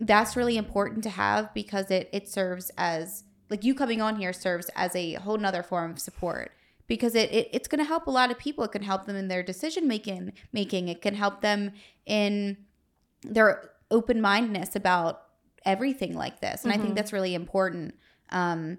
that's 0.00 0.34
really 0.36 0.56
important 0.56 1.02
to 1.04 1.10
have 1.10 1.52
because 1.54 1.90
it 1.90 2.08
it 2.12 2.28
serves 2.28 2.70
as 2.78 3.24
like 3.50 3.64
you 3.64 3.74
coming 3.74 4.00
on 4.00 4.16
here 4.16 4.32
serves 4.32 4.70
as 4.74 4.94
a 4.96 5.14
whole 5.14 5.36
nother 5.36 5.62
form 5.62 5.90
of 5.92 5.98
support 5.98 6.52
because 6.86 7.14
it, 7.14 7.30
it 7.32 7.48
it's 7.52 7.68
going 7.68 7.78
to 7.78 7.84
help 7.84 8.06
a 8.06 8.10
lot 8.10 8.30
of 8.30 8.38
people 8.38 8.64
it 8.64 8.72
can 8.72 8.82
help 8.82 9.04
them 9.06 9.16
in 9.16 9.28
their 9.28 9.42
decision 9.42 9.86
making 9.86 10.32
making 10.52 10.88
it 10.88 11.02
can 11.02 11.14
help 11.14 11.40
them 11.42 11.72
in 12.06 12.56
their 13.22 13.70
open-mindedness 13.90 14.74
about 14.74 15.22
everything 15.66 16.14
like 16.14 16.40
this 16.40 16.64
and 16.64 16.72
i 16.72 16.78
think 16.78 16.92
Mhm. 16.92 16.94
that's 16.96 17.12
really 17.12 17.34
important 17.34 17.94
um 18.30 18.78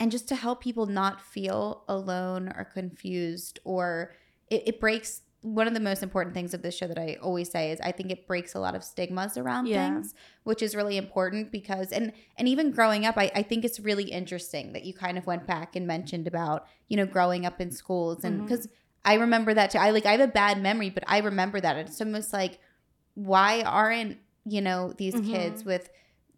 and 0.00 0.10
just 0.10 0.26
to 0.28 0.34
help 0.36 0.62
people 0.62 0.86
not 0.86 1.20
feel 1.20 1.84
alone 1.88 2.48
or 2.56 2.64
confused 2.64 3.58
or 3.64 4.12
it, 4.48 4.62
it 4.66 4.80
breaks 4.80 5.22
one 5.44 5.68
of 5.68 5.74
the 5.74 5.80
most 5.80 6.02
important 6.02 6.32
things 6.34 6.54
of 6.54 6.62
this 6.62 6.74
show 6.74 6.86
that 6.86 6.98
i 6.98 7.18
always 7.20 7.50
say 7.50 7.70
is 7.70 7.78
i 7.82 7.92
think 7.92 8.10
it 8.10 8.26
breaks 8.26 8.54
a 8.54 8.58
lot 8.58 8.74
of 8.74 8.82
stigmas 8.82 9.36
around 9.36 9.66
Yeah. 9.66 9.92
things 9.92 10.14
which 10.44 10.62
is 10.62 10.74
really 10.74 10.96
important 10.96 11.52
because 11.52 11.92
and 11.92 12.12
and 12.38 12.48
even 12.48 12.70
growing 12.70 13.04
up 13.04 13.18
I, 13.18 13.30
I 13.34 13.42
think 13.42 13.62
it's 13.62 13.78
really 13.78 14.04
interesting 14.04 14.72
that 14.72 14.84
you 14.84 14.94
kind 14.94 15.18
of 15.18 15.26
went 15.26 15.46
back 15.46 15.76
and 15.76 15.86
mentioned 15.86 16.26
about 16.26 16.66
you 16.88 16.96
know 16.96 17.04
growing 17.04 17.44
up 17.44 17.60
in 17.60 17.70
schools 17.70 18.24
and 18.24 18.40
because 18.42 18.68
i 19.04 19.14
remember 19.14 19.52
that 19.52 19.70
too 19.72 19.78
i 19.78 19.90
like 19.90 20.06
i 20.06 20.12
have 20.12 20.20
a 20.20 20.28
bad 20.28 20.62
memory 20.62 20.88
but 20.88 21.04
i 21.06 21.18
remember 21.18 21.60
that 21.60 21.76
it's 21.76 22.00
almost 22.00 22.32
like 22.32 22.58
why 23.14 23.60
aren't 23.62 24.16
you 24.46 24.62
know 24.62 24.92
these 24.96 25.14
Mhm. 25.14 25.30
kids 25.30 25.64
with 25.64 25.90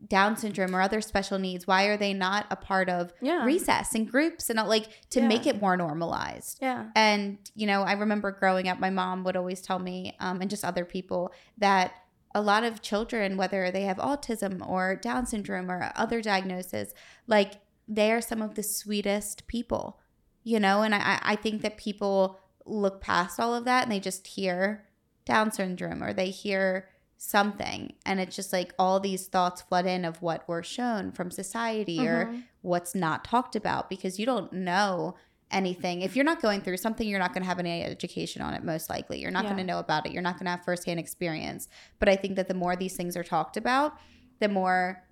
down 0.09 0.36
syndrome 0.36 0.76
or 0.76 0.80
other 0.82 1.01
special 1.01 1.38
needs 1.38 1.66
why 1.66 1.84
are 1.86 1.97
they 1.97 2.12
not 2.12 2.47
a 2.51 2.57
part 2.57 2.88
of 2.88 3.12
Yeah. 3.20 3.44
recess 3.44 3.94
and 3.94 4.09
groups 4.11 4.51
and 4.51 4.59
all, 4.61 4.68
like 4.68 5.09
to 5.11 5.20
Yeah. 5.20 5.28
make 5.28 5.47
it 5.47 5.61
more 5.61 5.76
normalized 5.76 6.59
Yeah. 6.61 6.86
and, 6.94 7.38
you 7.55 7.66
know, 7.66 7.82
I 7.82 7.92
remember 7.92 8.30
growing 8.30 8.68
up, 8.68 8.78
my 8.78 8.90
mom 8.90 9.24
would 9.24 9.36
always 9.36 9.62
tell 9.62 9.78
me, 9.78 10.14
um, 10.20 10.40
and 10.42 10.51
just 10.51 10.64
other 10.64 10.84
people, 10.84 11.32
that 11.59 11.92
a 12.34 12.42
lot 12.42 12.62
of 12.62 12.82
children, 12.82 13.36
whether 13.38 13.70
they 13.70 13.82
have 13.82 13.97
autism 13.97 14.64
or 14.68 14.94
Down 14.97 15.24
syndrome 15.26 15.70
or 15.70 15.90
other 15.97 16.20
diagnoses, 16.20 16.92
like 17.26 17.55
they 17.88 18.12
are 18.12 18.20
some 18.20 18.42
of 18.42 18.55
the 18.55 18.62
sweetest 18.62 19.47
people, 19.47 19.99
you 20.44 20.61
know? 20.61 20.82
And 20.82 20.94
I, 20.94 21.18
I 21.22 21.36
think 21.36 21.62
that 21.62 21.78
people 21.78 22.38
look 22.66 23.01
past 23.01 23.40
all 23.40 23.55
of 23.55 23.64
that 23.64 23.84
and 23.84 23.92
they 23.92 24.01
just 24.01 24.26
hear 24.26 24.84
Down 25.24 25.51
syndrome 25.51 26.03
or 26.05 26.12
they 26.12 26.28
hear 26.30 26.88
something. 27.16 27.94
And 28.04 28.20
it's 28.20 28.36
just 28.36 28.52
like 28.52 28.74
all 28.78 29.00
these 29.00 29.26
thoughts 29.26 29.62
flood 29.62 29.86
in 29.86 30.04
of 30.04 30.20
what 30.22 30.44
we're 30.46 30.62
shown 30.62 31.12
from 31.12 31.30
society 31.30 32.06
or 32.06 32.26
Mhm. 32.26 32.42
what's 32.62 32.94
not 32.94 33.24
talked 33.24 33.56
about 33.56 33.88
because 33.88 34.18
you 34.18 34.26
don't 34.26 34.52
know 34.52 35.14
anything. 35.50 36.02
If 36.02 36.16
you're 36.16 36.24
not 36.24 36.42
going 36.42 36.60
through 36.60 36.76
something, 36.78 37.08
you're 37.08 37.18
not 37.20 37.32
going 37.32 37.42
to 37.42 37.48
have 37.48 37.58
any 37.60 37.82
education 37.82 38.42
on 38.42 38.52
it, 38.52 38.64
most 38.64 38.90
likely. 38.90 39.20
You're 39.20 39.30
not 39.30 39.44
Yeah. 39.44 39.50
going 39.50 39.66
to 39.66 39.72
know 39.72 39.78
about 39.78 40.04
it. 40.04 40.12
You're 40.12 40.22
not 40.22 40.34
going 40.34 40.44
to 40.46 40.50
have 40.50 40.64
firsthand 40.64 40.98
experience. 41.00 41.68
But 41.98 42.08
I 42.08 42.16
think 42.16 42.36
that 42.36 42.48
the 42.48 42.54
more 42.54 42.74
these 42.76 42.96
things 42.96 43.16
are 43.16 43.22
talked 43.24 43.56
about, 43.56 43.96
the 44.40 44.48
more 44.48 45.04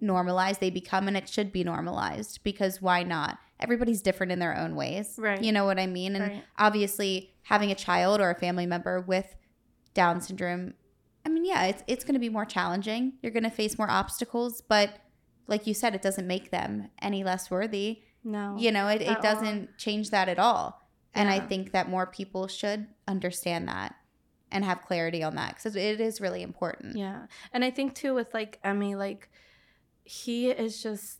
normalized 0.00 0.60
they 0.60 0.70
become. 0.70 1.08
And 1.08 1.16
it 1.16 1.28
should 1.28 1.52
be 1.52 1.64
normalized 1.64 2.40
because 2.44 2.82
why 2.82 3.02
not? 3.04 3.38
Everybody's 3.60 4.02
different 4.02 4.32
in 4.32 4.38
their 4.38 4.56
own 4.56 4.74
ways. 4.76 5.16
Right. 5.18 5.42
You 5.42 5.52
know 5.52 5.64
what 5.64 5.78
I 5.78 5.86
mean? 5.86 6.14
And 6.16 6.28
Right. 6.32 6.44
obviously, 6.58 7.34
having 7.42 7.70
a 7.70 7.74
child 7.74 8.20
or 8.20 8.30
a 8.30 8.34
family 8.34 8.66
member 8.66 9.00
with 9.00 9.34
Down 9.94 10.20
syndrome, 10.20 10.74
I 11.28 11.30
mean, 11.30 11.44
yeah, 11.44 11.64
it's, 11.66 11.82
it's 11.86 12.04
going 12.04 12.14
to 12.14 12.20
be 12.20 12.30
more 12.30 12.46
challenging. 12.46 13.12
You're 13.20 13.32
going 13.32 13.42
to 13.44 13.50
face 13.50 13.76
more 13.76 13.90
obstacles. 13.90 14.62
But 14.62 14.94
like 15.46 15.66
you 15.66 15.74
said, 15.74 15.94
it 15.94 16.00
doesn't 16.00 16.26
make 16.26 16.50
them 16.50 16.88
any 17.02 17.22
less 17.22 17.50
worthy 17.50 18.02
No. 18.24 18.56
you 18.58 18.72
know 18.72 18.88
it, 18.88 19.02
it 19.02 19.20
doesn't 19.22 19.76
change 19.78 20.10
that 20.10 20.28
at 20.28 20.38
all 20.38 20.82
and 21.14 21.30
i 21.30 21.38
think 21.40 21.72
that 21.72 21.88
more 21.88 22.06
people 22.06 22.48
should 22.48 22.86
understand 23.06 23.68
that 23.68 23.94
and 24.50 24.64
have 24.64 24.82
clarity 24.82 25.22
on 25.22 25.36
that 25.36 25.54
because 25.56 25.76
it 25.76 26.00
is 26.00 26.20
really 26.20 26.42
important 26.42 26.96
Yeah. 26.96 27.26
And 27.52 27.64
I 27.64 27.70
think 27.70 27.94
too 27.94 28.14
with 28.14 28.32
like 28.34 28.58
Emmy, 28.64 28.94
like 28.94 29.30
he 30.04 30.50
is 30.50 30.82
just 30.82 31.18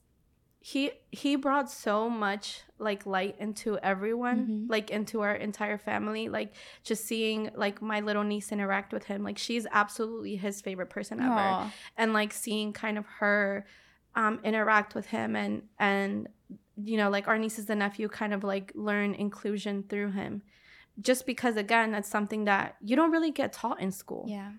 he 0.70 0.90
he 1.10 1.36
brought 1.36 1.70
so 1.70 2.10
much 2.10 2.62
like 2.78 3.06
light 3.06 3.36
into 3.38 3.78
everyone, 3.78 4.38
Mhm. 4.46 4.70
like 4.70 4.90
into 4.90 5.20
our 5.22 5.34
entire 5.34 5.78
family. 5.78 6.28
Like 6.28 6.50
just 6.82 7.06
seeing 7.06 7.50
like 7.54 7.80
my 7.80 8.00
little 8.00 8.24
niece 8.32 8.52
interact 8.52 8.92
with 8.92 9.04
him. 9.04 9.22
Like 9.28 9.38
she's 9.38 9.66
absolutely 9.82 10.36
his 10.36 10.60
favorite 10.60 10.90
person 10.90 11.20
ever. 11.20 11.32
Aw. 11.54 11.72
and 11.96 12.12
like 12.12 12.32
seeing 12.32 12.72
kind 12.72 12.98
of 12.98 13.06
her 13.20 13.64
um 14.14 14.40
interact 14.44 14.94
with 14.94 15.06
him 15.06 15.36
and 15.36 15.62
and 15.78 16.28
you 16.90 16.96
know 16.96 17.08
like 17.16 17.28
our 17.28 17.38
nieces 17.38 17.68
and 17.70 17.78
nephew 17.80 18.08
kind 18.08 18.32
of 18.34 18.42
like 18.42 18.72
learn 18.74 19.14
inclusion 19.14 19.84
through 19.90 20.10
him 20.12 20.42
just 21.08 21.26
because 21.26 21.56
again 21.56 21.92
that's 21.92 22.08
something 22.08 22.44
that 22.44 22.76
you 22.88 22.94
don't 22.96 23.12
really 23.12 23.30
get 23.30 23.52
taught 23.52 23.78
in 23.80 23.90
school 23.92 24.24
yeah 24.28 24.50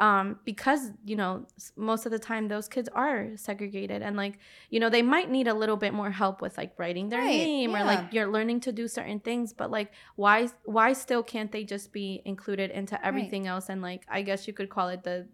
um 0.00 0.38
because 0.44 0.90
you 1.04 1.16
know 1.16 1.44
most 1.76 2.06
of 2.06 2.12
the 2.12 2.18
time 2.18 2.46
those 2.48 2.68
kids 2.68 2.88
are 2.94 3.30
segregated 3.36 4.00
and 4.00 4.16
like 4.16 4.38
you 4.70 4.78
know 4.78 4.88
they 4.88 5.02
might 5.02 5.28
need 5.30 5.48
a 5.48 5.54
little 5.54 5.76
bit 5.76 5.92
more 5.92 6.10
help 6.10 6.40
with 6.40 6.56
like 6.56 6.72
writing 6.78 7.08
their 7.08 7.20
Right, 7.20 7.36
name 7.36 7.74
or 7.74 7.82
like 7.84 8.12
you're 8.12 8.28
learning 8.28 8.60
to 8.60 8.72
do 8.72 8.86
certain 8.86 9.18
things 9.20 9.52
but 9.52 9.70
like 9.70 9.90
why 10.14 10.48
why 10.64 10.92
still 10.92 11.22
can't 11.22 11.50
they 11.50 11.64
just 11.64 11.92
be 11.92 12.22
included 12.24 12.70
into 12.70 13.04
everything 13.04 13.46
else 13.48 13.68
and 13.68 13.82
like 13.82 14.04
i 14.08 14.22
guess 14.22 14.46
you 14.46 14.52
could 14.52 14.70
call 14.70 14.88
it 14.88 15.02
the 15.02 15.26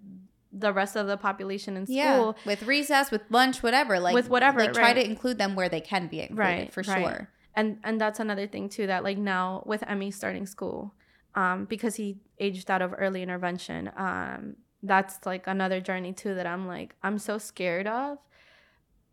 the 0.51 0.73
rest 0.73 0.97
of 0.97 1.07
the 1.09 1.17
population 1.17 1.77
in 1.77 1.85
school 1.85 1.95
yeah 1.97 2.33
with 2.47 2.63
recess 2.63 3.11
with 3.11 3.23
lunch 3.29 3.63
whatever 3.63 3.99
like 4.01 4.15
With 4.15 4.31
whatever, 4.31 4.61
like 4.61 4.73
try 4.73 4.93
to 4.95 5.05
include 5.05 5.37
them 5.37 5.55
where 5.57 5.69
they 5.69 5.81
can 5.81 6.07
be 6.07 6.21
included 6.21 6.39
Right, 6.39 6.73
for 6.73 6.83
right. 6.85 7.05
sure. 7.05 7.29
And 7.57 7.79
and 7.85 8.01
that's 8.01 8.21
another 8.21 8.47
thing 8.47 8.69
too 8.69 8.87
that 8.87 9.03
like 9.05 9.19
now 9.19 9.63
with 9.67 9.83
Emmy 9.87 10.11
starting 10.11 10.47
school, 10.47 10.95
um, 11.35 11.65
because 11.67 11.95
he 11.97 12.19
aged 12.39 12.71
out 12.71 12.83
of 12.83 12.95
early 12.97 13.23
intervention, 13.23 13.91
um, 13.97 14.57
that's 14.83 15.25
like 15.27 15.47
another 15.47 15.81
journey 15.81 16.13
too 16.13 16.35
that 16.35 16.47
I'm 16.47 16.67
like 16.67 16.95
I'm 17.03 17.19
so 17.19 17.39
scared 17.39 17.87
of, 17.87 18.19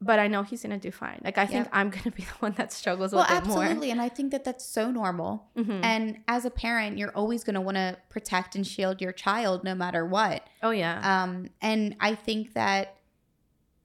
but 0.01 0.19
I 0.19 0.28
know 0.28 0.43
he's 0.43 0.61
gonna 0.63 0.78
do 0.78 0.91
fine. 0.91 1.22
Like 1.24 1.38
I 1.38 1.45
think 1.45 1.67
I'm 1.72 1.89
gonna 1.89 2.11
be 2.11 2.24
the 2.32 2.38
one 2.39 2.53
that 2.57 2.74
struggles 2.74 3.13
well 3.13 3.26
with 3.30 3.38
it 3.43 3.47
more. 3.47 3.57
Well, 3.59 3.63
absolutely 3.65 3.91
and 3.91 4.01
i 4.01 4.09
think 4.09 4.32
that 4.32 4.43
that's 4.43 4.65
so 4.65 4.91
normal 4.91 5.49
Mhm. 5.55 5.80
and 5.84 6.17
as 6.28 6.43
a 6.45 6.49
parent 6.49 6.97
you're 6.97 7.15
always 7.15 7.43
to 7.45 7.61
want 7.61 7.78
to 7.78 7.97
protect 8.09 8.55
and 8.55 8.65
shield 8.67 8.99
your 9.01 9.11
child 9.13 9.63
no 9.63 9.74
matter 9.76 10.05
what 10.05 10.45
oh 10.63 10.72
yeah, 10.72 11.24
Um, 11.24 11.49
and 11.61 11.95
I 11.99 12.15
think 12.15 12.53
that 12.53 12.97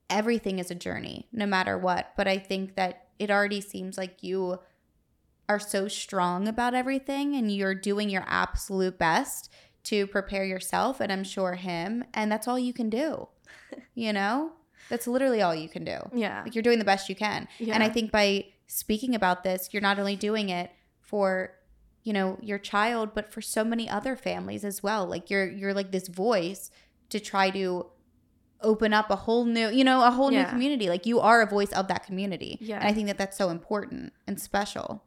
everything 0.09 0.59
is 0.59 0.71
a 0.71 0.75
journey, 0.75 1.27
no 1.33 1.47
matter 1.47 1.77
what. 1.79 2.13
But 2.17 2.29
I 2.29 2.39
think 2.39 2.77
that 2.77 3.09
it 3.19 3.31
already 3.31 3.61
seems 3.61 3.99
like 3.99 4.23
you 4.23 4.59
are 5.49 5.59
so 5.61 5.89
strong 5.89 6.49
about 6.49 6.75
everything 6.75 7.35
and 7.35 7.51
you're 7.53 7.75
doing 7.75 8.11
your 8.11 8.25
absolute 8.27 8.99
best 8.99 9.51
to 9.85 10.07
prepare 10.07 10.45
yourself 10.45 11.01
and 11.01 11.13
I'm 11.13 11.23
sure 11.25 11.55
him. 11.55 12.05
And 12.15 12.31
that's 12.31 12.49
all 12.49 12.59
you 12.59 12.73
can 12.73 12.91
do. 12.91 13.29
you 13.95 14.13
know? 14.13 14.53
That's 14.89 15.07
literally 15.07 15.43
all 15.43 15.55
you 15.55 15.69
can 15.69 15.85
do. 15.85 15.99
yeah, 16.15 16.43
Like 16.43 16.55
you're 16.55 16.63
doing 16.63 16.79
the 16.79 16.85
best 16.85 17.09
you 17.09 17.15
can. 17.17 17.49
yeah. 17.59 17.75
And 17.75 17.83
I 17.83 17.89
think 17.89 18.11
by 18.13 18.47
speaking 18.67 19.15
about 19.15 19.43
this, 19.45 19.71
you're 19.73 19.83
not 19.83 19.99
only 19.99 20.17
doing 20.17 20.49
it 20.49 20.71
for, 21.01 21.53
you 22.03 22.13
know, 22.13 22.39
your 22.41 22.59
child, 22.59 23.11
but 23.15 23.33
for 23.33 23.41
so 23.41 23.65
many 23.65 23.89
other 23.89 24.15
families 24.17 24.65
as 24.65 24.83
well. 24.83 25.07
Like 25.07 25.29
you're 25.31 25.49
you're 25.49 25.75
like 25.75 25.91
this 25.93 26.07
voice 26.09 26.71
to 27.11 27.19
try 27.21 27.51
to 27.51 27.87
open 28.61 28.93
up 28.93 29.11
a 29.11 29.17
whole 29.17 29.45
new, 29.45 29.69
you 29.71 29.85
know, 29.85 30.05
a 30.05 30.11
whole 30.11 30.31
new 30.31 30.45
community. 30.45 30.89
Like 30.89 31.05
you 31.07 31.21
are 31.21 31.43
a 31.43 31.47
voice 31.47 31.73
of 31.73 31.89
that 31.89 32.05
community. 32.07 32.59
Yeah. 32.61 32.79
And 32.79 32.89
I 32.89 32.93
think 32.93 33.07
that 33.09 33.19
that's 33.19 33.37
so 33.37 33.51
important 33.51 34.13
and 34.27 34.41
special. 34.41 35.03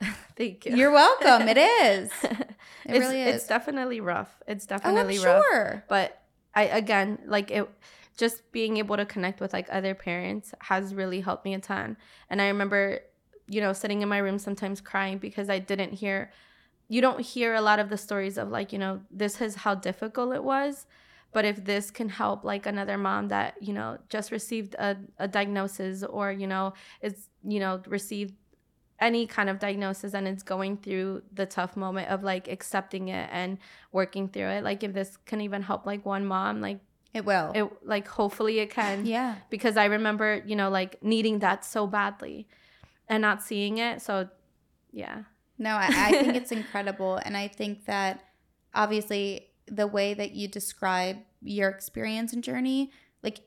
thank 0.36 0.66
you. 0.66 0.76
You're 0.76 0.90
welcome. 0.92 1.48
it 1.48 1.56
is. 1.58 2.10
it 2.22 2.46
It 2.86 2.98
really 2.98 3.22
is. 3.22 3.36
It's 3.36 3.46
definitely 3.46 4.00
rough. 4.00 4.42
It's 4.46 4.66
definitely 4.66 4.98
Oh, 4.98 5.02
I'm 5.02 5.08
definitely 5.08 5.26
rough. 5.32 5.44
sure. 5.44 5.84
but 5.88 6.22
i 6.54 6.62
again 6.64 7.18
like 7.26 7.50
it 7.50 7.68
just 8.16 8.50
being 8.50 8.78
able 8.78 8.96
to 8.96 9.04
connect 9.04 9.40
with 9.42 9.52
like 9.52 9.66
other 9.70 9.94
parents 9.94 10.54
has 10.60 10.94
really 10.94 11.20
helped 11.20 11.44
me 11.44 11.52
a 11.52 11.58
ton 11.58 11.98
and 12.30 12.40
i 12.40 12.46
remember 12.46 13.00
you 13.46 13.60
know 13.60 13.74
sitting 13.74 14.00
in 14.00 14.08
my 14.08 14.16
room 14.16 14.38
sometimes 14.38 14.80
crying 14.80 15.18
because 15.18 15.50
i 15.50 15.58
didn't 15.58 15.92
hear 15.92 16.30
you 16.88 17.02
don't 17.02 17.20
hear 17.20 17.54
a 17.54 17.60
lot 17.60 17.78
of 17.78 17.90
the 17.90 17.98
stories 17.98 18.38
of 18.38 18.48
like 18.48 18.72
you 18.72 18.78
know 18.78 19.00
this 19.10 19.40
is 19.42 19.54
how 19.56 19.74
difficult 19.74 20.34
it 20.34 20.42
was 20.42 20.86
but 21.32 21.44
if 21.44 21.62
this 21.66 21.90
can 21.90 22.08
help 22.08 22.42
like 22.42 22.64
another 22.64 22.96
mom 22.96 23.28
that 23.28 23.54
you 23.60 23.74
know 23.74 23.98
just 24.08 24.30
received 24.32 24.74
a, 24.76 24.96
a 25.18 25.28
diagnosis 25.28 26.02
or 26.02 26.32
you 26.32 26.46
know 26.46 26.72
is 27.02 27.28
you 27.44 27.60
know 27.60 27.82
received 27.86 28.32
any 29.00 29.26
kind 29.26 29.48
of 29.50 29.58
diagnosis 29.58 30.14
and 30.14 30.26
it's 30.26 30.42
going 30.42 30.76
through 30.76 31.22
the 31.32 31.44
tough 31.46 31.76
moment 31.76 32.08
of 32.08 32.22
like 32.22 32.48
accepting 32.48 33.08
it 33.08 33.28
and 33.30 33.58
working 33.92 34.28
through 34.28 34.48
it 34.48 34.64
like 34.64 34.82
if 34.82 34.92
this 34.94 35.18
can 35.26 35.40
even 35.40 35.62
help 35.62 35.84
like 35.86 36.04
one 36.06 36.24
mom 36.24 36.60
like 36.60 36.80
It 37.12 37.24
will. 37.24 37.52
It 37.54 37.64
like 37.84 38.08
hopefully 38.08 38.58
it 38.58 38.70
can. 38.70 39.06
yeah. 39.06 39.36
Because 39.50 39.76
I 39.76 39.86
remember, 39.86 40.42
you 40.46 40.56
know, 40.56 40.70
like 40.70 41.02
needing 41.02 41.40
that 41.40 41.64
so 41.64 41.86
badly 41.86 42.46
and 43.08 43.20
not 43.22 43.42
seeing 43.42 43.78
it. 43.78 44.02
So 44.02 44.28
yeah. 44.92 45.22
No, 45.58 45.70
I, 45.70 45.88
I 45.88 46.10
think 46.12 46.34
it's 46.36 46.52
incredible. 46.60 47.16
And 47.24 47.36
I 47.36 47.48
think 47.48 47.84
that 47.86 48.24
obviously 48.74 49.48
the 49.66 49.86
way 49.86 50.14
that 50.14 50.32
you 50.32 50.48
describe 50.48 51.16
your 51.42 51.68
experience 51.70 52.32
and 52.32 52.42
journey, 52.44 52.90
like 53.22 53.40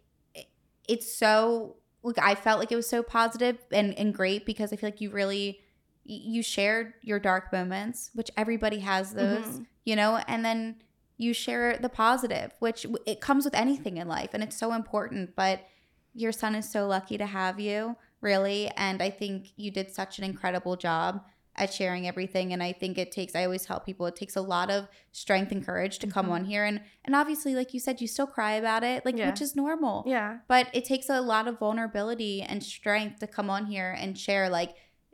it's 0.87 1.11
so 1.13 1.75
like 2.03 2.17
I 2.19 2.35
felt 2.35 2.59
like 2.59 2.71
it 2.71 2.75
was 2.75 2.87
so 2.89 3.03
positive 3.03 3.57
and, 3.71 3.93
and 3.97 4.13
great 4.13 4.45
because 4.45 4.71
I 4.71 4.75
feel 4.75 4.87
like 4.87 5.01
you 5.01 5.09
really 5.11 5.61
you 6.05 6.41
shared 6.41 6.93
your 7.03 7.19
dark 7.19 7.53
moments, 7.53 8.09
which 8.15 8.31
everybody 8.35 8.79
has 8.79 9.13
those, 9.13 9.45
Mhm. 9.45 9.65
you 9.85 9.95
know, 9.95 10.17
and 10.27 10.43
then 10.43 10.81
you 11.17 11.33
share 11.33 11.77
the 11.77 11.89
positive, 11.89 12.51
which 12.59 12.85
it 13.05 13.21
comes 13.21 13.45
with 13.45 13.53
anything 13.53 13.97
in 13.97 14.07
life 14.07 14.31
and 14.33 14.41
it's 14.41 14.57
so 14.57 14.73
important, 14.73 15.35
but 15.35 15.67
your 16.15 16.31
son 16.31 16.55
is 16.55 16.67
so 16.67 16.87
lucky 16.87 17.17
to 17.17 17.27
have 17.27 17.59
you, 17.59 17.95
really, 18.21 18.69
and 18.75 19.03
I 19.03 19.11
think 19.11 19.49
you 19.55 19.69
did 19.69 19.93
such 19.93 20.17
an 20.17 20.23
incredible 20.23 20.75
job 20.77 21.25
at 21.59 21.73
sharing 21.73 22.07
everything 22.07 22.53
and 22.53 22.63
I 22.63 22.71
think 22.71 22.97
it 22.97 23.11
takes 23.11 23.35
I 23.35 23.43
always 23.43 23.65
tell 23.65 23.79
people 23.79 24.05
it 24.07 24.15
takes 24.15 24.35
a 24.35 24.41
lot 24.41 24.71
of 24.71 24.87
strength 25.11 25.51
and 25.51 25.63
courage 25.65 25.99
to 25.99 26.07
come 26.07 26.27
Mhm. 26.27 26.31
on 26.31 26.45
here 26.45 26.63
and 26.65 26.81
and 27.05 27.15
obviously 27.15 27.53
like 27.53 27.73
you 27.73 27.79
said 27.79 27.99
you 28.01 28.07
still 28.07 28.27
cry 28.27 28.53
about 28.53 28.83
it, 28.83 29.05
like 29.05 29.17
Yeah. 29.17 29.29
which 29.29 29.41
is 29.41 29.55
normal. 29.55 30.03
Yeah. 30.07 30.37
But 30.47 30.67
it 30.73 30.85
takes 30.85 31.09
a 31.09 31.21
lot 31.21 31.47
of 31.47 31.59
vulnerability 31.59 32.41
and 32.41 32.63
strength 32.63 33.19
to 33.19 33.27
come 33.27 33.49
on 33.49 33.65
here 33.67 33.95
and 33.99 34.17
share 34.17 34.49
like 34.49 34.71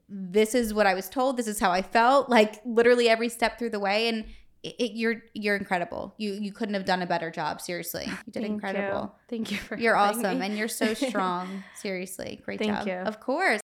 this 0.08 0.54
is 0.54 0.72
what 0.74 0.86
I 0.86 0.94
was 0.94 1.10
told, 1.10 1.36
this 1.36 1.48
is 1.48 1.60
how 1.60 1.72
I 1.72 1.82
felt, 1.82 2.30
like 2.30 2.62
literally 2.64 3.10
every 3.10 3.28
step 3.30 3.58
through 3.58 3.72
the 3.72 3.80
way 3.80 4.08
and 4.08 4.26
it, 4.62 4.76
it, 4.80 4.92
you're 4.94 5.22
you're 5.36 5.56
incredible. 5.56 6.16
You 6.18 6.34
you 6.34 6.52
couldn't 6.52 6.74
have 6.74 6.86
done 6.86 7.04
a 7.04 7.06
better 7.06 7.30
job, 7.30 7.62
seriously. 7.62 8.06
You 8.08 8.18
did 8.32 8.34
Thank 8.42 8.46
incredible. 8.48 9.02
You. 9.04 9.12
Thank 9.30 9.52
you 9.52 9.58
for 9.58 9.78
You're 9.78 9.96
awesome 9.96 10.40
me. 10.40 10.46
and 10.48 10.58
you're 10.58 10.68
so 10.68 10.94
strong. 11.10 11.64
Seriously. 11.76 12.42
Great 12.44 12.58
Thank 12.60 12.72
job. 12.78 12.88
you. 12.88 12.94
Of 12.94 13.20
course. 13.20 13.62